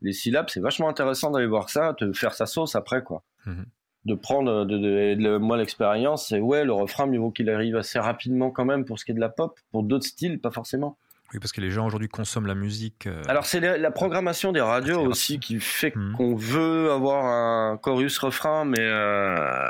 les 0.00 0.12
syllabes. 0.12 0.46
C'est 0.48 0.60
vachement 0.60 0.88
intéressant 0.88 1.32
d'aller 1.32 1.46
voir 1.46 1.70
ça, 1.70 1.96
de 2.00 2.12
faire 2.12 2.34
sa 2.34 2.46
sauce 2.46 2.76
après, 2.76 3.02
quoi. 3.02 3.24
Mhm 3.46 3.64
de 4.04 4.14
prendre 4.14 4.64
de, 4.64 4.76
de, 5.14 5.36
moi 5.38 5.56
l'expérience 5.56 6.28
c'est 6.28 6.40
ouais 6.40 6.64
le 6.64 6.72
refrain 6.72 7.06
mieux 7.06 7.18
vaut 7.18 7.30
qu'il 7.30 7.48
arrive 7.48 7.76
assez 7.76 7.98
rapidement 7.98 8.50
quand 8.50 8.64
même 8.64 8.84
pour 8.84 8.98
ce 8.98 9.04
qui 9.04 9.12
est 9.12 9.14
de 9.14 9.20
la 9.20 9.30
pop 9.30 9.58
pour 9.70 9.82
d'autres 9.82 10.06
styles 10.06 10.40
pas 10.40 10.50
forcément. 10.50 10.96
Oui 11.32 11.40
parce 11.40 11.52
que 11.52 11.60
les 11.60 11.70
gens 11.70 11.86
aujourd'hui 11.86 12.08
consomment 12.08 12.46
la 12.46 12.54
musique 12.54 13.06
euh, 13.06 13.22
alors 13.28 13.46
c'est 13.46 13.60
la, 13.60 13.90
programmation 13.90 14.52
des 14.52 14.60
radios 14.60 15.00
aussi 15.00 15.40
qui 15.40 15.58
fait 15.58 15.94
mhm. 15.96 16.12
qu'on 16.16 16.34
veut 16.34 16.90
avoir 16.92 17.24
un 17.24 17.78
chorus 17.78 18.18
refrain 18.18 18.64
mais 18.64 18.80
euh, 18.80 19.68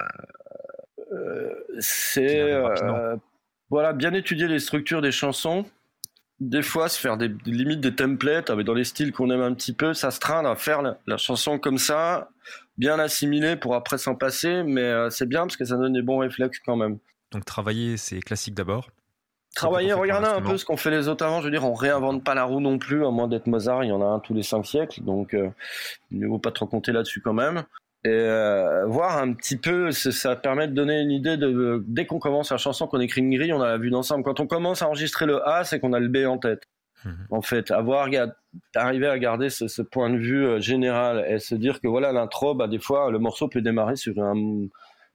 euh, 1.13 1.51
c'est 1.79 2.61
voilà 3.71 3.93
bien 3.93 4.13
étudier 4.13 4.47
les 4.47 4.59
structures 4.59 5.01
des 5.01 5.11
chansons. 5.11 5.65
Des 6.41 6.63
fois 6.63 6.89
se 6.89 7.01
faire 7.01 7.17
des, 7.17 7.29
limites 7.47 7.81
des 7.81 7.95
templates 7.95 8.51
avec 8.51 8.67
dans 8.67 8.75
les 8.75 8.85
styles 8.85 9.13
qu'on 9.13 9.31
aime 9.31 9.41
un 9.41 9.55
petit 9.55 9.73
peu 9.73 9.95
ça 9.95 10.11
se 10.11 10.19
traîne 10.19 10.47
à 10.47 10.57
faire 10.57 10.83
la 11.07 11.17
chanson 11.17 11.59
comme 11.61 11.79
ça 11.79 12.31
bien 12.77 12.99
assimilé 12.99 13.57
pour 13.57 13.75
après 13.75 13.99
s'en 13.99 14.15
passer, 14.15 14.63
mais 14.65 14.83
euh, 14.83 15.11
c'est 15.11 15.29
bien 15.29 15.43
parce 15.43 15.57
que 15.57 15.65
ça 15.65 15.77
donne 15.77 15.93
des 15.93 16.03
bons 16.03 16.19
réflexes 16.19 16.59
quand 16.65 16.77
même. 16.77 16.99
Donc 17.33 17.45
travailler, 17.45 17.97
c'est 17.97 18.21
classique 18.21 18.55
d'abord 18.55 18.89
Travailler, 19.55 19.93
regardez 19.93 20.27
un 20.27 20.43
peu 20.43 20.59
ce 20.59 20.65
qu'ont 20.65 20.77
fait 20.77 20.91
les 20.91 21.07
autres 21.07 21.25
avant. 21.25 21.39
Je 21.39 21.45
veux 21.45 21.53
dire, 21.53 21.65
on 21.65 21.75
réinvente 21.75 22.25
pas 22.25 22.35
la 22.35 22.43
roue 22.43 22.61
non 22.61 22.79
plus, 22.79 23.07
à 23.07 23.11
moins 23.11 23.29
d'être 23.29 23.47
Mozart, 23.47 23.85
il 23.85 23.89
y 23.89 23.93
en 23.93 24.03
a 24.03 24.07
un 24.07 24.19
tous 24.19 24.35
les 24.35 24.43
cinq 24.43 24.67
siècles, 24.67 25.03
donc 25.05 25.33
euh, 25.33 25.49
il 26.11 26.19
ne 26.19 26.27
vaut 26.27 26.41
pas 26.41 26.51
trop 26.51 26.67
compter 26.67 26.91
là-dessus 26.91 27.21
quand 27.21 27.35
même. 27.35 27.63
Et 28.05 28.11
euh, 28.11 28.85
voir 28.87 29.17
un 29.17 29.33
petit 29.33 29.57
peu, 29.57 29.93
ça 29.93 30.37
permet 30.37 30.67
de 30.67 30.75
donner 30.75 31.01
une 31.01 31.13
idée 31.13 31.37
de 31.37 31.83
dès 31.87 32.05
qu'on 32.05 32.19
commence 32.19 32.51
la 32.51 32.59
chanson, 32.59 32.87
qu'on 32.89 33.01
écrit 33.01 33.21
une 33.21 33.35
grille, 33.35 33.53
on 33.53 33.63
a 33.63 33.69
la 33.69 33.79
vue 33.79 33.91
d'ensemble. 33.91 34.25
Quand 34.25 34.41
on 34.41 34.47
commence 34.47 34.83
à 34.83 34.89
enregistrer 34.89 35.25
le 35.25 35.47
A, 35.49 35.65
c'est 35.65 35.79
qu'on 35.79 35.93
a 35.93 36.01
le 36.01 36.09
B 36.09 36.27
en 36.27 36.37
tête. 36.37 36.65
Mhm. 37.05 37.27
En 37.31 37.43
fait, 37.43 37.71
avoir 37.71 38.09
arriver 38.75 39.07
à 39.07 39.19
garder 39.19 39.51
ce, 39.51 39.83
point 39.83 40.11
de 40.11 40.17
vue 40.17 40.47
euh, 40.47 40.61
général 40.61 41.25
et 41.29 41.39
se 41.39 41.55
dire 41.55 41.81
que 41.81 41.89
voilà 41.89 42.13
l'intro, 42.13 42.55
bah 42.55 42.69
des 42.69 42.79
fois 42.79 43.11
le 43.11 43.19
morceau 43.19 43.49
peut 43.49 43.63
démarrer 43.63 43.97
sur 43.97 44.19
un 44.19 44.67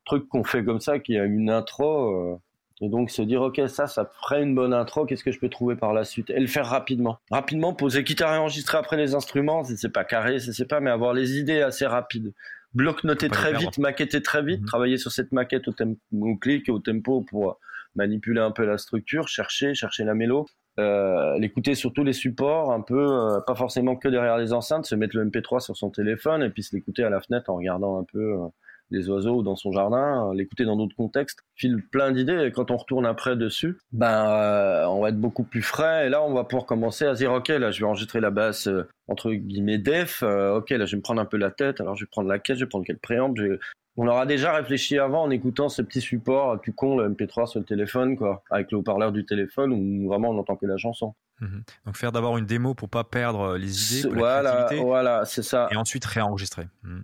truc 0.05 0.27
qu'on 0.29 0.43
fait 0.43 0.63
comme 0.63 0.79
ça, 0.79 0.99
qui 0.99 1.17
a 1.17 1.25
une 1.25 1.49
intro. 1.49 2.11
Euh, 2.11 2.37
et 2.81 2.87
donc 2.87 3.11
se 3.11 3.21
dire 3.21 3.41
ok 3.41 3.61
ça 3.67 3.87
ça 3.87 4.09
ferait 4.21 4.41
une 4.41 4.55
bonne 4.55 4.73
intro, 4.73 5.05
qu'est-ce 5.05 5.25
que 5.25 5.33
je 5.33 5.39
peux 5.39 5.49
trouver 5.49 5.75
par 5.75 5.93
la 5.93 6.05
suite? 6.05 6.29
Et 6.29 6.39
le 6.39 6.47
faire 6.47 6.65
rapidement. 6.65 7.19
Rapidement, 7.29 7.73
poser 7.73 8.05
quitte 8.05 8.21
à 8.21 8.31
réenregistrer 8.31 8.77
après 8.77 8.95
les 8.95 9.15
instruments, 9.15 9.63
c'est 9.63 9.91
pas 9.91 10.05
carré, 10.05 10.39
c'est 10.39 10.65
pas, 10.67 10.79
mais 10.79 10.89
avoir 10.89 11.13
les 11.13 11.37
idées 11.37 11.61
assez 11.61 11.85
rapides. 11.85 12.33
Bloc 12.73 13.03
noter 13.03 13.29
très 13.29 13.53
vite, 13.53 13.79
maqueter 13.79 14.21
très 14.21 14.43
vite, 14.43 14.61
mhm. 14.61 14.67
travailler 14.67 14.97
sur 14.97 15.11
cette 15.11 15.31
maquette 15.31 15.67
au, 15.67 15.73
au 16.21 16.35
clic 16.37 16.69
et 16.69 16.71
au 16.71 16.79
tempo 16.79 17.21
pour 17.21 17.59
manipuler 17.95 18.41
un 18.41 18.51
peu 18.51 18.65
la 18.65 18.77
structure, 18.77 19.27
chercher, 19.27 19.73
chercher 19.73 20.03
la 20.03 20.13
mélo. 20.13 20.47
Euh, 20.79 21.37
l'écouter 21.37 21.75
sur 21.75 21.91
tous 21.93 22.03
les 22.03 22.13
supports, 22.13 22.71
un 22.71 22.81
peu, 22.81 23.07
euh, 23.07 23.39
pas 23.45 23.55
forcément 23.55 23.95
que 23.95 24.07
derrière 24.07 24.37
les 24.37 24.53
enceintes, 24.53 24.85
se 24.85 24.95
mettre 24.95 25.17
le 25.17 25.25
MP3 25.25 25.59
sur 25.59 25.75
son 25.75 25.89
téléphone 25.89 26.41
et 26.41 26.49
puis 26.49 26.63
se 26.63 26.75
l'écouter 26.75 27.03
à 27.03 27.09
la 27.09 27.19
fenêtre 27.19 27.49
en 27.49 27.55
regardant 27.55 27.99
un 27.99 28.05
peu 28.05 28.19
euh, 28.19 28.47
les 28.91 29.09
oiseaux 29.09 29.43
dans 29.43 29.55
son 29.55 29.71
jardin, 29.71 30.33
l'écouter 30.33 30.63
dans 30.65 30.75
d'autres 30.75 30.95
contextes, 30.95 31.41
file 31.55 31.83
plein 31.91 32.11
d'idées 32.11 32.45
et 32.45 32.51
quand 32.51 32.71
on 32.71 32.77
retourne 32.77 33.05
après 33.05 33.35
dessus, 33.35 33.77
ben 33.91 34.87
on 34.87 35.01
va 35.01 35.09
être 35.09 35.19
beaucoup 35.19 35.43
plus 35.43 35.61
frais 35.61 36.07
et 36.07 36.09
là 36.09 36.23
on 36.23 36.33
va 36.33 36.43
pouvoir 36.43 36.65
commencer 36.65 37.05
à 37.05 37.13
dire 37.13 37.31
ok 37.31 37.49
là 37.49 37.69
je 37.69 37.81
vais 37.81 37.85
enregistrer 37.85 38.19
la 38.19 38.31
basse 38.31 38.67
entre 39.07 39.31
guillemets 39.31 39.77
def, 39.77 40.23
ok 40.23 40.71
là 40.71 40.85
je 40.87 40.91
vais 40.93 40.97
me 40.97 41.03
prendre 41.03 41.21
un 41.21 41.25
peu 41.25 41.37
la 41.37 41.51
tête, 41.51 41.81
alors 41.81 41.95
je 41.95 42.05
vais 42.05 42.09
prendre 42.09 42.29
laquelle, 42.29 42.55
je 42.55 42.65
vais 42.65 42.69
prendre 42.69 42.83
quel 42.83 42.97
préamble, 42.97 43.39
je 43.39 43.59
on 44.01 44.07
aura 44.07 44.25
déjà 44.25 44.53
réfléchi 44.53 44.97
avant 44.97 45.23
en 45.23 45.29
écoutant 45.29 45.67
ce 45.67 45.81
petit 45.81 45.99
support 45.99 46.61
tout 46.61 46.71
con, 46.71 46.97
le 46.97 47.09
MP3 47.09 47.47
sur 47.47 47.59
le 47.59 47.65
téléphone, 47.65 48.15
quoi, 48.15 48.43
avec 48.49 48.71
le 48.71 48.77
haut-parleur 48.77 49.11
du 49.11 49.25
téléphone 49.25 49.73
où 49.73 50.07
vraiment 50.07 50.29
on 50.29 50.35
n'entend 50.35 50.55
que 50.55 50.65
la 50.65 50.77
chanson. 50.77 51.15
Mhm. 51.41 51.63
Donc 51.85 51.97
faire 51.97 52.13
d'abord 52.13 52.37
une 52.37 52.45
démo 52.45 52.73
pour 52.73 52.87
pas 52.87 53.03
perdre 53.03 53.57
les 53.57 53.99
idées, 53.99 54.09
voilà, 54.09 54.69
voilà, 54.79 55.25
c'est 55.25 55.43
ça. 55.43 55.67
Et 55.71 55.75
ensuite 55.75 56.05
réenregistrer. 56.05 56.69
Mhm. 56.83 57.03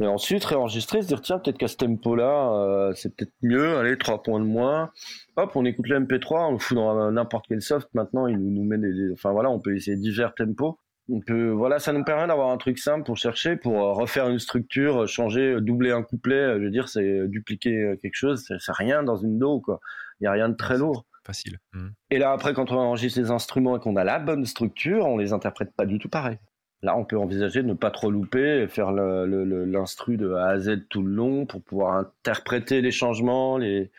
Et 0.00 0.06
ensuite 0.08 0.44
réenregistrer, 0.44 1.02
se 1.02 1.06
dire 1.06 1.20
tiens 1.20 1.38
peut-être 1.38 1.58
qu'à 1.58 1.68
ce 1.68 1.76
tempo-là, 1.76 2.52
euh, 2.54 2.92
c'est 2.96 3.14
peut-être 3.14 3.34
mieux, 3.42 3.78
allez 3.78 3.96
trois 3.96 4.20
points 4.20 4.40
de 4.40 4.44
moins. 4.44 4.90
Hop, 5.36 5.52
on 5.54 5.64
écoute 5.64 5.86
le 5.86 6.00
MP3, 6.00 6.48
on 6.48 6.52
le 6.54 6.58
fout 6.58 6.76
dans 6.76 7.12
n'importe 7.12 7.44
quel 7.46 7.62
soft. 7.62 7.88
Maintenant, 7.94 8.26
il 8.26 8.36
nous, 8.36 8.50
nous 8.50 8.64
met 8.64 8.78
des, 8.78 9.12
enfin 9.12 9.30
voilà, 9.30 9.48
on 9.48 9.60
peut 9.60 9.76
essayer 9.76 9.96
divers 9.96 10.34
tempos 10.34 10.76
on 11.08 11.20
peut, 11.20 11.50
voilà, 11.50 11.78
ça 11.78 11.92
nous 11.92 12.04
permet 12.04 12.26
d'avoir 12.26 12.50
un 12.50 12.56
truc 12.56 12.78
simple 12.78 13.04
pour 13.04 13.16
chercher, 13.16 13.56
pour 13.56 13.82
euh, 13.82 13.92
refaire 13.92 14.28
une 14.28 14.38
structure, 14.38 15.08
changer, 15.08 15.60
doubler 15.60 15.90
un 15.90 16.02
couplet. 16.02 16.36
Euh, 16.36 16.58
je 16.58 16.64
veux 16.64 16.70
dire, 16.70 16.88
c'est 16.88 17.28
dupliquer 17.28 17.76
euh, 17.76 17.96
quelque 17.96 18.14
chose, 18.14 18.44
c'est 18.46 18.72
rien 18.72 19.02
dans 19.02 19.16
une 19.16 19.38
do, 19.38 19.60
quoi. 19.60 19.80
Il 20.20 20.24
y 20.24 20.26
a 20.26 20.32
rien 20.32 20.48
de 20.48 20.56
très 20.56 20.78
lourd. 20.78 21.04
Facile. 21.24 21.58
Mmh. 21.72 21.88
Et 22.10 22.18
là, 22.18 22.32
après, 22.32 22.54
quand 22.54 22.70
on 22.70 22.76
enregistre 22.76 23.20
les 23.20 23.30
instruments 23.30 23.76
et 23.76 23.80
qu'on 23.80 23.96
a 23.96 24.04
la 24.04 24.18
bonne 24.18 24.44
structure, 24.44 25.06
on 25.06 25.18
les 25.18 25.32
interprète 25.32 25.72
pas 25.74 25.86
du 25.86 25.98
tout 25.98 26.08
pareil. 26.08 26.38
Là, 26.82 26.96
on 26.96 27.04
peut 27.04 27.16
envisager 27.16 27.62
de 27.62 27.68
ne 27.68 27.74
pas 27.74 27.92
trop 27.92 28.10
louper, 28.10 28.62
et 28.62 28.68
faire 28.68 28.90
l'instru 28.90 30.16
de 30.16 30.32
A 30.32 30.48
à 30.48 30.58
Z 30.58 30.88
tout 30.88 31.02
le 31.02 31.12
long 31.12 31.46
pour 31.46 31.62
pouvoir 31.62 31.96
interpréter 31.96 32.80
les 32.80 32.90
changements, 32.90 33.56
les, 33.56 33.92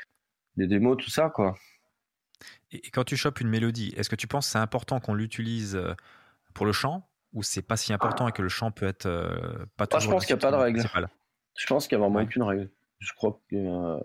les 0.57 0.67
démos, 0.67 0.97
tout 0.97 1.09
ça, 1.09 1.29
quoi. 1.29 1.55
Et 2.73 2.81
quand 2.91 3.05
tu 3.05 3.15
chopes 3.15 3.39
une 3.39 3.47
mélodie, 3.47 3.93
est-ce 3.95 4.09
que 4.09 4.15
tu 4.17 4.27
penses 4.27 4.47
que 4.47 4.53
c'est 4.53 4.59
important 4.59 4.99
qu'on 4.99 5.13
l'utilise 5.13 5.79
pour 6.53 6.65
le 6.65 6.71
chant 6.71 7.09
ou 7.33 7.43
c'est 7.43 7.61
pas 7.61 7.77
si 7.77 7.93
important 7.93 8.27
et 8.27 8.31
que 8.31 8.41
le 8.41 8.49
chant 8.49 8.71
peut 8.71 8.85
être 8.85 9.07
euh, 9.07 9.65
pas 9.75 9.87
toujours. 9.87 10.01
je 10.01 10.09
pense 10.09 10.25
qu'il 10.25 10.35
n'y 10.35 10.39
a 10.39 10.41
pas 10.41 10.51
de 10.51 10.61
règle. 10.61 10.83
Je 11.55 11.67
pense 11.67 11.87
qu'il 11.87 11.97
n'y 11.97 12.03
a 12.03 12.07
vraiment 12.07 12.23
aucune 12.23 12.43
règle. 12.43 12.69
Je 12.99 13.11
crois 13.13 13.39
qu'il 13.49 13.59
euh, 13.59 13.99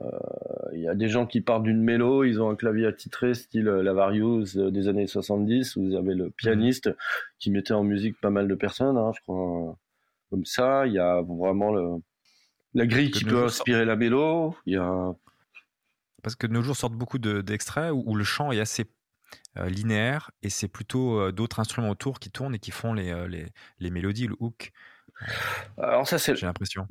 y 0.73 0.89
a 0.89 0.95
des 0.95 1.09
gens 1.09 1.27
qui 1.27 1.41
partent 1.41 1.63
d'une 1.63 1.83
mélo, 1.83 2.25
ils 2.25 2.43
ont 2.43 2.51
un 2.51 2.57
clavier 2.57 2.87
attitré 2.87 3.35
style 3.35 3.69
euh, 3.69 3.83
la 3.83 3.93
Various 3.93 4.45
des 4.57 4.89
années 4.89 5.07
70, 5.07 5.77
où 5.77 5.85
vous 5.85 5.95
avez 5.95 6.15
le 6.15 6.31
pianiste 6.31 6.91
qui 7.39 7.51
mettait 7.51 7.75
en 7.75 7.85
musique 7.85 8.21
pas 8.21 8.31
mal 8.31 8.49
de 8.49 8.55
personnes, 8.55 8.97
hein, 8.97 9.13
je 9.15 9.21
crois. 9.23 9.79
Comme 10.31 10.45
ça, 10.45 10.87
il 10.87 10.93
y 10.93 10.99
a 10.99 11.23
vraiment 11.23 11.73
le, 11.73 12.03
la 12.75 12.87
grille 12.87 13.11
qui 13.11 13.25
peut 13.25 13.45
inspirer 13.45 13.85
la 13.85 13.97
mélo. 13.97 14.55
Il 14.67 14.75
y 14.75 14.77
a 14.77 15.15
parce 16.23 16.35
que 16.37 16.47
de 16.47 16.53
nos 16.53 16.63
jours 16.63 16.77
sortent 16.77 16.95
beaucoup 16.95 17.19
d'extraits 17.19 17.93
où, 17.93 18.15
le 18.15 18.25
chant 18.25 18.51
est 18.53 18.61
assez 18.61 18.83
euh, 18.83 18.87
linéaire 19.67 20.31
et 20.43 20.51
c'est 20.51 20.69
plutôt 20.69 21.19
euh, 21.21 21.33
d'autres 21.33 21.61
instruments 21.61 21.91
autour 21.91 22.21
qui 22.21 22.31
tournent 22.31 22.55
et 22.55 22.59
qui 22.59 22.71
font 22.71 22.93
les, 22.93 23.11
euh, 23.11 23.27
les, 23.27 23.47
les 23.81 23.91
mélodies, 23.91 24.27
le 24.27 24.37
hook. 24.41 24.73
Alors 25.79 26.07
ça 26.07 26.19
c'est. 26.19 26.37
J'ai 26.37 26.47
l'impression. 26.47 26.87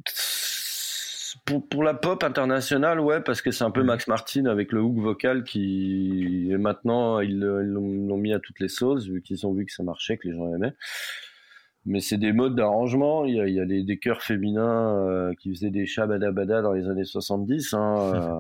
Pour, 1.46 1.68
pour, 1.68 1.84
la 1.84 1.94
pop 1.94 2.24
internationale, 2.24 3.00
ouais, 3.00 3.22
parce 3.22 3.42
que 3.42 3.52
c'est 3.52 3.64
un 3.64 3.72
peu. 3.72 3.84
Max 3.84 4.08
Martin 4.08 4.46
avec 4.46 4.72
le 4.72 4.82
hook 4.82 4.98
vocal 4.98 5.44
qui 5.44 6.50
et 6.50 6.58
maintenant 6.58 7.20
ils 7.20 7.40
l'ont 7.40 8.18
mis 8.18 8.34
à 8.34 8.40
toutes 8.40 8.60
les 8.60 8.70
sauces 8.70 9.08
vu 9.08 9.22
qu'ils 9.22 9.46
ont 9.46 9.54
vu 9.54 9.66
que 9.66 9.72
ça 9.72 9.84
marchait, 9.84 10.18
que 10.18 10.28
les 10.28 10.36
gens 10.36 10.54
aimaient. 10.54 10.74
Mais 11.86 12.02
c'est 12.02 12.18
des 12.18 12.34
modes 12.34 12.56
d'arrangement. 12.56 13.24
Il 13.24 13.36
y 13.36 13.40
a, 13.40 13.48
il 13.48 13.54
y 13.54 13.62
a 13.62 13.66
des, 13.66 13.84
des 13.84 13.98
chœurs 13.98 14.22
féminins 14.22 15.32
qui 15.40 15.54
faisaient 15.54 15.70
des 15.70 15.86
bada 16.34 16.62
dans 16.62 16.74
les 16.74 16.90
années 16.90 17.06
70, 17.06 17.74
hein, 17.74 18.38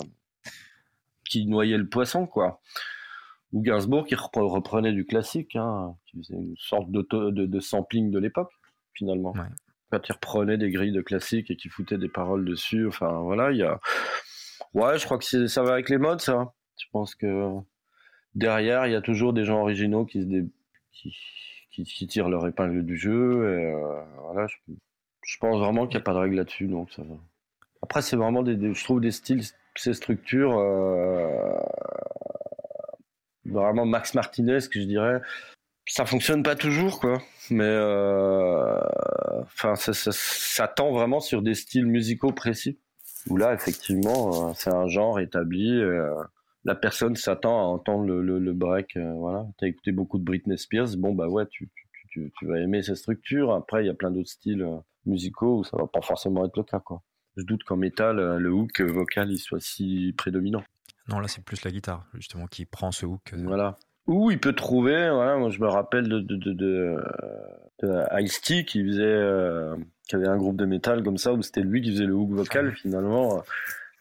qui 1.29 1.45
noyaient 1.45 1.77
le 1.77 1.88
poisson, 1.88 2.27
quoi 2.27 2.60
ou 3.53 3.62
Gainsbourg 3.62 4.05
qui 4.05 4.15
reprenait 4.15 4.93
du 4.93 5.05
classique, 5.05 5.55
hein, 5.55 5.95
qui 6.05 6.17
faisait 6.17 6.36
une 6.36 6.55
sorte 6.57 6.91
de, 6.91 7.01
de, 7.29 7.60
sampling 7.60 8.12
de 8.12 8.19
l'époque, 8.19 8.51
finalement. 8.93 9.33
Quand 9.89 10.07
il 10.07 10.12
reprenait 10.12 10.57
des 10.57 10.69
grilles 10.69 10.91
de 10.91 11.01
classique 11.01 11.49
et 11.49 11.55
qui 11.55 11.69
foutait 11.69 11.97
des 11.97 12.10
paroles 12.10 12.43
dessus, 12.43 12.88
enfin 12.88 13.21
voilà, 13.21 13.51
il 13.51 13.57
y 13.57 13.63
a. 13.63 13.79
Ouais, 14.73 14.99
je 14.99 15.05
crois 15.05 15.17
que 15.17 15.47
ça 15.47 15.63
va 15.63 15.73
avec 15.73 15.89
les 15.89 15.97
modes, 15.97 16.19
ça. 16.19 16.53
Je 16.77 16.86
pense 16.91 17.15
que 17.15 17.53
derrière, 18.36 18.86
il 18.86 18.91
y 18.91 18.95
a 18.95 19.01
toujours 19.01 19.31
des 19.31 19.45
gens 19.45 19.62
originaux 19.62 20.05
qui, 20.05 20.21
se 20.21 20.45
qui, 21.71 21.83
qui, 21.83 22.07
tirent 22.07 22.29
leur 22.29 22.45
épingle 22.47 22.83
du 22.83 22.97
jeu. 22.97 23.60
Et 23.60 23.73
euh, 23.73 24.03
voilà, 24.23 24.47
je, 24.47 25.38
pense 25.39 25.57
vraiment 25.57 25.88
qu'il 25.88 25.97
n'y 25.97 26.01
a 26.01 26.03
pas 26.03 26.13
de 26.13 26.19
règle 26.19 26.36
là-dessus, 26.36 26.67
donc 26.67 26.91
ça 26.91 27.03
va. 27.03 27.15
Après, 27.81 28.01
c'est 28.01 28.17
vraiment 28.17 28.43
des, 28.43 28.73
je 28.73 28.83
trouve 28.83 28.99
des 28.99 29.12
styles, 29.12 29.43
ces 29.75 29.93
structures. 29.93 30.57
Euh, 30.57 31.57
vraiment 33.47 33.86
Max 33.86 34.13
Martinez, 34.13 34.60
que 34.71 34.79
je 34.79 34.86
dirais. 34.86 35.21
Ça 35.88 36.05
fonctionne 36.05 36.43
pas 36.43 36.55
toujours, 36.55 36.99
quoi. 36.99 37.21
Mais 37.49 37.63
euh, 37.63 38.77
ça, 39.75 39.93
ça, 39.93 40.67
tend 40.67 40.91
vraiment 40.91 41.21
sur 41.21 41.41
des 41.41 41.53
styles 41.53 41.86
musicaux 41.86 42.33
précis. 42.33 42.77
Où 43.29 43.38
là, 43.38 43.53
effectivement, 43.53 44.49
euh, 44.49 44.53
c'est 44.55 44.73
un 44.73 44.88
genre 44.88 45.19
établi. 45.19 45.69
Euh, 45.69 46.13
la 46.63 46.75
personne 46.75 47.15
s'attend 47.15 47.60
à 47.60 47.63
entendre 47.63 48.05
le, 48.05 48.53
break. 48.53 48.97
Euh, 48.97 49.13
voilà, 49.13 49.45
t'as 49.57 49.67
écouté 49.67 49.91
beaucoup 49.91 50.17
de 50.17 50.23
Britney 50.23 50.57
Spears. 50.57 50.97
Bon, 50.97 51.13
bah 51.13 51.27
ouais, 51.27 51.45
tu, 51.47 51.69
vas 52.41 52.60
aimer 52.60 52.83
sa 52.83 52.95
structure. 52.95 53.53
Après, 53.53 53.83
il 53.83 53.88
y 53.88 53.89
a 53.89 53.93
plein 53.93 54.12
d'autres 54.12 54.29
styles 54.29 54.65
musicaux 55.05 55.60
où 55.60 55.63
ça 55.63 55.77
va 55.77 55.88
pas 55.88 56.01
forcément 56.01 56.45
être 56.45 56.57
le 56.57 56.63
cas, 56.63 56.79
quoi. 56.79 57.01
Je 57.38 57.43
doute 57.43 57.63
qu'en 57.63 57.77
métal, 57.77 58.38
le 58.38 58.51
hook 58.51 58.81
vocal 58.81 59.31
il 59.31 59.38
soit 59.38 59.62
si 59.62 60.13
prédominant. 60.17 60.63
Non, 61.08 61.20
là, 61.20 61.28
c'est 61.28 61.43
plus 61.43 61.63
la 61.63 61.72
guitare, 61.72 62.06
justement, 62.13 62.48
qui 62.48 62.65
prend 62.65 62.91
ce 62.91 63.06
hook. 63.06 63.34
Voilà. 63.34 63.76
Où 64.08 64.32
il 64.32 64.39
peut 64.39 64.54
trouver, 64.54 65.10
voilà, 65.10 65.36
moi 65.36 65.50
je 65.50 65.60
me 65.60 65.67
rappelle 65.67 66.08
de, 66.08 66.20
de, 66.22 66.36
de, 66.38 66.54
de, 66.54 66.96
de 67.84 68.22
Ice-T 68.22 68.63
qui 68.63 68.82
faisait, 68.86 69.04
euh, 69.04 69.76
qui 70.08 70.15
avait 70.15 70.30
un 70.30 70.38
groupe 70.38 70.56
de 70.56 70.65
métal 70.65 71.04
comme 71.04 71.17
ça, 71.17 71.34
où 71.34 71.41
c'était 71.41 71.62
lui 71.62 71.82
qui 71.82 71.91
faisait 71.91 72.06
le 72.06 72.13
hook 72.13 72.30
vocal 72.32 72.74
finalement. 72.74 73.43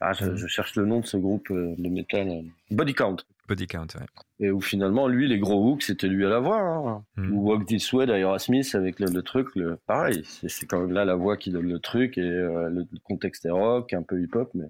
Ah, 0.00 0.12
je, 0.12 0.36
je, 0.36 0.46
cherche 0.46 0.76
le 0.76 0.84
nom 0.84 1.00
de 1.00 1.06
ce 1.06 1.16
groupe 1.16 1.50
de 1.50 1.88
métal. 1.88 2.44
Body 2.70 2.94
Count. 2.94 3.16
Body 3.48 3.66
Count, 3.66 3.86
ouais. 3.94 4.06
Et 4.40 4.50
où 4.50 4.60
finalement, 4.60 5.08
lui, 5.08 5.28
les 5.28 5.38
gros 5.38 5.70
hooks, 5.70 5.82
c'était 5.82 6.08
lui 6.08 6.26
à 6.26 6.28
la 6.28 6.40
voix. 6.40 6.60
Hein. 6.60 7.04
Mm. 7.16 7.32
Ou 7.32 7.48
Walk 7.48 7.66
This 7.66 7.92
Way 7.92 8.06
d'Aerosmith 8.06 8.74
avec 8.74 9.00
le, 9.00 9.06
le, 9.06 9.22
truc, 9.22 9.54
le, 9.54 9.78
pareil. 9.86 10.22
C'est 10.24 10.66
quand 10.66 10.80
même 10.80 10.92
là 10.92 11.04
la 11.04 11.14
voix 11.14 11.36
qui 11.36 11.50
donne 11.50 11.68
le 11.68 11.78
truc 11.78 12.18
et 12.18 12.22
euh, 12.22 12.68
le, 12.68 12.86
contexte 13.04 13.46
est 13.46 13.50
rock, 13.50 13.92
un 13.92 14.02
peu 14.02 14.20
hip-hop, 14.20 14.50
mais 14.54 14.66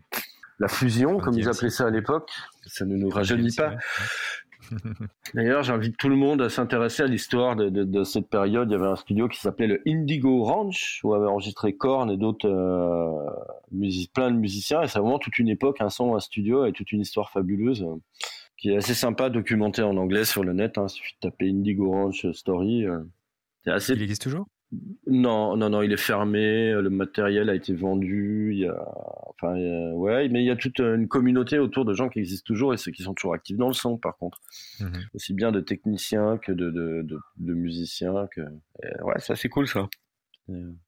la 0.58 0.68
fusion, 0.68 1.18
comme 1.18 1.38
ils 1.38 1.48
appelaient 1.48 1.70
ça 1.70 1.86
à 1.86 1.90
l'époque, 1.90 2.30
ça 2.66 2.84
ne 2.84 2.96
nous 2.96 3.08
rajeunit 3.08 3.54
pas. 3.54 3.74
D'ailleurs, 5.34 5.62
j'invite 5.62 5.96
tout 5.96 6.08
le 6.08 6.16
monde 6.16 6.42
à 6.42 6.48
s'intéresser 6.48 7.02
à 7.02 7.06
l'histoire 7.06 7.56
de, 7.56 7.68
de, 7.68 7.84
de, 7.84 8.04
cette 8.04 8.28
période. 8.28 8.68
Il 8.70 8.72
y 8.72 8.74
avait 8.76 8.86
un 8.86 8.96
studio 8.96 9.28
qui 9.28 9.38
s'appelait 9.38 9.66
le 9.66 9.82
Indigo 9.86 10.44
Ranch, 10.44 11.00
où 11.04 11.14
avait 11.14 11.26
enregistré 11.26 11.74
Korn 11.74 12.10
et 12.10 12.16
d'autres 12.16 12.48
euh, 12.48 14.06
plein 14.14 14.30
de 14.30 14.36
musiciens. 14.36 14.82
Et 14.82 14.88
c'est 14.88 14.98
vraiment 14.98 15.18
toute 15.18 15.38
une 15.38 15.48
époque, 15.48 15.80
un 15.80 15.90
son, 15.90 16.14
un 16.14 16.20
studio 16.20 16.66
et 16.66 16.72
toute 16.72 16.92
une 16.92 17.00
histoire 17.00 17.30
fabuleuse 17.30 17.82
euh, 17.82 17.96
qui 18.56 18.70
est 18.70 18.76
assez 18.76 18.94
sympa 18.94 19.28
documentée 19.28 19.82
en 19.82 19.96
anglais 19.96 20.24
sur 20.24 20.42
le 20.42 20.52
net. 20.52 20.78
Hein. 20.78 20.86
Il 20.88 20.90
suffit 20.90 21.14
de 21.22 21.28
taper 21.28 21.48
Indigo 21.48 21.90
Ranch 21.90 22.26
Story. 22.32 22.86
Euh. 22.86 23.00
Assez... 23.66 23.92
Il 23.92 24.02
existe 24.02 24.22
toujours? 24.22 24.46
Non, 25.06 25.56
non, 25.56 25.70
non, 25.70 25.82
il 25.82 25.92
est 25.92 25.96
fermé. 25.96 26.72
Le 26.72 26.90
matériel 26.90 27.50
a 27.50 27.54
été 27.54 27.72
vendu. 27.72 28.50
Il 28.52 28.58
y 28.58 28.66
a, 28.66 28.76
enfin, 29.30 29.54
ouais, 29.92 30.28
mais 30.28 30.42
il 30.42 30.46
y 30.46 30.50
a 30.50 30.56
toute 30.56 30.80
une 30.80 31.08
communauté 31.08 31.58
autour 31.58 31.84
de 31.84 31.94
gens 31.94 32.08
qui 32.08 32.18
existent 32.18 32.46
toujours 32.46 32.74
et 32.74 32.76
ceux 32.76 32.90
qui 32.90 33.02
sont 33.02 33.14
toujours 33.14 33.34
actifs 33.34 33.56
dans 33.56 33.68
le 33.68 33.74
son, 33.74 33.96
par 33.96 34.16
contre, 34.16 34.40
mmh. 34.80 34.86
aussi 35.14 35.34
bien 35.34 35.52
de 35.52 35.60
techniciens 35.60 36.38
que 36.38 36.52
de, 36.52 36.70
de, 36.70 37.02
de, 37.02 37.18
de 37.36 37.54
musiciens. 37.54 38.26
Que, 38.34 38.40
et 38.82 39.02
ouais, 39.02 39.18
ça 39.18 39.36
c'est 39.36 39.48
cool 39.48 39.68
ça. 39.68 39.88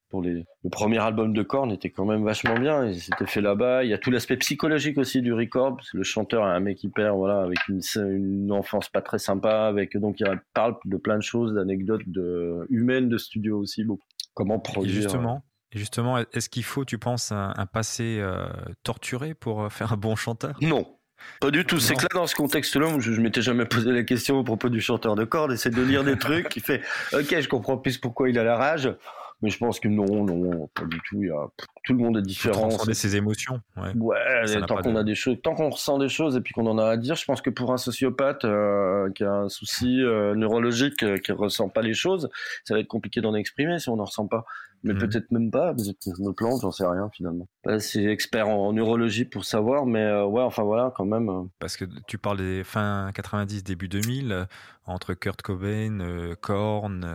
Pour 0.09 0.21
les, 0.21 0.45
le 0.63 0.69
premier 0.69 0.99
album 0.99 1.33
de 1.33 1.43
Korn 1.43 1.71
était 1.71 1.89
quand 1.89 2.05
même 2.05 2.23
vachement 2.23 2.57
bien. 2.57 2.85
Il 2.85 2.99
s'était 2.99 3.27
fait 3.27 3.41
là-bas. 3.41 3.83
Il 3.83 3.89
y 3.89 3.93
a 3.93 3.97
tout 3.97 4.09
l'aspect 4.09 4.37
psychologique 4.37 4.97
aussi 4.97 5.21
du 5.21 5.33
record. 5.33 5.75
Parce 5.75 5.91
que 5.91 5.97
le 5.97 6.03
chanteur 6.03 6.47
est 6.47 6.51
un 6.51 6.59
mec 6.59 6.83
hyper, 6.83 7.15
voilà, 7.15 7.41
avec 7.41 7.59
une, 7.67 7.81
une 7.95 8.51
enfance 8.51 8.89
pas 8.89 9.01
très 9.01 9.19
sympa, 9.19 9.65
avec 9.67 9.97
donc 9.97 10.19
il 10.19 10.41
parle 10.53 10.77
de 10.85 10.97
plein 10.97 11.17
de 11.17 11.23
choses, 11.23 11.53
d'anecdotes 11.53 12.07
de, 12.07 12.65
humaines 12.69 13.09
de 13.09 13.17
studio 13.17 13.59
aussi, 13.59 13.83
beaucoup. 13.83 14.03
Comment 14.33 14.59
produire. 14.59 14.97
Et 14.97 15.01
justement, 15.01 15.43
justement, 15.73 16.17
est-ce 16.17 16.47
qu'il 16.47 16.63
faut, 16.63 16.85
tu 16.85 16.97
penses, 16.97 17.33
un, 17.33 17.53
un 17.57 17.65
passé 17.65 18.19
euh, 18.21 18.47
torturé 18.83 19.33
pour 19.33 19.71
faire 19.71 19.91
un 19.91 19.97
bon 19.97 20.15
chanteur? 20.15 20.57
Non. 20.61 20.95
Pas 21.41 21.51
du 21.51 21.65
tout. 21.65 21.79
C'est 21.79 21.95
que 21.95 22.03
là, 22.03 22.09
dans 22.13 22.27
ce 22.27 22.35
contexte-là, 22.35 22.99
je, 22.99 23.11
je 23.11 23.19
m'étais 23.21 23.41
jamais 23.41 23.65
posé 23.65 23.91
la 23.91 24.03
question 24.03 24.39
au 24.39 24.43
propos 24.43 24.69
du 24.69 24.79
chanteur 24.79 25.15
de 25.15 25.25
cordes. 25.25 25.55
C'est 25.55 25.69
de 25.69 25.81
lire 25.81 26.05
des 26.05 26.17
trucs 26.17 26.47
qui 26.47 26.61
fait, 26.61 26.81
ok, 27.11 27.39
je 27.39 27.47
comprends 27.49 27.77
plus 27.77 27.97
pourquoi 27.97 28.29
il 28.29 28.39
a 28.39 28.43
la 28.43 28.55
rage. 28.55 28.89
Mais 29.41 29.49
je 29.49 29.57
pense 29.57 29.79
que 29.79 29.87
non, 29.87 30.25
non, 30.25 30.67
pas 30.73 30.85
du 30.85 30.99
tout. 31.07 31.21
Il 31.21 31.27
y 31.27 31.31
a, 31.31 31.47
tout 31.85 31.93
le 31.93 31.99
monde 31.99 32.17
est 32.17 32.21
différent. 32.21 32.67
Transcender 32.67 32.93
ses 32.93 33.15
émotions. 33.15 33.61
Ouais. 33.77 33.93
ouais 33.95 34.61
tant 34.67 34.77
qu'on 34.77 34.93
de... 34.93 34.99
a 34.99 35.03
des 35.03 35.15
choses, 35.15 35.37
tant 35.41 35.55
qu'on 35.55 35.69
ressent 35.69 35.97
des 35.97 36.09
choses 36.09 36.35
et 36.35 36.41
puis 36.41 36.53
qu'on 36.53 36.67
en 36.67 36.77
a 36.77 36.85
à 36.85 36.97
dire, 36.97 37.15
je 37.15 37.25
pense 37.25 37.41
que 37.41 37.49
pour 37.49 37.71
un 37.71 37.77
sociopathe 37.77 38.43
euh, 38.45 39.09
qui 39.11 39.23
a 39.23 39.31
un 39.31 39.49
souci 39.49 40.01
euh, 40.01 40.35
neurologique, 40.35 41.03
euh, 41.03 41.17
qui 41.17 41.31
ressent 41.31 41.69
pas 41.69 41.81
les 41.81 41.93
choses, 41.93 42.29
ça 42.65 42.73
va 42.73 42.81
être 42.81 42.87
compliqué 42.87 43.21
d'en 43.21 43.33
exprimer 43.33 43.79
si 43.79 43.89
on 43.89 43.95
n'en 43.95 44.05
ressent 44.05 44.27
pas. 44.27 44.45
Mais 44.83 44.93
mmh. 44.93 44.97
peut-être 44.97 45.31
même 45.31 45.51
pas, 45.51 45.73
peut-être 45.73 45.99
que 45.99 46.11
je 46.17 46.23
me 46.23 46.31
plante, 46.31 46.61
j'en 46.61 46.71
sais 46.71 46.85
rien 46.85 47.09
finalement. 47.13 47.47
Pas 47.63 47.79
si 47.79 48.05
expert 48.07 48.47
en, 48.47 48.67
en, 48.67 48.73
neurologie 48.73 49.25
pour 49.25 49.43
savoir, 49.43 49.85
mais 49.85 50.03
euh, 50.03 50.25
ouais, 50.25 50.41
enfin 50.41 50.63
voilà, 50.63 50.93
quand 50.95 51.05
même. 51.05 51.49
Parce 51.59 51.75
que 51.75 51.83
tu 52.07 52.17
parles 52.17 52.37
des 52.37 52.63
fin 52.63 53.11
90, 53.13 53.63
début 53.63 53.89
2000, 53.89 54.31
euh, 54.31 54.45
entre 54.89 55.13
Kurt 55.13 55.41
Cobain, 55.41 55.99
euh, 56.01 56.35
Korn. 56.39 57.05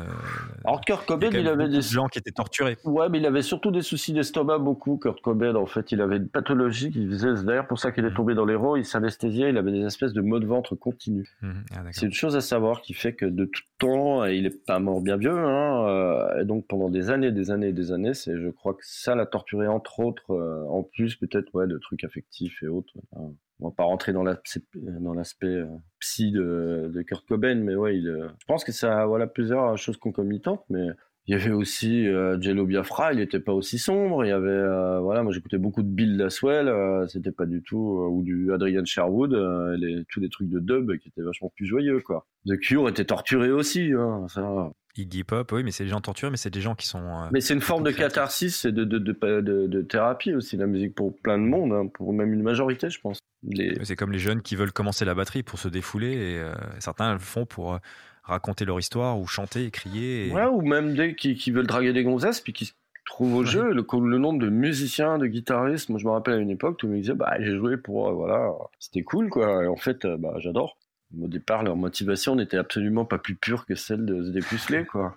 Alors 0.65 0.81
Kurt 0.81 1.07
Cobain, 1.07 1.29
il, 1.33 1.41
il 1.41 1.49
avait 1.49 1.69
des 1.69 1.83
gens 1.83 2.07
qui 2.07 2.19
étaient 2.19 2.31
torturés. 2.31 2.79
Ouais, 2.85 3.09
mais 3.09 3.19
il 3.19 3.27
avait 3.27 3.43
surtout 3.43 3.71
des 3.71 3.83
soucis 3.83 4.13
d'estomac, 4.13 4.59
beaucoup. 4.59 4.97
Kurt 4.97 5.21
Cobain, 5.21 5.55
en 5.55 5.67
fait, 5.67 5.93
il 5.93 6.01
avait 6.01 6.17
une 6.17 6.29
pathologie 6.29 6.91
qui 6.91 7.07
faisait, 7.07 7.37
c'est 7.37 7.45
d'ailleurs 7.45 7.67
pour 7.67 7.79
ça 7.79 7.93
qu'il 7.93 8.05
est 8.05 8.15
tombé 8.15 8.35
dans 8.35 8.45
l'héros, 8.45 8.77
il 8.77 8.85
s'anesthésiait, 8.85 9.51
il 9.51 9.59
avait 9.59 9.73
des 9.73 9.85
espèces 9.85 10.13
de 10.13 10.21
maux 10.21 10.39
de 10.39 10.47
ventre 10.47 10.75
continus. 10.75 11.29
Mmh. 11.43 11.53
Ah, 11.75 11.81
c'est 11.91 12.07
une 12.07 12.13
chose 12.13 12.37
à 12.37 12.41
savoir 12.41 12.81
qui 12.81 12.95
fait 12.95 13.15
que 13.15 13.27
de 13.27 13.45
tout 13.45 13.63
temps, 13.79 14.25
il 14.25 14.47
est 14.47 14.65
pas 14.67 14.79
mort 14.79 15.01
bien 15.01 15.17
vieux, 15.17 15.37
hein, 15.37 16.29
et 16.41 16.45
donc 16.45 16.67
pendant 16.67 16.89
des 16.89 17.11
années, 17.11 17.33
des 17.33 17.51
années 17.51 17.73
des 17.73 17.93
années, 17.93 18.15
c'est, 18.15 18.39
je 18.39 18.49
crois 18.49 18.75
que 18.75 18.83
ça 18.83 19.15
l'a 19.15 19.27
torturé 19.27 19.67
entre 19.67 20.01
autres, 20.01 20.31
euh, 20.31 20.65
en 20.69 20.83
plus 20.83 21.17
peut-être 21.17 21.55
ouais, 21.55 21.67
de 21.67 21.79
trucs 21.79 22.05
affectifs 22.05 22.63
et 22.63 22.69
autres. 22.69 22.95
Hein. 23.17 23.33
On 23.61 23.69
va 23.69 23.75
pas 23.75 23.85
rentrer 23.85 24.13
dans 24.13 24.23
l'aspect 24.23 24.63
dans 24.75 25.15
l'aspect 25.15 25.47
euh, 25.47 25.67
psy 26.01 26.33
de, 26.33 26.91
de 26.93 27.03
Kurt 27.03 27.27
Cobain, 27.27 27.55
mais 27.57 27.77
ouais, 27.77 27.97
il, 27.97 28.09
euh, 28.09 28.29
je 28.41 28.45
pense 28.47 28.65
que 28.65 28.73
ça 28.73 29.07
voilà 29.07 29.27
plusieurs 29.27 29.79
choses 29.79 29.97
concomitantes, 29.97 30.65
mais 30.69 30.89
il 31.27 31.33
y 31.33 31.41
avait 31.41 31.53
aussi 31.53 32.07
euh, 32.07 32.39
Jello 32.39 32.67
Biafra, 32.67 33.15
il 33.15 33.21
était 33.21 33.41
pas 33.41 33.53
aussi 33.53 33.79
sombre. 33.79 34.27
Il 34.27 34.29
y 34.29 34.33
avait, 34.33 34.51
euh, 34.51 35.01
voilà, 35.01 35.23
moi 35.23 35.33
j'écoutais 35.33 35.57
beaucoup 35.57 35.83
de 35.83 35.89
Bill 35.89 36.19
Laswell, 36.19 36.69
euh, 36.69 37.07
c'était 37.07 37.33
pas 37.33 37.47
du 37.47 37.63
tout, 37.63 37.79
ou 37.79 38.23
du 38.23 38.53
Adrian 38.53 38.85
Sherwood, 38.85 39.33
les, 39.79 40.05
tous 40.11 40.21
les 40.21 40.29
trucs 40.29 40.51
de 40.51 40.59
dub 40.59 40.99
qui 40.99 41.09
étaient 41.09 41.23
vachement 41.23 41.51
plus 41.57 41.65
joyeux, 41.65 42.01
quoi. 42.01 42.27
The 42.47 42.59
Cure 42.59 42.89
était 42.91 43.07
torturé 43.07 43.51
aussi, 43.51 43.93
hein, 43.97 44.27
ça. 44.29 44.71
Iggy 44.97 45.25
Pop, 45.25 45.51
oui, 45.53 45.65
mais 45.65 45.71
c'est 45.71 45.85
des 45.85 45.91
gens 45.91 46.01
torturés, 46.03 46.31
mais 46.31 46.37
c'est 46.37 46.53
des 46.53 46.61
gens 46.61 46.75
qui 46.75 46.87
sont. 46.87 47.03
mais 47.33 47.41
c'est 47.41 47.55
une 47.55 47.63
forme 47.63 47.85
de 47.85 47.91
catharsis 47.91 48.67
et 48.67 48.71
de, 48.73 48.85
de, 48.85 48.99
de, 48.99 49.13
de, 49.41 49.67
de 49.67 49.83
thérapie 49.83 50.35
aussi, 50.35 50.57
la 50.59 50.67
musique 50.67 50.95
pour 50.95 51.17
plein 51.17 51.39
de 51.39 51.45
monde, 51.45 51.73
hein, 51.73 51.89
pour 51.93 52.13
même 52.13 52.33
une 52.35 52.43
majorité, 52.43 52.91
je 52.91 53.01
pense. 53.01 53.19
Les... 53.47 53.79
C'est 53.85 53.97
comme 53.97 54.13
les 54.13 54.19
jeunes 54.19 54.43
qui 54.43 54.57
veulent 54.57 54.73
commencer 54.73 55.05
la 55.05 55.15
batterie 55.15 55.43
pour 55.43 55.59
se 55.59 55.69
défouler, 55.69 56.13
et 56.13 56.43
certains 56.79 57.13
le 57.13 57.19
font 57.19 57.47
pour 57.47 57.79
raconter 58.25 58.65
leur 58.65 58.79
histoire 58.79 59.19
ou 59.19 59.27
chanter 59.27 59.65
et 59.65 59.71
crier. 59.71 60.29
Et... 60.29 60.33
Ouais, 60.33 60.47
ou 60.47 60.63
même 60.63 60.95
des 60.95 61.15
qui, 61.15 61.35
qui 61.35 61.51
veulent 61.51 61.67
draguer 61.67 61.93
des 61.93 62.05
gonzesses 62.05 62.41
puis 62.41 62.53
qui 62.53 62.67
se 62.67 62.73
trouvent 63.05 63.35
au 63.35 63.41
ouais. 63.41 63.47
jeu. 63.47 63.73
Le, 63.73 63.87
le, 63.93 64.19
nombre 64.19 64.39
de 64.39 64.49
musiciens, 64.49 65.19
de 65.19 65.27
guitaristes, 65.27 65.89
moi 65.89 65.99
je 65.99 66.07
me 66.07 66.11
rappelle 66.11 66.35
à 66.35 66.39
une 66.39 66.51
époque, 66.51 66.79
tout 66.79 66.87
le 66.87 66.93
monde 66.93 67.03
disait 67.03 67.15
bah 67.15 67.37
j'ai 67.39 67.57
joué 67.57 67.77
pour 67.77 68.09
euh, 68.09 68.13
voilà, 68.13 68.51
c'était 68.79 69.03
cool 69.03 69.29
quoi. 69.29 69.65
Et 69.65 69.67
en 69.67 69.77
fait, 69.77 70.05
euh, 70.05 70.17
bah 70.17 70.35
j'adore. 70.39 70.77
Au 71.23 71.29
départ, 71.29 71.63
leur 71.63 71.77
motivation 71.77 72.35
n'était 72.35 72.57
absolument 72.57 73.05
pas 73.05 73.19
plus 73.19 73.37
pure 73.37 73.67
que 73.67 73.77
celle 73.77 74.05
de 74.05 74.25
se 74.25 74.31
dépuceler 74.31 74.85
quoi. 74.85 75.17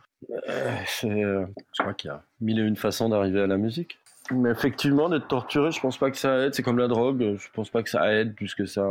Euh, 0.50 1.46
je 1.74 1.82
crois 1.82 1.94
qu'il 1.94 2.10
y 2.10 2.12
a 2.12 2.24
mille 2.42 2.60
et 2.60 2.64
une 2.64 2.76
façons 2.76 3.10
d'arriver 3.10 3.42
à 3.42 3.48
la 3.48 3.58
musique. 3.58 3.98
Mais 4.32 4.52
effectivement, 4.52 5.10
d'être 5.10 5.28
torturé, 5.28 5.72
je 5.72 5.80
pense 5.80 5.98
pas 5.98 6.12
que 6.12 6.18
ça 6.18 6.46
aide. 6.46 6.54
C'est 6.54 6.64
comme 6.64 6.78
la 6.78 6.88
drogue. 6.88 7.36
Je 7.38 7.48
pense 7.54 7.70
pas 7.70 7.84
que 7.84 7.90
ça 7.90 8.14
aide 8.14 8.36
plus 8.36 8.56
que 8.56 8.66
ça. 8.66 8.86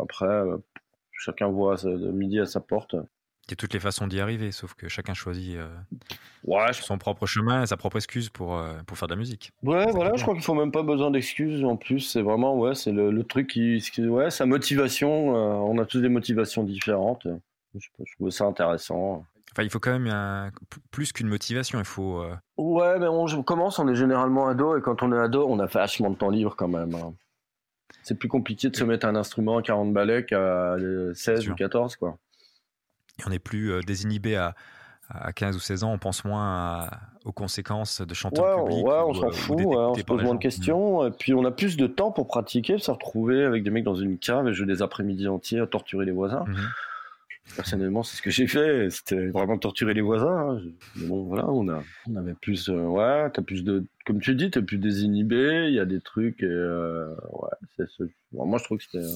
Après, 0.00 0.42
chacun 1.12 1.48
voit 1.48 1.76
midi 1.84 2.40
à 2.40 2.46
sa 2.46 2.60
porte. 2.60 2.96
Il 3.48 3.50
y 3.50 3.54
a 3.54 3.56
toutes 3.56 3.74
les 3.74 3.80
façons 3.80 4.06
d'y 4.06 4.20
arriver, 4.20 4.52
sauf 4.52 4.74
que 4.74 4.88
chacun 4.88 5.14
choisit 5.14 5.56
euh, 5.56 5.68
ouais, 6.44 6.72
son 6.72 6.96
propre 6.96 7.26
chemin, 7.26 7.66
sa 7.66 7.76
propre 7.76 7.96
excuse 7.96 8.28
pour, 8.30 8.56
euh, 8.56 8.74
pour 8.86 8.96
faire 8.96 9.08
de 9.08 9.14
la 9.14 9.18
musique. 9.18 9.50
Ouais, 9.64 9.90
voilà, 9.90 10.12
je 10.14 10.22
crois 10.22 10.34
qu'il 10.34 10.44
faut 10.44 10.54
même 10.54 10.70
pas 10.70 10.84
besoin 10.84 11.10
d'excuses 11.10 11.64
en 11.64 11.76
plus. 11.76 12.00
C'est 12.00 12.22
vraiment, 12.22 12.56
ouais, 12.56 12.76
c'est 12.76 12.92
le, 12.92 13.10
le, 13.10 13.24
truc 13.24 13.48
qui. 13.48 13.82
Ouais, 13.98 14.30
sa 14.30 14.46
motivation. 14.46 15.36
Euh, 15.36 15.54
on 15.54 15.78
a 15.78 15.86
tous 15.86 16.00
des 16.00 16.08
motivations 16.08 16.62
différentes. 16.62 17.26
Je, 17.74 17.88
je 18.04 18.14
trouve 18.14 18.30
ça 18.30 18.44
intéressant. 18.44 19.24
Enfin, 19.52 19.62
il 19.62 19.70
faut 19.70 19.80
quand 19.80 19.92
même 19.92 20.08
un, 20.08 20.50
plus 20.90 21.12
qu'une 21.12 21.28
motivation, 21.28 21.78
il 21.78 21.84
faut. 21.84 22.22
Euh... 22.22 22.34
Ouais, 22.56 22.98
mais 22.98 23.06
on 23.06 23.42
commence, 23.42 23.78
on 23.78 23.88
est 23.88 23.94
généralement 23.94 24.48
ado, 24.48 24.76
et 24.76 24.80
quand 24.80 25.02
on 25.02 25.12
est 25.12 25.18
ado, 25.18 25.46
on 25.48 25.58
a 25.58 25.66
vachement 25.66 26.10
de 26.10 26.16
temps 26.16 26.30
libre 26.30 26.54
quand 26.56 26.68
même. 26.68 26.94
Hein. 26.94 27.12
C'est 28.02 28.18
plus 28.18 28.28
compliqué 28.28 28.70
de 28.70 28.76
se 28.76 28.84
mettre 28.84 29.06
un 29.06 29.14
instrument 29.14 29.58
à 29.58 29.62
40 29.62 29.92
balais 29.92 30.24
qu'à 30.24 30.76
16 31.14 31.48
ou 31.48 31.54
14, 31.54 31.96
quoi 31.96 32.16
on 33.26 33.30
n'est 33.30 33.38
plus 33.38 33.72
euh, 33.72 33.80
désinhibé 33.80 34.36
à, 34.36 34.54
à 35.08 35.32
15 35.32 35.56
ou 35.56 35.60
16 35.60 35.84
ans, 35.84 35.92
on 35.92 35.98
pense 35.98 36.24
moins 36.24 36.44
à, 36.44 37.00
aux 37.24 37.32
conséquences 37.32 38.00
de 38.00 38.14
chanter 38.14 38.40
ouais, 38.40 38.52
en 38.52 38.64
public. 38.64 38.86
Ouais, 38.86 39.00
on 39.06 39.14
s'en 39.14 39.30
fout, 39.30 39.58
ouais, 39.58 39.76
on 39.76 39.94
se 39.94 40.02
pose 40.02 40.22
moins 40.22 40.34
de 40.34 40.40
questions. 40.40 41.02
Mmh. 41.02 41.08
Et 41.08 41.10
puis 41.10 41.34
on 41.34 41.44
a 41.44 41.50
plus 41.50 41.76
de 41.76 41.86
temps 41.86 42.10
pour 42.10 42.26
pratiquer, 42.26 42.78
se 42.78 42.90
retrouver 42.90 43.44
avec 43.44 43.62
des 43.62 43.70
mecs 43.70 43.84
dans 43.84 43.94
une 43.94 44.18
cave 44.18 44.48
et 44.48 44.54
jouer 44.54 44.66
des 44.66 44.82
après-midi 44.82 45.28
entiers 45.28 45.60
à 45.60 45.66
torturer 45.66 46.04
les 46.04 46.12
voisins. 46.12 46.44
Mmh. 46.46 46.56
Personnellement, 47.56 48.02
c'est 48.02 48.16
ce 48.16 48.22
que 48.22 48.30
j'ai 48.30 48.46
fait. 48.46 48.88
C'était 48.90 49.28
vraiment 49.28 49.58
torturer 49.58 49.94
les 49.94 50.00
voisins. 50.00 50.56
Hein. 50.56 50.60
Mais 50.96 51.06
bon, 51.06 51.24
voilà, 51.24 51.48
on, 51.50 51.68
a, 51.68 51.82
on 52.08 52.16
avait 52.16 52.34
plus. 52.34 52.68
Euh, 52.68 52.86
ouais, 52.86 53.30
t'as 53.30 53.42
plus 53.42 53.64
de. 53.64 53.84
Comme 54.06 54.20
tu 54.20 54.34
dis, 54.34 54.50
t'es 54.50 54.62
plus 54.62 54.78
désinhibé. 54.78 55.66
Il 55.68 55.74
y 55.74 55.80
a 55.80 55.84
des 55.84 56.00
trucs. 56.00 56.42
Et, 56.42 56.46
euh, 56.46 57.08
ouais, 57.32 57.50
c'est, 57.76 58.04
moi, 58.32 58.58
je 58.58 58.64
trouve 58.64 58.78
que 58.78 58.84
c'était. 58.84 59.06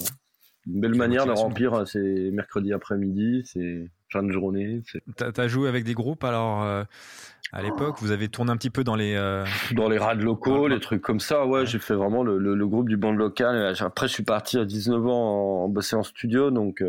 une 0.67 0.81
belle 0.81 0.97
manière 0.97 1.25
de 1.25 1.33
remplir 1.33 1.87
ces 1.87 2.31
mercredis 2.31 2.73
après-midi, 2.73 3.43
ces 3.47 3.89
fin 4.13 4.23
de 4.23 4.31
journée. 4.31 4.83
T'as 5.17 5.31
as 5.37 5.49
joué 5.49 5.69
avec 5.69 5.85
des 5.85 5.95
groupes 5.95 6.23
alors 6.23 6.63
à 7.53 7.63
l'époque? 7.63 7.97
Vous 8.01 8.11
avez 8.11 8.29
tourné 8.29 8.53
un 8.53 8.57
petit 8.57 8.71
peu 8.71 8.85
dans 8.85 8.97
les 8.97 9.15
dans 9.73 9.89
les 9.89 9.99
rades 9.99 10.21
locaux, 10.21 10.69
les 10.69 10.81
trucs 10.81 11.01
comme 11.01 11.21
ça. 11.21 11.47
Ouais, 11.47 11.65
j'ai 11.65 11.79
fait 11.79 11.95
vraiment 11.95 12.23
le, 12.23 12.39
le, 12.39 12.67
groupe 12.67 12.89
du 12.89 12.97
band 12.97 13.13
local. 13.13 13.75
Après, 13.81 14.09
je 14.09 14.13
suis 14.13 14.25
parti 14.25 14.59
à 14.59 14.65
19 14.65 15.07
ans 15.07 15.65
en, 15.65 15.69
bosser 15.69 15.97
en 15.97 16.03
studio, 16.03 16.51
donc 16.51 16.83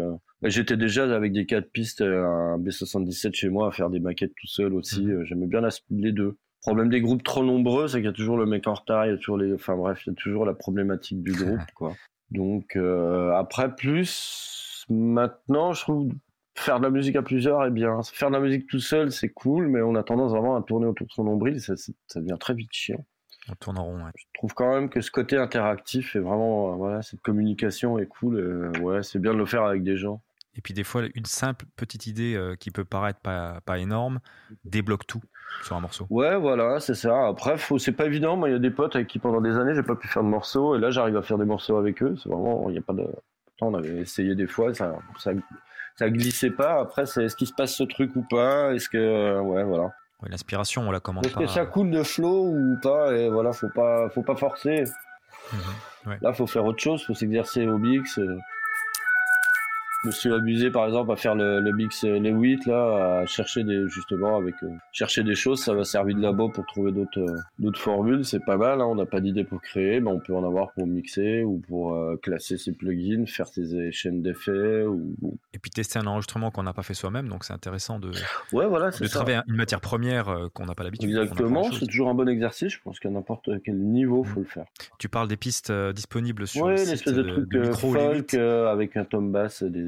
j'étais 0.44 0.78
déjà 0.78 1.04
avec 1.16 1.34
des 1.34 1.46
quatre 1.46 1.72
pistes, 1.72 2.02
un 2.02 2.58
B77 2.58 3.34
chez 3.34 3.50
moi 3.50 3.68
à 3.68 3.72
faire 3.72 3.90
des 3.90 4.00
maquettes 4.00 4.34
tout 4.40 4.48
seul 4.48 4.74
aussi. 4.74 5.06
Mmh. 5.06 5.24
J'aimais 5.26 5.48
bien 5.48 5.62
les 5.90 6.12
deux 6.12 6.38
problème 6.68 6.90
des 6.90 7.00
groupes 7.00 7.24
trop 7.24 7.46
nombreux, 7.46 7.88
c'est 7.88 7.98
qu'il 7.98 8.06
y 8.06 8.10
a 8.10 8.14
toujours 8.14 8.38
le 8.38 8.46
mec 8.46 8.68
en 8.68 8.74
retard, 8.74 9.06
il 9.06 9.12
y 9.12 9.14
a 9.14 9.18
toujours 9.18 9.38
les, 9.38 9.54
enfin 9.54 9.76
bref, 9.76 10.06
il 10.06 10.10
y 10.10 10.12
a 10.12 10.16
toujours 10.16 10.46
la 10.46 10.54
problématique 10.54 11.24
du 11.24 11.32
groupe, 11.32 11.60
quoi. 11.76 11.94
Donc 12.30 12.76
euh, 12.76 13.32
après 13.36 13.74
plus, 13.74 14.86
maintenant, 14.90 15.72
je 15.72 15.82
trouve 15.82 16.12
faire 16.56 16.80
de 16.80 16.84
la 16.84 16.90
musique 16.90 17.16
à 17.16 17.22
plusieurs 17.22 17.64
est 17.64 17.72
bien. 17.72 18.02
Faire 18.04 18.30
de 18.30 18.34
la 18.34 18.42
musique 18.42 18.68
tout 18.68 18.80
seul, 18.80 19.14
c'est 19.14 19.30
cool, 19.30 19.68
mais 19.68 19.82
on 19.82 19.96
a 19.96 20.04
tendance 20.04 20.32
vraiment 20.32 20.58
à 20.58 20.62
tourner 20.62 20.88
autour 20.88 21.08
de 21.08 21.12
son 21.14 21.24
nombril, 21.24 21.62
ça, 21.62 21.76
ça 21.78 22.20
devient 22.20 22.38
très 22.38 22.54
vite 22.54 22.70
chiant. 22.72 23.06
On 23.50 23.56
tourne 23.56 23.78
en 23.78 23.86
rond. 23.86 24.00
Je 24.14 24.26
trouve 24.34 24.54
quand 24.54 24.74
même 24.74 24.90
que 24.90 25.00
ce 25.00 25.10
côté 25.10 25.38
interactif 25.38 26.18
est 26.18 26.20
vraiment, 26.20 26.76
voilà, 26.76 27.02
cette 27.02 27.22
communication 27.22 27.98
est 27.98 28.08
cool. 28.08 28.36
Euh, 28.36 28.72
ouais, 28.82 29.04
c'est 29.04 29.20
bien 29.20 29.34
de 29.34 29.38
le 29.38 29.46
faire 29.46 29.64
avec 29.64 29.84
des 29.84 29.96
gens. 29.96 30.22
Et 30.58 30.62
puis 30.62 30.74
des 30.74 30.84
fois, 30.84 31.04
une 31.14 31.26
simple 31.26 31.66
petite 31.76 32.08
idée 32.08 32.36
euh, 32.36 32.56
qui 32.56 32.72
peut 32.72 32.84
paraître 32.84 33.20
pas, 33.20 33.62
pas 33.66 33.78
énorme 33.78 34.20
débloque 34.66 35.06
tout 35.06 35.22
sur 35.64 35.76
un 35.76 35.80
morceau. 35.80 36.08
Ouais, 36.10 36.36
voilà, 36.36 36.80
c'est 36.80 36.96
ça. 36.96 37.28
Après, 37.28 37.56
c'est 37.78 37.92
pas 37.92 38.06
évident. 38.06 38.36
Moi, 38.36 38.50
il 38.50 38.54
y 38.54 38.56
a 38.56 38.60
des 38.60 38.72
potes 38.72 38.96
avec 38.96 39.08
qui 39.08 39.20
pendant 39.20 39.40
des 39.40 39.56
années, 39.56 39.76
j'ai 39.76 39.84
pas 39.84 39.96
pu 39.96 40.08
faire 40.08 40.24
de 40.24 40.28
morceaux, 40.28 40.76
et 40.76 40.80
là, 40.80 40.90
j'arrive 40.90 41.16
à 41.16 41.22
faire 41.22 41.38
des 41.38 41.46
morceaux 41.46 41.78
avec 41.78 42.02
eux. 42.02 42.16
C'est 42.22 42.30
vraiment, 42.30 42.70
il 42.70 42.76
y 42.76 42.80
a 42.80 42.82
pas 42.82 42.94
de. 42.94 43.08
on 43.62 43.74
avait 43.76 43.98
essayé 44.00 44.36
des 44.36 44.48
fois, 44.48 44.74
ça, 44.74 44.98
ça, 45.20 45.32
ça 45.96 46.10
glissait 46.10 46.52
pas. 46.52 46.80
Après, 46.80 47.06
c'est 47.06 47.26
est-ce 47.26 47.36
qu'il 47.36 47.48
se 47.48 47.54
passe 47.54 47.76
ce 47.76 47.84
truc 47.84 48.16
ou 48.16 48.24
pas? 48.24 48.74
Est-ce 48.74 48.90
que, 48.90 49.40
ouais, 49.40 49.64
voilà. 49.64 49.92
l'inspiration, 50.28 50.88
on 50.88 50.92
la 50.92 51.00
commande 51.00 51.26
Est-ce 51.26 51.36
que 51.36 51.48
ça 51.48 51.66
coule 51.66 51.92
de 51.92 52.04
flow 52.04 52.48
ou 52.48 52.78
pas? 52.82 53.16
Et 53.16 53.30
voilà, 53.30 53.54
faut 53.54 53.70
pas, 53.70 54.10
faut 54.10 54.24
pas 54.24 54.36
forcer. 54.36 54.84
Mhm, 55.54 56.18
là, 56.22 56.34
faut 56.34 56.48
faire 56.48 56.66
autre 56.66 56.82
chose, 56.82 57.06
faut 57.06 57.14
s'exercer 57.14 57.68
au 57.68 57.78
mix. 57.78 58.18
Euh. 58.18 58.38
Je 60.04 60.08
me 60.08 60.12
suis 60.12 60.32
amusé 60.32 60.70
par 60.70 60.86
exemple 60.86 61.12
à 61.12 61.16
faire 61.16 61.34
le, 61.34 61.60
le 61.60 61.72
mix 61.72 62.04
euh, 62.04 62.20
les 62.20 62.30
8 62.30 62.68
là, 62.68 63.22
à 63.22 63.26
chercher 63.26 63.64
des 63.64 63.88
justement 63.88 64.38
avec 64.38 64.54
euh, 64.62 64.68
chercher 64.92 65.24
des 65.24 65.34
choses, 65.34 65.64
ça 65.64 65.74
va 65.74 65.84
servir 65.86 66.16
de 66.16 66.22
labo 66.22 66.50
pour 66.50 66.66
trouver 66.68 66.92
d'autres 66.92 67.20
euh, 67.20 67.40
d'autres 67.58 67.80
formules, 67.80 68.24
c'est 68.24 68.44
pas 68.46 68.58
mal. 68.58 68.80
Hein, 68.80 68.86
on 68.86 68.96
n'a 68.96 69.08
pas 69.08 69.22
d'idée 69.22 69.44
pour 69.44 69.60
créer, 69.60 70.00
mais 70.00 70.12
on 70.12 70.20
peut 70.20 70.36
en 70.36 70.46
avoir 70.46 70.72
pour 70.74 70.86
mixer 70.86 71.44
ou 71.44 71.60
pour 71.68 71.98
classer 72.22 72.58
ses 72.58 72.74
plugins, 72.74 73.26
faire 73.26 73.48
ses 73.48 73.92
chaînes 73.92 74.22
d'effets 74.22 74.84
ou, 74.84 75.16
et 75.54 75.60
puis 75.60 75.72
tester 75.72 75.98
un 75.98 76.06
enregistrement 76.06 76.52
qu'on 76.52 76.64
n'a 76.64 76.74
pas 76.74 76.84
fait 76.84 76.94
soi-même, 76.94 77.28
donc 77.28 77.44
c'est 77.44 77.54
intéressant 77.54 78.00
de 78.00 78.12
ouais 78.54 78.68
voilà 78.68 78.92
de 78.92 79.08
travailler 79.08 79.40
une 79.48 79.56
matière 79.56 79.82
première 79.82 80.50
qu'on 80.54 80.66
n'a 80.66 80.76
pas 80.76 80.84
l'habitude. 80.84 81.10
Exactement, 81.10 81.64
c'est 81.72 81.88
toujours 81.88 82.10
un 82.10 82.14
bon 82.14 82.30
exercice. 82.30 82.74
Je 82.74 82.80
pense 82.84 83.00
qu'à 83.00 83.10
n'importe 83.10 83.50
quel 83.64 83.78
niveau, 83.78 84.22
mmh. 84.22 84.26
faut 84.26 84.40
le 84.42 84.46
faire. 84.46 84.66
Tu 85.00 85.10
parles 85.10 85.28
des 85.28 85.38
pistes 85.38 85.72
disponibles 85.72 86.46
sur 86.46 86.66
ouais, 86.66 86.74
le 86.74 86.96
site 86.96 87.10
de, 87.10 87.24
truc 87.24 87.50
de 87.50 87.72
folk 87.72 88.34
avec 88.36 88.96
un 88.96 89.06
tom 89.06 89.32
bass 89.32 89.64
des 89.64 89.87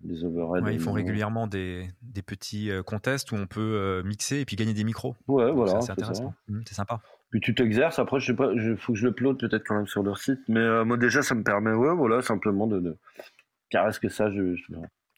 des, 0.00 0.24
overheads. 0.24 0.70
ils 0.72 0.80
font 0.80 0.92
régulièrement 0.92 1.46
des, 1.46 1.88
des 2.02 2.22
petits 2.22 2.70
euh, 2.70 2.82
contests 2.82 3.32
où 3.32 3.36
on 3.36 3.46
peut 3.46 3.60
euh, 3.60 4.02
mixer 4.02 4.40
et 4.40 4.44
puis 4.44 4.56
gagner 4.56 4.74
des 4.74 4.84
micros. 4.84 5.16
Ouais, 5.26 5.50
voilà. 5.50 5.80
C'est 5.80 5.92
intéressant. 5.92 6.34
Mmh, 6.48 6.60
c'est 6.66 6.74
sympa. 6.74 7.00
Puis 7.30 7.40
tu 7.40 7.54
t'exerces. 7.54 7.98
Après, 7.98 8.20
je 8.20 8.26
sais 8.26 8.36
pas, 8.36 8.52
il 8.52 8.76
faut 8.76 8.92
que 8.92 8.98
je 8.98 9.04
le 9.04 9.10
upload 9.10 9.38
peut-être 9.38 9.64
quand 9.66 9.76
même 9.76 9.86
sur 9.86 10.02
leur 10.02 10.18
site. 10.18 10.40
Mais 10.48 10.60
euh, 10.60 10.84
moi, 10.84 10.96
déjà, 10.96 11.22
ça 11.22 11.34
me 11.34 11.42
permet, 11.42 11.72
ouais, 11.72 11.94
voilà, 11.94 12.22
simplement 12.22 12.66
de. 12.66 12.80
de... 12.80 12.96
Car 13.70 13.98
que 14.00 14.08
ça, 14.08 14.30
je, 14.30 14.56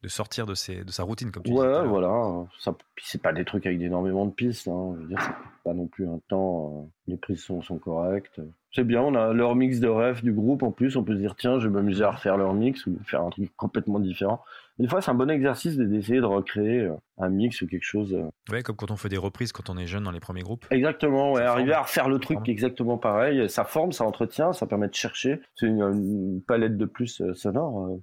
de 0.02 0.08
sortir 0.08 0.46
de, 0.46 0.54
ses, 0.54 0.84
de 0.84 0.90
sa 0.90 1.02
routine, 1.02 1.30
comme 1.30 1.42
tu 1.42 1.52
ouais, 1.52 1.66
Ouais, 1.66 1.86
voilà. 1.86 2.46
Ça, 2.58 2.74
c'est 3.02 3.20
pas 3.20 3.32
des 3.32 3.44
trucs 3.44 3.66
avec 3.66 3.80
énormément 3.80 4.26
de 4.26 4.32
pistes. 4.32 4.68
Hein. 4.68 4.94
Je 4.96 5.02
veux 5.02 5.08
dire, 5.08 5.18
c'est 5.20 5.62
pas 5.64 5.74
non 5.74 5.86
plus 5.86 6.06
un 6.06 6.20
temps. 6.28 6.90
les 7.06 7.16
prises 7.16 7.42
sont, 7.42 7.60
sont 7.62 7.78
correctes. 7.78 8.40
C'est 8.72 8.84
bien, 8.84 9.02
on 9.02 9.14
a 9.14 9.32
leur 9.32 9.56
mix 9.56 9.80
de 9.80 9.88
rêve 9.88 10.22
du 10.22 10.32
groupe 10.32 10.62
en 10.62 10.70
plus. 10.70 10.96
On 10.96 11.02
peut 11.02 11.14
se 11.14 11.18
dire, 11.18 11.34
tiens, 11.36 11.58
je 11.58 11.68
vais 11.68 11.74
m'amuser 11.74 12.04
à 12.04 12.12
refaire 12.12 12.36
leur 12.36 12.54
mix 12.54 12.86
ou 12.86 12.98
faire 13.04 13.22
un 13.22 13.30
truc 13.30 13.54
complètement 13.56 13.98
différent. 13.98 14.42
Des 14.78 14.88
fois, 14.88 15.02
c'est 15.02 15.10
un 15.10 15.14
bon 15.14 15.28
exercice 15.28 15.76
d'essayer 15.76 16.20
de 16.20 16.24
recréer 16.24 16.80
euh, 16.80 16.94
un 17.18 17.28
mix 17.28 17.60
ou 17.60 17.66
quelque 17.66 17.84
chose. 17.84 18.14
Euh. 18.14 18.30
Ouais, 18.50 18.62
comme 18.62 18.76
quand 18.76 18.90
on 18.90 18.96
fait 18.96 19.10
des 19.10 19.18
reprises 19.18 19.52
quand 19.52 19.68
on 19.68 19.76
est 19.76 19.86
jeune 19.86 20.04
dans 20.04 20.10
les 20.10 20.20
premiers 20.20 20.40
groupes. 20.40 20.64
Exactement, 20.70 21.32
ouais, 21.32 21.42
arriver 21.42 21.74
à 21.74 21.82
refaire 21.82 22.08
le 22.08 22.18
truc 22.18 22.48
exactement 22.48 22.96
pareil. 22.96 23.50
Ça 23.50 23.64
forme, 23.64 23.92
ça 23.92 24.04
entretient, 24.04 24.54
ça 24.54 24.66
permet 24.66 24.88
de 24.88 24.94
chercher. 24.94 25.40
C'est 25.56 25.66
une, 25.66 26.40
palette 26.46 26.78
de 26.78 26.86
plus 26.86 27.20
euh, 27.20 27.34
sonore. 27.34 27.98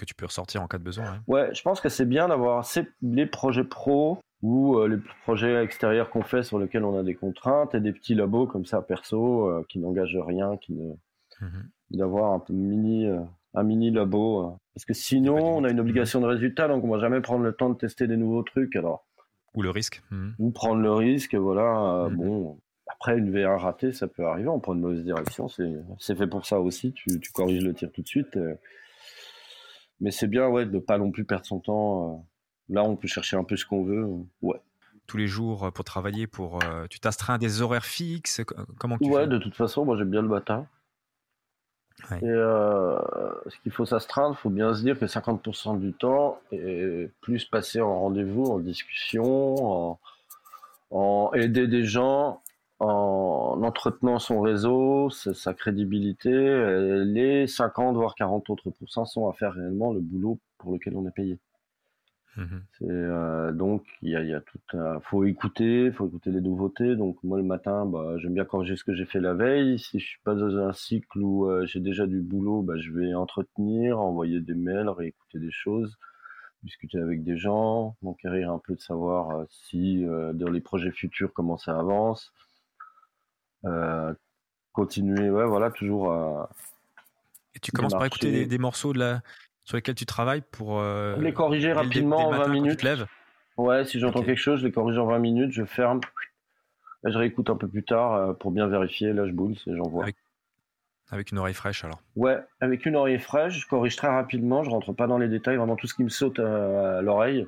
Que 0.00 0.06
tu 0.06 0.14
peux 0.14 0.24
ressortir 0.24 0.62
en 0.62 0.66
cas 0.66 0.78
de 0.78 0.82
besoin. 0.82 1.20
Ouais, 1.26 1.54
je 1.54 1.60
pense 1.60 1.80
que 1.82 1.90
c'est 1.90 2.06
bien 2.06 2.28
d'avoir 2.28 2.66
les 3.02 3.26
projets 3.26 3.64
pro 3.64 4.18
ou 4.40 4.82
les 4.86 4.96
projets 5.24 5.62
extérieurs 5.62 6.08
qu'on 6.08 6.22
fait 6.22 6.42
sur 6.42 6.58
lesquels 6.58 6.84
on 6.84 6.98
a 6.98 7.02
des 7.02 7.14
contraintes 7.14 7.74
et 7.74 7.80
des 7.80 7.92
petits 7.92 8.14
labos 8.14 8.46
comme 8.46 8.64
ça 8.64 8.80
perso 8.80 9.62
qui 9.68 9.78
n'engagent 9.78 10.16
rien, 10.16 10.56
qui 10.56 10.72
ne. 10.72 10.94
Mhm. 11.42 11.68
D'avoir 11.90 12.32
un 12.32 12.42
mini 12.48 13.10
un 13.54 13.62
mini 13.62 13.90
labo. 13.90 14.42
Euh. 14.42 14.50
Parce 14.74 14.84
que 14.84 14.94
sinon, 14.94 15.36
on 15.36 15.64
a 15.64 15.70
une 15.70 15.80
obligation 15.80 16.20
de 16.20 16.26
résultat, 16.26 16.68
donc 16.68 16.84
on 16.84 16.88
va 16.88 16.98
jamais 16.98 17.20
prendre 17.20 17.44
le 17.44 17.52
temps 17.52 17.70
de 17.70 17.74
tester 17.74 18.06
des 18.06 18.16
nouveaux 18.16 18.42
trucs. 18.42 18.76
Alors. 18.76 19.06
Ou 19.54 19.62
le 19.62 19.70
risque. 19.70 20.02
Mhm. 20.10 20.34
Ou 20.38 20.50
prendre 20.50 20.80
le 20.80 20.92
risque, 20.92 21.34
voilà. 21.34 22.04
Euh. 22.04 22.10
Bon, 22.10 22.58
après, 22.86 23.18
une 23.18 23.32
V1 23.32 23.56
ratée, 23.56 23.92
ça 23.92 24.06
peut 24.06 24.24
arriver. 24.24 24.48
On 24.48 24.60
prend 24.60 24.74
une 24.74 24.80
mauvaise 24.80 25.04
direction. 25.04 25.48
C'est 25.98 26.16
fait 26.16 26.26
pour 26.26 26.46
ça 26.46 26.60
aussi. 26.60 26.92
Tu, 26.92 27.18
tu, 27.20 27.32
corriges 27.32 27.64
le 27.64 27.74
tir 27.74 27.90
tout 27.92 28.02
de 28.02 28.06
suite. 28.06 28.38
Euh. 30.00 30.04
Mais 30.04 30.10
c'est 30.10 30.26
bien, 30.26 30.48
ouais, 30.48 30.66
de 30.66 30.78
pas 30.78 30.98
non 30.98 31.10
plus 31.10 31.24
perdre 31.24 31.46
son 31.46 31.60
temps. 31.60 32.26
Là, 32.68 32.84
on 32.84 32.96
peut 32.96 33.08
chercher 33.08 33.36
un 33.36 33.44
peu 33.44 33.56
ce 33.56 33.64
qu'on 33.64 33.84
veut. 33.84 34.06
Ouais 34.42 34.60
tous 35.06 35.16
les 35.16 35.26
jours 35.26 35.72
pour 35.72 35.84
travailler 35.84 36.28
pour 36.28 36.60
tu 36.88 37.00
t'astreins 37.00 37.36
des 37.36 37.62
horaires 37.62 37.84
fixes 37.84 38.42
comment 38.78 38.96
tu 38.96 39.10
ouais 39.10 39.26
de 39.26 39.38
toute 39.38 39.56
façon 39.56 39.84
moi 39.84 39.96
j'aime 39.96 40.10
bien 40.10 40.22
le 40.22 40.28
matin 40.28 40.68
et 42.12 42.24
euh, 42.24 42.98
ce 43.46 43.58
qu'il 43.62 43.72
faut 43.72 43.84
s'astreindre, 43.84 44.36
il 44.38 44.40
faut 44.40 44.50
bien 44.50 44.74
se 44.74 44.82
dire 44.82 44.98
que 44.98 45.06
50% 45.06 45.78
du 45.78 45.92
temps 45.92 46.40
est 46.52 47.10
plus 47.20 47.44
passé 47.44 47.80
en 47.80 48.00
rendez-vous, 48.00 48.44
en 48.44 48.58
discussion, 48.58 49.98
en, 50.90 51.32
aider 51.34 51.66
des 51.66 51.84
gens, 51.84 52.42
en 52.80 53.62
entretenant 53.62 54.18
son 54.18 54.40
réseau, 54.40 55.10
sa, 55.10 55.54
crédibilité. 55.54 56.30
les 57.04 57.46
50 57.46 57.96
voire 57.96 58.14
40 58.14 58.50
autres 58.50 58.70
pourcents 58.70 59.04
sont 59.04 59.28
à 59.28 59.32
faire 59.34 59.52
réellement 59.52 59.92
le 59.92 60.00
boulot 60.00 60.38
pour 60.58 60.72
lequel 60.72 60.96
on 60.96 61.06
est 61.06 61.12
payé. 61.12 61.38
Mhm. 62.36 62.62
Euh, 62.82 63.52
donc 63.52 63.84
il 64.02 64.10
y 64.10 64.16
a, 64.16 64.22
y 64.22 64.32
a, 64.32 64.40
tout 64.40 64.58
un, 64.74 65.00
faut 65.00 65.24
écouter, 65.24 65.90
faut 65.90 66.06
écouter 66.06 66.30
les 66.30 66.40
nouveautés. 66.40 66.96
Donc 66.96 67.18
moi 67.24 67.38
le 67.38 67.44
matin, 67.44 67.86
bah, 67.86 68.16
j'aime 68.18 68.34
bien 68.34 68.44
corriger 68.44 68.76
ce 68.76 68.84
que 68.84 68.94
j'ai 68.94 69.04
fait 69.04 69.20
la 69.20 69.34
veille. 69.34 69.78
Si 69.78 69.98
je 69.98 70.06
suis 70.06 70.20
pas 70.24 70.34
dans 70.34 70.56
un 70.56 70.72
cycle 70.72 71.18
où 71.18 71.46
euh, 71.46 71.66
j'ai 71.66 71.80
déjà 71.80 72.06
du 72.06 72.20
boulot, 72.20 72.62
bah, 72.62 72.74
je 72.76 72.92
vais 72.92 73.14
entretenir, 73.14 74.00
envoyer 74.00 74.40
des 74.40 74.54
mails, 74.54 74.88
réécouter 74.88 75.38
des 75.38 75.50
choses, 75.50 75.98
discuter 76.62 76.98
avec 76.98 77.24
des 77.24 77.36
gens, 77.36 77.96
m'enquérir 78.02 78.52
un 78.52 78.58
peu 78.58 78.74
de 78.74 78.80
savoir 78.80 79.30
euh, 79.30 79.44
si 79.50 80.04
dans 80.34 80.50
les 80.50 80.60
projets 80.60 80.92
futurs 80.92 81.32
comment 81.32 81.56
ça 81.56 81.78
avance. 81.78 82.32
Continuer, 84.72 85.30
ouais, 85.30 85.44
voilà, 85.46 85.70
toujours. 85.70 86.12
Et 87.54 87.58
tu 87.58 87.72
commences 87.72 87.92
par 87.92 88.04
écouter 88.04 88.30
des, 88.30 88.46
des 88.46 88.58
morceaux 88.58 88.92
de 88.92 88.98
la 88.98 89.22
sur 89.70 89.76
lesquels 89.76 89.94
tu 89.94 90.06
travailles 90.06 90.42
pour 90.50 90.80
euh, 90.80 91.16
les 91.18 91.32
corriger 91.32 91.72
rapidement 91.72 92.28
en 92.28 92.32
20 92.32 92.48
minutes. 92.48 92.86
Ouais, 93.56 93.84
si 93.84 94.00
j'entends 94.00 94.22
quelque 94.22 94.38
chose, 94.38 94.60
je 94.60 94.66
les 94.66 94.72
corrige 94.72 94.98
en 94.98 95.06
20 95.06 95.18
minutes, 95.20 95.52
je 95.52 95.64
ferme. 95.64 96.00
Je 97.04 97.16
réécoute 97.16 97.48
un 97.50 97.56
peu 97.56 97.68
plus 97.68 97.84
tard 97.84 98.14
euh, 98.14 98.32
pour 98.32 98.50
bien 98.50 98.66
vérifier. 98.66 99.12
Là, 99.12 99.26
je 99.26 99.32
boule 99.32 99.52
et 99.52 99.76
j'envoie. 99.76 100.02
Avec... 100.02 100.16
avec... 101.10 101.30
une 101.30 101.38
oreille 101.38 101.54
fraîche 101.54 101.84
alors 101.84 102.02
Ouais, 102.16 102.38
avec 102.60 102.84
une 102.84 102.96
oreille 102.96 103.20
fraîche, 103.20 103.60
je 103.60 103.68
corrige 103.68 103.94
très 103.94 104.08
rapidement. 104.08 104.64
Je 104.64 104.70
rentre 104.70 104.92
pas 104.92 105.06
dans 105.06 105.18
les 105.18 105.28
détails, 105.28 105.56
vraiment 105.56 105.76
tout 105.76 105.86
ce 105.86 105.94
qui 105.94 106.02
me 106.02 106.08
saute 106.08 106.40
à 106.40 107.00
l'oreille. 107.00 107.46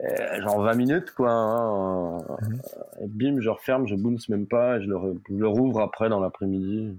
Genre 0.00 0.60
20 0.60 0.74
minutes, 0.74 1.10
quoi. 1.12 1.30
Hein. 1.30 2.18
Mhm. 2.18 2.60
Et 3.00 3.06
bim, 3.06 3.40
je 3.40 3.48
referme, 3.48 3.86
je 3.86 3.94
bounce 3.94 4.28
même 4.28 4.46
pas, 4.46 4.78
et 4.78 4.82
je 4.82 4.88
le, 4.88 4.98
je 5.28 5.34
le 5.34 5.48
rouvre 5.48 5.80
après 5.80 6.08
dans 6.08 6.20
l'après-midi. 6.20 6.98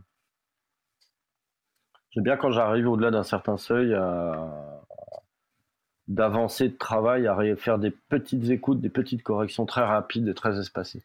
C'est 2.14 2.22
bien 2.22 2.38
quand 2.38 2.52
j'arrive 2.52 2.88
au-delà 2.88 3.12
d'un 3.12 3.24
certain 3.24 3.58
seuil 3.58 3.94
d'avancer 6.08 6.70
de 6.70 6.78
travail, 6.78 7.28
à 7.28 7.56
faire 7.56 7.80
des 7.80 7.92
petites 7.92 8.50
écoutes, 8.50 8.80
des 8.80 8.90
petites 8.90 9.24
corrections 9.24 9.66
très 9.66 9.84
rapides 9.84 10.28
et 10.28 10.34
très 10.34 10.60
espacées. 10.60 11.04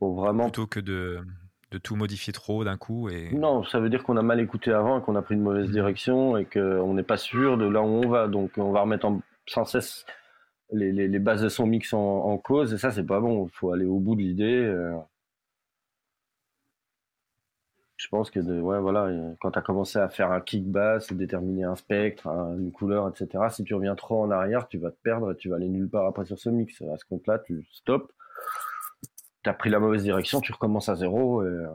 vraiment... 0.00 0.44
Plutôt 0.44 0.66
que 0.66 0.80
de, 0.80 1.20
tout 1.82 1.96
modifier 1.96 2.32
trop 2.32 2.64
d'un 2.64 2.76
coup. 2.76 3.08
Et... 3.08 3.32
Non, 3.32 3.64
ça 3.64 3.80
veut 3.80 3.90
dire 3.90 4.04
qu'on 4.04 4.16
a 4.16 4.22
mal 4.22 4.38
écouté 4.40 4.72
avant, 4.72 5.00
qu'on 5.00 5.16
a 5.16 5.22
pris 5.22 5.34
une 5.34 5.42
mauvaise 5.42 5.68
mmh. 5.68 5.72
direction 5.72 6.36
et 6.36 6.44
qu'on 6.44 6.94
n'est 6.94 7.02
pas 7.02 7.16
sûr 7.16 7.58
de 7.58 7.66
là 7.66 7.82
où 7.82 7.86
on 7.86 8.08
va. 8.08 8.28
Donc 8.28 8.52
on 8.56 8.70
va 8.70 8.82
remettre 8.82 9.06
sans 9.46 9.64
cesse 9.64 10.06
les, 10.72 11.18
bases 11.18 11.42
de 11.42 11.48
son 11.48 11.66
mix 11.66 11.92
en, 11.92 12.38
cause 12.38 12.72
et 12.74 12.78
ça 12.78 12.90
c'est 12.90 13.04
pas 13.04 13.20
bon. 13.20 13.46
Il 13.46 13.50
faut 13.50 13.72
aller 13.72 13.84
au 13.84 13.98
bout 13.98 14.14
de 14.16 14.22
l'idée. 14.22 14.64
Euh. 14.64 14.96
Je 17.96 18.08
pense 18.08 18.30
que 18.30 18.40
ouais, 18.40 18.80
voilà, 18.80 19.08
quand 19.40 19.52
tu 19.52 19.58
as 19.58 19.62
commencé 19.62 19.98
à 19.98 20.08
faire 20.08 20.30
un 20.32 20.40
kick 20.40 20.66
bass, 20.70 21.12
déterminer 21.12 21.64
un 21.64 21.76
spectre, 21.76 22.26
une 22.26 22.72
couleur, 22.72 23.08
etc., 23.08 23.44
si 23.50 23.64
tu 23.64 23.74
reviens 23.74 23.94
trop 23.94 24.22
en 24.22 24.30
arrière, 24.30 24.68
tu 24.68 24.78
vas 24.78 24.90
te 24.90 25.00
perdre 25.02 25.32
et 25.32 25.36
tu 25.36 25.48
vas 25.48 25.56
aller 25.56 25.68
nulle 25.68 25.88
part 25.88 26.06
après 26.06 26.24
sur 26.26 26.38
ce 26.38 26.50
mix. 26.50 26.82
À 26.82 26.98
ce 26.98 27.04
compte-là, 27.06 27.38
tu 27.38 27.66
stops, 27.72 28.12
tu 29.42 29.50
as 29.50 29.54
pris 29.54 29.70
la 29.70 29.78
mauvaise 29.78 30.02
direction, 30.02 30.40
tu 30.40 30.52
recommences 30.52 30.88
à 30.88 30.96
zéro 30.96 31.42
euh, 31.42 31.68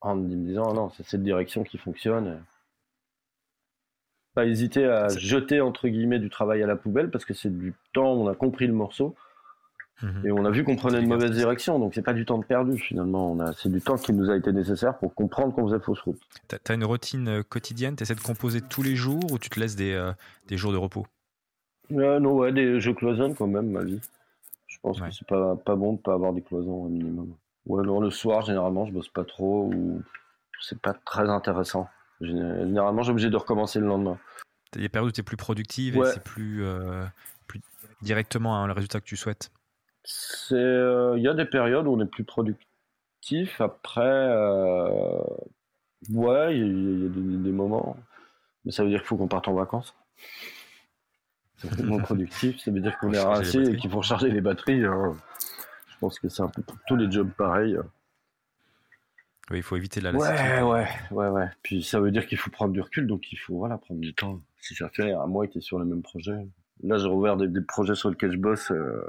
en 0.00 0.16
me 0.16 0.28
disant 0.28 0.74
non, 0.74 0.90
c'est 0.90 1.04
cette 1.04 1.22
direction 1.22 1.62
qui 1.64 1.78
fonctionne. 1.78 2.42
Pas 4.38 4.46
hésiter 4.46 4.84
à 4.84 5.08
jeter 5.08 5.60
entre 5.60 5.88
guillemets 5.88 6.20
du 6.20 6.30
travail 6.30 6.62
à 6.62 6.66
la 6.66 6.76
poubelle 6.76 7.10
parce 7.10 7.24
que 7.24 7.34
c'est 7.34 7.50
du 7.50 7.74
temps, 7.92 8.12
on 8.12 8.28
a 8.28 8.34
compris 8.34 8.66
le 8.68 8.72
morceau 8.72 9.16
Mhm. 10.02 10.26
Et 10.26 10.30
on 10.30 10.44
a 10.44 10.50
vu 10.50 10.62
qu'on 10.62 10.76
prenait 10.76 11.00
une 11.00 11.08
mauvaise 11.08 11.32
direction, 11.32 11.78
donc 11.78 11.94
c'est 11.94 12.02
pas 12.02 12.12
du 12.12 12.24
temps 12.24 12.38
de 12.38 12.44
perdu 12.44 12.78
finalement. 12.78 13.32
On 13.32 13.40
a, 13.40 13.52
c'est 13.52 13.68
du 13.68 13.80
temps 13.80 13.96
qui 13.96 14.12
nous 14.12 14.30
a 14.30 14.36
été 14.36 14.52
nécessaire 14.52 14.96
pour 14.96 15.12
comprendre 15.12 15.52
qu'on 15.52 15.66
faisait 15.66 15.80
fausse 15.80 16.00
route. 16.02 16.20
T'as 16.46 16.74
une 16.74 16.84
routine 16.84 17.28
euh, 17.28 17.42
quotidienne, 17.42 17.96
t'essaies 17.96 18.14
de 18.14 18.20
composer 18.20 18.60
tous 18.60 18.82
les 18.82 18.94
jours 18.94 19.20
ou 19.32 19.38
tu 19.38 19.50
te 19.50 19.58
laisses 19.58 19.74
des, 19.74 19.92
euh, 19.92 20.12
des 20.46 20.56
jours 20.56 20.70
de 20.70 20.76
repos? 20.76 21.06
Euh, 21.90 22.20
Non, 22.20 22.36
ouais, 22.36 22.52
des, 22.52 22.80
je 22.80 22.92
cloisonne 22.92 23.34
quand 23.34 23.48
même 23.48 23.70
ma 23.70 23.82
vie. 23.82 24.00
Je 24.68 24.76
pense 24.80 25.00
que 25.00 25.10
c'est 25.10 25.26
pas, 25.26 25.56
pas 25.56 25.74
bon 25.74 25.94
de 25.94 25.98
pas 25.98 26.14
avoir 26.14 26.32
des 26.32 26.42
cloisons 26.42 26.84
au 26.84 26.88
minimum. 26.88 27.34
Ou 27.66 27.80
alors 27.80 28.00
le 28.00 28.10
soir, 28.10 28.42
généralement, 28.42 28.86
je 28.86 28.92
bosse 28.92 29.08
pas 29.08 29.24
trop 29.24 29.64
ou 29.64 30.02
c'est 30.60 30.80
pas 30.80 30.92
très 30.92 31.28
intéressant. 31.28 31.88
Généralement, 32.20 33.02
j'ai 33.02 33.12
obligé 33.12 33.30
de 33.30 33.36
recommencer 33.36 33.78
le 33.78 33.86
lendemain. 33.86 34.18
T'as 34.70 34.80
des 34.80 34.88
périodes 34.88 35.10
où 35.10 35.12
t'es 35.12 35.22
plus 35.22 35.36
productive 35.36 35.96
et 35.96 36.04
c'est 36.04 36.22
plus, 36.22 36.64
plus 37.46 37.60
directement 38.02 38.66
le 38.66 38.72
résultat 38.72 39.00
que 39.00 39.06
tu 39.06 39.16
souhaites 39.16 39.50
euh, 40.52 41.14
il 41.16 41.22
y 41.22 41.28
a 41.28 41.34
des 41.34 41.44
périodes 41.44 41.86
où 41.86 41.92
on 41.92 42.00
est 42.00 42.06
plus 42.06 42.24
productif. 42.24 43.60
Après, 43.60 44.00
euh, 44.02 45.20
ouais, 46.10 46.56
il 46.56 47.02
y, 47.02 47.06
a, 47.06 47.08
des, 47.08 47.52
moments, 47.52 47.96
mais 48.64 48.72
ça 48.72 48.82
veut 48.82 48.88
dire 48.88 49.00
qu'il 49.00 49.08
faut 49.08 49.16
qu'on 49.16 49.28
parte 49.28 49.48
en 49.48 49.54
vacances. 49.54 49.94
C'est 51.56 51.70
vraiment 51.70 51.98
productif. 52.02 52.58
Ça 52.60 52.70
veut 52.70 52.80
dire 52.80 52.96
qu'on 52.98 53.12
est 53.12 53.20
rincé 53.20 53.62
et 53.62 53.76
qu'il 53.76 53.90
faut 53.90 53.98
recharger 53.98 54.30
les 54.30 54.40
batteries. 54.40 54.84
Hein. 54.84 55.16
Je 55.88 55.98
pense 55.98 56.18
que 56.18 56.28
c'est 56.28 56.42
un 56.42 56.48
peu 56.48 56.62
pour 56.62 56.76
tous 56.86 56.96
les 56.96 57.10
jobs 57.10 57.30
pareils. 57.30 57.76
Oui, 59.50 59.58
il 59.58 59.62
faut 59.62 59.76
éviter 59.76 60.00
la 60.00 60.12
lassitude. 60.12 60.38
Ouais, 60.38 60.62
ouais, 60.62 60.86
ouais, 61.10 61.28
ouais. 61.28 61.48
Puis 61.62 61.82
ça 61.82 62.00
veut 62.00 62.10
dire 62.10 62.26
qu'il 62.26 62.38
faut 62.38 62.50
prendre 62.50 62.72
du 62.72 62.80
recul, 62.80 63.06
donc 63.06 63.32
il 63.32 63.36
faut 63.36 63.56
voilà 63.56 63.78
prendre 63.78 64.00
du 64.00 64.14
temps. 64.14 64.40
Si 64.60 64.74
ça 64.74 64.88
fait 64.90 65.12
un 65.12 65.26
mois 65.26 65.46
que 65.46 65.52
tu 65.52 65.58
es 65.58 65.60
sur 65.62 65.78
le 65.78 65.84
même 65.84 66.02
projet. 66.02 66.46
Là, 66.82 66.98
j'ai 66.98 67.08
rouvert 67.08 67.36
des, 67.36 67.60
projets 67.62 67.94
sur 67.94 68.10
lesquels 68.10 68.32
je 68.32 68.38
bosse. 68.38 68.70
Euh, 68.70 69.02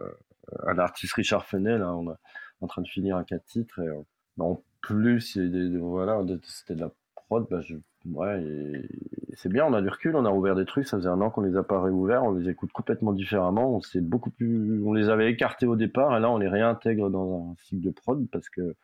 à 0.65 0.73
l'artiste 0.73 1.13
Richard 1.13 1.45
Fenel. 1.45 1.83
on 1.83 2.11
est 2.11 2.15
en 2.61 2.67
train 2.67 2.81
de 2.81 2.87
finir 2.87 3.17
un 3.17 3.23
quatre 3.23 3.45
titres. 3.45 3.79
Et, 3.79 3.87
euh, 3.87 4.01
en 4.39 4.63
plus, 4.81 5.37
voilà, 5.77 6.21
c'était 6.43 6.75
de 6.75 6.81
la 6.81 6.91
prod. 7.15 7.45
Bah, 7.49 7.59
ouais, 8.05 8.87
c'est 9.35 9.49
bien, 9.49 9.65
on 9.65 9.73
a 9.73 9.81
du 9.81 9.89
recul, 9.89 10.15
on 10.15 10.25
a 10.25 10.31
ouvert 10.31 10.55
des 10.55 10.65
trucs. 10.65 10.87
Ça 10.87 10.97
faisait 10.97 11.09
un 11.09 11.21
an 11.21 11.29
qu'on 11.29 11.41
les 11.41 11.57
a 11.57 11.63
pas 11.63 11.81
réouverts. 11.81 12.23
On 12.23 12.31
les 12.31 12.49
écoute 12.49 12.71
complètement 12.71 13.13
différemment. 13.13 13.75
On 13.75 13.81
s'est 13.81 14.01
beaucoup 14.01 14.31
plus, 14.31 14.81
on 14.85 14.93
les 14.93 15.09
avait 15.09 15.29
écartés 15.31 15.65
au 15.65 15.75
départ 15.75 16.15
et 16.17 16.19
là, 16.19 16.31
on 16.31 16.37
les 16.37 16.47
réintègre 16.47 17.09
dans 17.09 17.51
un 17.51 17.55
cycle 17.65 17.81
de 17.81 17.91
prod 17.91 18.25
parce 18.31 18.49
que 18.49 18.75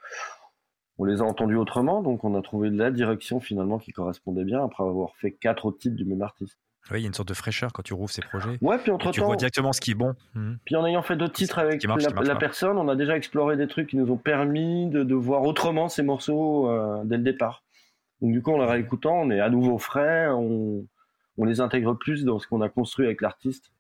on 0.98 1.06
les 1.06 1.22
a 1.22 1.26
entendus 1.26 1.58
autrement, 1.58 2.02
donc 2.02 2.24
on 2.24 2.36
a 2.36 2.42
trouvé 2.42 2.70
la 2.70 2.92
direction 2.92 3.40
finalement 3.40 3.80
qui 3.80 3.92
correspondait 3.92 4.46
bien 4.46 4.64
après 4.64 4.84
avoir 4.84 5.16
fait 5.18 5.32
quatre 5.32 5.66
autres 5.66 5.80
titres 5.80 5.96
du 5.96 6.06
même 6.06 6.22
artiste. 6.22 6.58
Oui, 6.92 7.00
il 7.00 7.02
y 7.02 7.06
a 7.06 7.08
une 7.08 7.14
sorte 7.14 7.30
de 7.30 7.34
fraîcheur 7.34 7.74
quand 7.74 7.82
tu 7.82 7.94
rouvres 7.94 8.12
ces 8.12 8.22
projets. 8.22 8.60
Ouais, 8.62 8.78
puis 8.78 8.92
entre 8.92 9.06
temps. 9.06 9.12
Tu 9.12 9.22
vois 9.22 9.36
directement 9.36 9.74
ce 9.74 9.82
qui 9.82 9.92
est 9.92 9.96
bon. 9.96 10.14
Mhm. 10.36 10.60
Puis 10.66 10.76
en 10.76 10.86
ayant 10.86 11.02
fait 11.02 11.16
d'autres 11.16 11.34
titres 11.34 11.58
avec 11.58 11.84
la, 11.84 12.36
personne, 12.36 12.78
on 12.78 12.88
a 12.88 12.96
déjà 12.96 13.18
exploré 13.18 13.58
des 13.58 13.68
trucs 13.68 13.90
qui 13.90 13.98
nous 13.98 14.12
ont 14.12 14.18
permis 14.18 14.88
de, 14.88 15.16
voir 15.16 15.42
autrement 15.44 15.90
ces 15.90 16.04
morceaux 16.04 16.70
euh, 16.70 17.02
dès 17.06 17.18
le 17.18 17.24
départ. 17.24 17.64
Donc 18.22 18.32
du 18.32 18.42
coup, 18.42 18.54
en 18.54 18.60
les 18.60 18.66
réécoutant, 18.66 19.16
on 19.16 19.32
est 19.32 19.40
à 19.40 19.50
nouveau 19.50 19.78
frais, 19.80 20.28
on, 20.30 20.86
les 21.44 21.60
intègre 21.60 21.96
plus 21.96 22.24
dans 22.24 22.40
ce 22.40 22.48
qu'on 22.48 22.62
a 22.62 22.70
construit 22.70 23.06
avec 23.06 23.22
l'artiste 23.22 23.72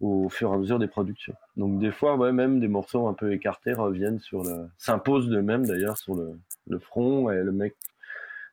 au 0.00 0.28
fur 0.28 0.50
et 0.50 0.54
à 0.54 0.58
mesure 0.58 0.78
des 0.78 0.88
productions. 0.88 1.34
Donc 1.56 1.78
des 1.78 1.92
fois, 1.92 2.16
ouais, 2.16 2.32
même 2.32 2.58
des 2.58 2.68
morceaux 2.68 3.06
un 3.06 3.14
peu 3.14 3.32
écartés 3.32 3.72
reviennent 3.72 4.18
sur 4.18 4.42
le, 4.42 4.68
s'imposent 4.78 5.28
de 5.28 5.40
même 5.40 5.66
d'ailleurs 5.66 5.98
sur 5.98 6.14
le, 6.14 6.38
front 6.78 7.30
et 7.30 7.42
le 7.42 7.52
mec 7.52 7.76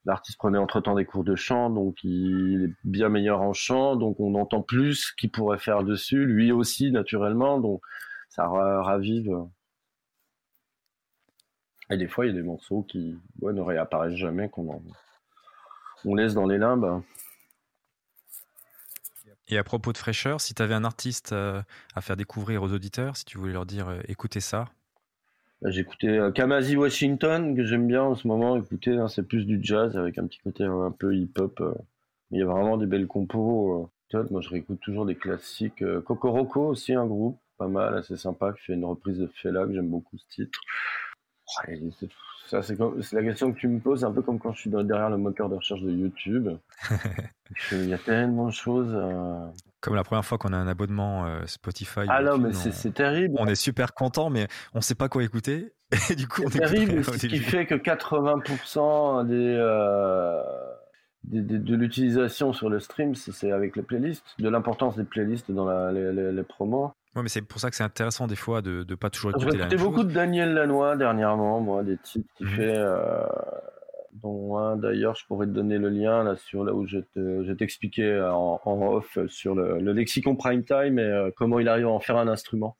L'artiste 0.05 0.37
prenait 0.37 0.57
entre-temps 0.57 0.95
des 0.95 1.03
cours 1.03 1.25
de 1.25 1.35
chant, 1.35 1.69
donc 1.69 2.01
il 2.05 2.63
est 2.63 2.73
bien 2.85 3.09
meilleur 3.09 3.41
en 3.41 3.51
chant, 3.51 3.97
donc 3.97 4.21
on 4.21 4.35
entend 4.35 4.61
plus 4.61 5.11
qu'il 5.11 5.29
pourrait 5.29 5.57
faire 5.57 5.83
dessus, 5.83 6.25
lui 6.25 6.53
aussi 6.53 6.93
naturellement, 6.93 7.59
donc 7.59 7.81
ça 8.29 8.47
ravive. 8.47 9.35
Et 11.89 11.97
des 11.97 12.07
fois, 12.07 12.25
il 12.25 12.29
y 12.29 12.31
a 12.31 12.35
des 12.35 12.47
morceaux 12.47 12.83
qui 12.83 13.17
ne 13.41 13.59
réapparaissent 13.59 14.15
jamais, 14.15 14.47
qu'on 14.47 14.81
on 16.05 16.15
laisse 16.15 16.33
dans 16.33 16.45
les 16.45 16.57
limbes. 16.57 17.01
Et 19.49 19.57
à 19.57 19.63
propos 19.63 19.93
de 19.93 19.97
fraîcheur, 19.97 20.41
si 20.41 20.53
tu 20.53 20.61
avais 20.61 20.73
un 20.73 20.83
artiste 20.83 21.31
euh, 21.31 21.61
à 21.95 22.01
faire 22.01 22.17
découvrir 22.17 22.63
aux 22.63 22.71
auditeurs, 22.73 23.15
si 23.15 23.25
tu 23.25 23.37
voulais 23.37 23.53
leur 23.53 23.65
dire 23.65 23.87
euh, 23.87 23.99
écoutez 24.07 24.39
ça, 24.39 24.65
bah, 25.61 25.71
J'écoutais 25.71 26.19
euh, 26.19 26.31
Kamasi 26.31 26.75
Washington, 26.75 27.55
que 27.55 27.63
j'aime 27.63 27.87
bien 27.87 28.03
en 28.03 28.15
ce 28.15 28.27
moment. 28.27 28.57
Écoutez, 28.57 28.97
hein, 28.97 29.07
c'est 29.07 29.23
plus 29.23 29.45
du 29.45 29.59
jazz 29.61 29.97
avec 29.97 30.17
un 30.17 30.27
petit 30.27 30.39
côté 30.39 30.63
un 30.65 30.91
peu 30.91 31.15
hip-hop. 31.15 31.63
Il 32.31 32.39
y 32.39 32.41
a 32.41 32.45
vraiment 32.45 32.77
des 32.77 32.85
belles 32.85 33.07
compos. 33.07 33.89
Moi, 34.13 34.41
je 34.41 34.49
réécoute 34.49 34.79
toujours 34.81 35.05
des 35.05 35.15
classiques. 35.15 35.83
Kokoroko 36.05 36.67
aussi, 36.67 36.93
un 36.93 37.05
groupe 37.05 37.39
pas 37.57 37.67
mal, 37.67 37.97
assez 37.97 38.17
sympa, 38.17 38.53
qui 38.53 38.65
fait 38.65 38.73
une 38.73 38.85
reprise 38.85 39.17
de 39.17 39.27
Fela, 39.27 39.65
que 39.65 39.73
j'aime 39.73 39.89
beaucoup 39.89 40.17
ce 40.17 40.27
titre. 40.29 40.59
Ça, 42.47 42.61
c'est 42.63 42.77
la 43.13 43.23
question 43.23 43.51
que 43.51 43.59
tu 43.59 43.67
me 43.67 43.79
poses, 43.79 44.03
un 44.03 44.11
peu 44.11 44.21
comme 44.21 44.39
quand 44.39 44.53
je 44.53 44.61
suis 44.61 44.69
derrière 44.69 45.09
le 45.09 45.17
moteur 45.17 45.49
de 45.49 45.55
recherche 45.55 45.81
de 45.81 45.91
YouTube. 45.91 46.49
Il 47.71 47.87
y 47.87 47.93
a 47.93 47.97
tellement 47.97 48.47
de 48.47 48.51
choses. 48.51 48.95
Comme 49.79 49.95
la 49.95 50.03
première 50.03 50.25
fois 50.25 50.37
qu'on 50.37 50.53
a 50.53 50.57
un 50.57 50.67
abonnement 50.67 51.25
euh, 51.27 51.45
Spotify. 51.45 52.01
Ah 52.09 52.21
non, 52.21 52.37
mais 52.37 52.51
c'est 52.53 52.93
terrible. 52.93 53.35
On 53.37 53.47
est 53.47 53.55
super 53.55 53.93
content, 53.93 54.29
mais 54.29 54.47
on 54.73 54.79
ne 54.79 54.83
sait 54.83 54.95
pas 54.95 55.07
quoi 55.07 55.23
écouter. 55.23 55.71
Et 56.09 56.15
du 56.15 56.27
coup, 56.27 56.41
on 56.43 56.49
est 56.49 56.59
terrible. 56.59 57.03
Ce 57.03 57.27
qui 57.27 57.39
fait 57.39 57.65
que 57.65 57.75
80% 57.75 59.29
euh, 59.29 60.43
des, 61.23 61.41
de 61.41 61.75
l'utilisation 61.75 62.53
sur 62.53 62.69
le 62.69 62.79
stream, 62.79 63.13
c'est 63.15 63.51
avec 63.51 63.75
les 63.75 63.83
playlists, 63.83 64.25
de 64.39 64.49
l'importance 64.49 64.97
des 64.97 65.03
playlists 65.03 65.51
dans 65.51 65.69
les, 65.91 66.43
promos. 66.43 66.91
Oui, 67.17 67.23
mais 67.23 67.29
c'est 67.29 67.41
pour 67.41 67.59
ça 67.59 67.69
que 67.69 67.75
c'est 67.75 67.83
intéressant 67.83 68.27
des 68.27 68.35
fois 68.35 68.61
de 68.61 68.85
ne 68.87 68.95
pas 68.95 69.09
toujours 69.09 69.31
écouter 69.31 69.57
la 69.57 69.67
même 69.67 69.79
beaucoup 69.79 70.03
de 70.03 70.11
Daniel 70.11 70.53
Lanois 70.53 70.95
dernièrement, 70.95 71.59
moi, 71.59 71.83
des 71.83 71.97
titres 71.97 72.29
qui 72.35 72.43
mmh 72.43 72.47
fait. 72.47 72.75
Euh, 72.75 73.23
dont 74.21 74.75
d'ailleurs, 74.77 75.15
je 75.15 75.25
pourrais 75.27 75.45
te 75.45 75.51
donner 75.51 75.77
le 75.77 75.89
lien 75.89 76.23
là 76.23 76.35
sur 76.37 76.63
là 76.63 76.73
où 76.73 76.87
je 76.87 77.51
t'expliquais 77.53 78.19
en, 78.19 78.59
en, 78.63 78.93
off 78.93 79.17
sur 79.27 79.53
le, 79.53 79.79
le 79.79 79.93
lexicon 79.93 80.35
prime 80.35 80.63
time 80.63 80.97
et 80.97 81.03
euh, 81.03 81.29
comment 81.35 81.59
il 81.59 81.67
arrive 81.67 81.85
à 81.85 81.89
en 81.89 81.99
faire 81.99 82.17
un 82.17 82.27
instrument 82.27 82.77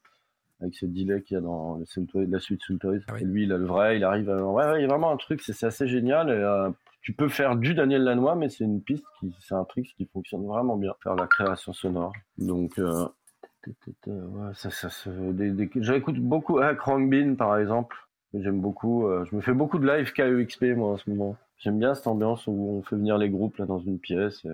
avec 0.62 0.76
ce 0.76 0.86
delay 0.86 1.22
qu'il 1.22 1.36
y 1.36 1.38
a 1.38 1.42
dans 1.42 1.80
la 2.14 2.40
suite 2.40 2.62
Soultoys. 2.62 3.00
Ah 3.08 3.20
et 3.20 3.24
lui, 3.24 3.44
il 3.44 3.54
a 3.54 3.58
le 3.58 3.66
vrai, 3.66 3.98
il 3.98 4.04
arrive 4.04 4.30
à... 4.30 4.44
Ouais, 4.44 4.80
il 4.80 4.82
y 4.82 4.86
a 4.86 4.88
vraiment 4.88 5.12
un 5.12 5.18
truc, 5.18 5.42
c'est 5.42 5.66
assez 5.66 5.88
génial. 5.88 6.30
Et, 6.30 6.34
euh, 6.34 6.70
tu 7.02 7.14
peux 7.14 7.30
faire 7.30 7.56
du 7.56 7.74
Daniel 7.74 8.04
Lanois, 8.04 8.36
mais 8.36 8.50
c'est 8.50 8.64
une 8.64 8.82
piste 8.82 9.06
qui, 9.20 9.34
c'est 9.40 9.54
un 9.54 9.64
truc 9.64 9.86
qui 9.96 10.06
fonctionne 10.06 10.46
vraiment 10.46 10.76
bien, 10.76 10.94
faire 11.02 11.16
la 11.16 11.28
création 11.28 11.74
sonore. 11.74 12.12
Donc, 12.38 12.80
euh, 12.80 13.08
ouais, 14.08 14.52
ça, 14.54 14.70
ça, 14.70 14.90
j'écoute 15.76 16.20
beaucoup 16.20 16.60
à 16.60 16.74
Bean, 16.74 17.36
par 17.36 17.58
exemple 17.58 17.96
J'aime 18.34 18.60
beaucoup. 18.60 19.08
Euh, 19.08 19.26
je 19.30 19.36
me 19.36 19.42
fais 19.42 19.54
beaucoup 19.54 19.80
de 19.80 19.88
live 19.88 20.12
KEXP 20.12 20.76
moi 20.76 20.90
en 20.90 20.98
ce 20.98 21.10
moment. 21.10 21.38
J'aime 21.58 21.80
bien 21.80 21.96
cette 21.96 22.08
ambiance 22.08 22.46
où 22.48 22.52
on 22.52 22.84
fait 22.84 22.96
venir 22.96 23.18
les 23.18 23.30
groupes 23.30 23.58
là 23.58 23.66
dans 23.66 23.80
une 23.80 24.00
pièce. 24.00 24.46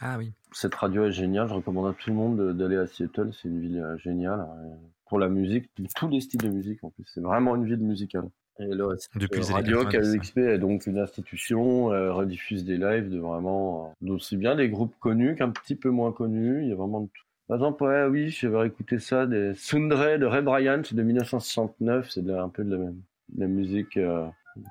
ah 0.00 0.16
oui. 0.18 0.32
Cette 0.52 0.74
radio 0.74 1.04
est 1.04 1.12
géniale. 1.12 1.48
Je 1.48 1.54
recommande 1.54 1.88
à 1.88 1.92
tout 1.92 2.10
le 2.10 2.16
monde 2.16 2.56
d'aller 2.56 2.76
à 2.76 2.86
Seattle. 2.86 3.30
C'est 3.32 3.48
une 3.48 3.60
ville 3.60 3.80
euh, 3.80 3.98
géniale 3.98 4.40
hein, 4.40 4.76
pour 5.06 5.18
la 5.18 5.28
musique, 5.28 5.68
tous 5.96 6.08
les 6.08 6.20
styles 6.20 6.40
de 6.40 6.48
musique 6.48 6.82
en 6.84 6.90
plus. 6.90 7.04
C'est 7.12 7.20
vraiment 7.20 7.56
une 7.56 7.64
ville 7.64 7.82
musicale. 7.82 8.28
Et 8.60 8.66
là, 8.66 8.94
Depuis 9.14 9.40
les 9.40 9.52
radio 9.52 9.84
KEXP 9.84 10.38
est 10.38 10.58
donc 10.58 10.86
une 10.86 10.98
institution, 10.98 11.92
euh, 11.92 12.12
rediffuse 12.12 12.64
des 12.64 12.76
lives 12.76 13.08
de 13.08 13.18
vraiment 13.18 13.94
d'aussi 14.00 14.36
bien 14.36 14.56
des 14.56 14.68
groupes 14.68 14.94
connus 14.98 15.36
qu'un 15.36 15.50
petit 15.50 15.76
peu 15.76 15.90
moins 15.90 16.12
connus. 16.12 16.62
Il 16.62 16.68
y 16.68 16.72
a 16.72 16.74
vraiment 16.74 17.02
de 17.02 17.06
tout. 17.06 17.27
Par 17.48 17.56
exemple, 17.56 17.82
ouais, 17.84 18.04
oui, 18.04 18.28
j'avais 18.28 18.66
écouté 18.66 18.98
ça, 18.98 19.26
des 19.26 19.54
Sundre 19.54 20.18
de 20.18 20.26
Ray 20.26 20.42
Bryant 20.42 20.82
de 20.90 21.02
1969, 21.02 22.10
c'est 22.10 22.30
un 22.30 22.48
peu 22.50 22.62
de 22.62 22.72
la 22.72 22.78
même 22.78 23.02
la 23.36 23.46
musique. 23.46 23.96
Euh, 23.96 24.26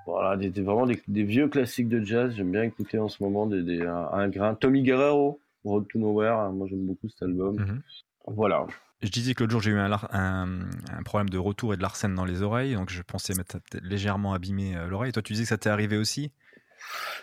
voilà, 0.05 0.35
des, 0.35 0.49
vraiment 0.61 0.85
des, 0.85 1.23
vieux 1.23 1.47
classiques 1.47 1.89
de 1.89 2.03
jazz. 2.03 2.33
J'aime 2.35 2.51
bien 2.51 2.63
écouter 2.63 2.99
en 2.99 3.07
ce 3.07 3.23
moment 3.23 3.47
des, 3.47 3.81
un, 3.81 4.27
grain. 4.29 4.55
Tommy 4.55 4.83
Guerrero, 4.83 5.39
Road 5.63 5.87
to 5.87 5.99
Nowhere. 5.99 6.37
Hein, 6.37 6.51
moi, 6.51 6.67
j'aime 6.69 6.85
beaucoup 6.85 7.07
cet 7.09 7.23
album. 7.23 7.55
Mhm. 7.55 7.81
Voilà. 8.27 8.65
Je 9.01 9.09
disais 9.09 9.33
que 9.33 9.43
l'autre 9.43 9.51
jour, 9.51 9.61
j'ai 9.61 9.71
eu 9.71 9.79
un, 9.79 9.91
un, 9.91 11.03
problème 11.05 11.29
de 11.29 11.37
retour 11.37 11.73
et 11.73 11.77
de 11.77 11.81
l'arsène 11.81 12.15
dans 12.15 12.25
les 12.25 12.41
oreilles, 12.41 12.73
donc 12.73 12.89
je 12.89 13.01
pensais 13.03 13.33
m'être 13.35 13.59
légèrement 13.83 14.33
abîmé 14.33 14.75
euh, 14.75 14.87
l'oreille. 14.87 15.11
Toi, 15.11 15.21
tu 15.21 15.33
disais 15.33 15.43
que 15.43 15.49
ça 15.49 15.57
t'est 15.57 15.69
arrivé 15.69 15.97
aussi? 15.97 16.31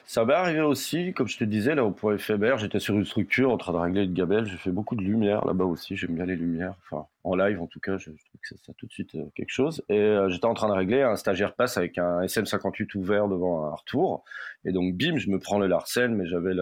Ça 0.07 0.25
m'est 0.25 0.35
arrivé 0.35 0.61
aussi, 0.61 1.13
comme 1.15 1.29
je 1.29 1.39
te 1.39 1.45
disais, 1.45 1.75
là 1.75 1.85
au 1.85 1.91
point 1.91 2.15
éphémère, 2.15 2.59
j'étais 2.59 2.79
sur 2.79 2.95
une 2.95 3.05
structure 3.05 3.51
en 3.51 3.57
train 3.57 3.73
de 3.73 3.79
régler 3.79 4.05
une 4.05 4.13
gabelle. 4.13 4.45
J'ai 4.45 4.57
fait 4.57 4.71
beaucoup 4.71 4.97
de 4.97 5.03
lumière 5.03 5.45
là-bas 5.47 5.65
aussi. 5.65 5.97
J'aime 5.97 6.15
bien 6.15 6.27
les 6.27 6.37
lumières. 6.37 6.75
Enfin, 6.85 7.07
en 7.25 7.35
live 7.35 7.61
en 7.61 7.67
tout 7.67 7.81
cas, 7.81 7.97
je, 7.97 8.11
trouve 8.11 8.41
que 8.43 8.49
ça, 8.49 8.57
ça 8.67 8.73
tout 8.77 8.87
de 8.87 8.93
suite 8.93 9.15
euh, 9.15 9.25
quelque 9.35 9.51
chose. 9.51 9.83
Et 9.89 9.99
euh, 9.99 10.29
j'étais 10.29 10.47
en 10.47 10.55
train 10.55 10.69
de 10.69 10.75
régler. 10.75 11.03
Un 11.03 11.17
stagiaire 11.17 11.55
passe 11.55 11.79
avec 11.79 11.99
un 11.99 12.21
SM58 12.23 12.97
ouvert 12.97 13.29
devant 13.29 13.65
un 13.65 13.75
retour. 13.75 14.25
Et 14.65 14.73
donc, 14.73 14.95
bim, 14.95 15.17
je 15.17 15.31
me 15.31 15.39
prends 15.39 15.59
le 15.59 15.67
Larsen, 15.67 16.15
mais 16.15 16.27
j'avais 16.27 16.55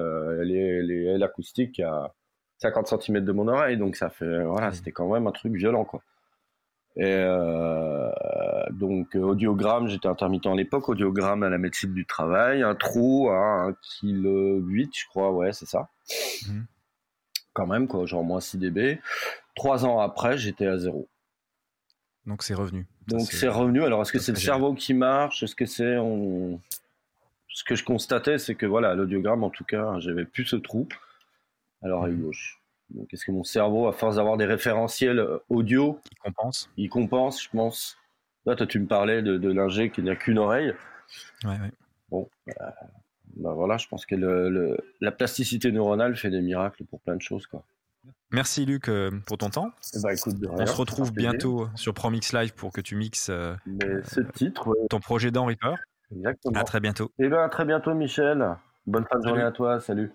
les, 0.44 0.82
les 0.82 1.04
ailes 1.06 1.22
acoustiques 1.22 1.80
à 1.80 2.14
50 2.58 3.02
cm 3.02 3.24
de 3.24 3.32
mon 3.32 3.48
oreille. 3.48 3.76
Donc, 3.76 3.96
ça 3.96 4.08
fait, 4.08 4.44
voilà, 4.44 4.68
mmh. 4.68 4.74
c'était 4.74 4.92
quand 4.92 5.12
même 5.12 5.26
un 5.26 5.32
truc 5.32 5.52
violent, 5.52 5.84
quoi. 5.84 6.02
Et 6.96 7.04
euh, 7.06 8.10
donc 8.70 9.14
audiogramme, 9.14 9.88
j'étais 9.88 10.08
intermittent 10.08 10.46
à 10.46 10.54
l'époque, 10.54 10.88
audiogramme 10.88 11.42
à 11.42 11.48
la 11.48 11.58
médecine 11.58 11.94
du 11.94 12.04
travail, 12.04 12.62
un 12.62 12.74
trou 12.74 13.30
à 13.30 13.68
1 13.68 13.72
kg 13.72 14.60
8, 14.66 14.90
je 14.94 15.06
crois, 15.08 15.32
ouais, 15.32 15.52
c'est 15.52 15.66
ça. 15.66 15.88
Mhm. 16.48 16.66
Quand 17.54 17.66
même, 17.66 17.88
quoi, 17.88 18.04
genre 18.06 18.24
moins 18.24 18.40
6 18.40 18.58
dB. 18.58 19.00
Trois 19.54 19.84
ans 19.86 20.00
après, 20.00 20.36
j'étais 20.36 20.66
à 20.66 20.78
zéro. 20.78 21.08
Donc 22.26 22.42
c'est 22.42 22.54
revenu. 22.54 22.86
Donc 23.08 23.22
c'est 23.22 23.48
revenu. 23.48 23.82
Alors 23.84 24.02
est-ce 24.02 24.12
que 24.12 24.18
c'est 24.18 24.32
le 24.32 24.38
cerveau 24.38 24.74
qui 24.74 24.94
marche? 24.94 25.42
Est-ce 25.42 25.56
que 25.56 25.66
c'est 25.66 25.96
on... 25.96 26.60
Ce 27.48 27.64
que 27.64 27.74
je 27.74 27.84
constatais, 27.84 28.38
c'est 28.38 28.54
que 28.54 28.64
voilà, 28.64 28.94
l'audiogramme, 28.94 29.44
en 29.44 29.50
tout 29.50 29.64
cas, 29.64 29.98
j'avais 29.98 30.24
plus 30.24 30.46
ce 30.46 30.56
trou 30.56 30.88
à 31.82 31.88
l'oreille 31.88 32.14
mhm. 32.14 32.22
gauche. 32.22 32.61
Donc, 32.94 33.12
est-ce 33.12 33.24
que 33.24 33.32
mon 33.32 33.44
cerveau, 33.44 33.88
à 33.88 33.92
force 33.92 34.16
d'avoir 34.16 34.36
des 34.36 34.44
référentiels 34.44 35.18
euh, 35.18 35.38
audio, 35.48 35.98
il 36.10 36.18
compense 36.18 36.70
Il 36.76 36.88
compense, 36.88 37.42
je 37.42 37.48
pense. 37.50 37.98
Là, 38.46 38.56
toi, 38.56 38.66
tu 38.66 38.80
me 38.80 38.86
parlais 38.86 39.22
de, 39.22 39.38
de 39.38 39.52
l'ingé 39.52 39.90
qui 39.90 40.02
n'a 40.02 40.16
qu'une 40.16 40.38
oreille. 40.38 40.74
Ouais, 41.44 41.50
ouais. 41.50 41.72
Bon, 42.10 42.28
bah 43.36 43.54
voilà, 43.54 43.78
je 43.78 43.88
pense 43.88 44.04
que 44.04 44.14
le, 44.14 44.76
la 45.00 45.12
plasticité 45.12 45.72
neuronale 45.72 46.16
fait 46.16 46.30
des 46.30 46.42
miracles 46.42 46.84
pour 46.84 47.00
plein 47.00 47.16
de 47.16 47.22
choses, 47.22 47.46
quoi. 47.46 47.64
Merci 48.30 48.64
Luc 48.64 48.88
euh, 48.88 49.10
pour 49.26 49.38
ton 49.38 49.50
temps. 49.50 49.72
Bah, 50.02 50.14
écoute, 50.14 50.36
On 50.50 50.66
se 50.66 50.74
retrouve 50.74 51.12
bientôt 51.12 51.68
sur 51.74 51.92
ProMix 51.92 52.32
Live 52.32 52.54
pour 52.54 52.72
que 52.72 52.80
tu 52.80 52.96
mixes 52.96 53.28
euh, 53.30 53.54
ce 54.04 54.20
titre, 54.20 54.74
ton 54.88 55.00
projet 55.00 55.30
dans 55.30 55.44
Reaper. 55.44 55.76
Exactement. 56.14 56.58
À 56.58 56.64
très 56.64 56.80
bientôt. 56.80 57.12
Et 57.18 57.24
eh 57.24 57.28
bien, 57.28 57.42
à 57.42 57.48
très 57.48 57.64
bientôt, 57.64 57.94
Michel. 57.94 58.56
Bonne 58.86 59.04
fin 59.04 59.18
de 59.18 59.26
journée 59.26 59.42
à 59.42 59.52
toi. 59.52 59.80
Salut. 59.80 60.12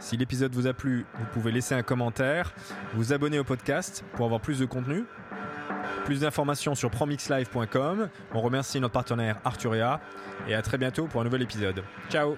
Si 0.00 0.16
l'épisode 0.16 0.54
vous 0.54 0.66
a 0.66 0.72
plu, 0.72 1.06
vous 1.18 1.26
pouvez 1.32 1.52
laisser 1.52 1.74
un 1.74 1.82
commentaire, 1.82 2.52
vous 2.94 3.12
abonner 3.12 3.38
au 3.38 3.44
podcast 3.44 4.04
pour 4.14 4.26
avoir 4.26 4.40
plus 4.40 4.58
de 4.58 4.66
contenu. 4.66 5.04
Plus 6.04 6.20
d'informations 6.20 6.74
sur 6.74 6.90
promixlive.com. 6.90 8.08
On 8.32 8.40
remercie 8.40 8.80
notre 8.80 8.92
partenaire 8.92 9.38
Arturia 9.44 10.00
et 10.46 10.54
à 10.54 10.62
très 10.62 10.78
bientôt 10.78 11.06
pour 11.06 11.20
un 11.20 11.24
nouvel 11.24 11.42
épisode. 11.42 11.82
Ciao 12.08 12.36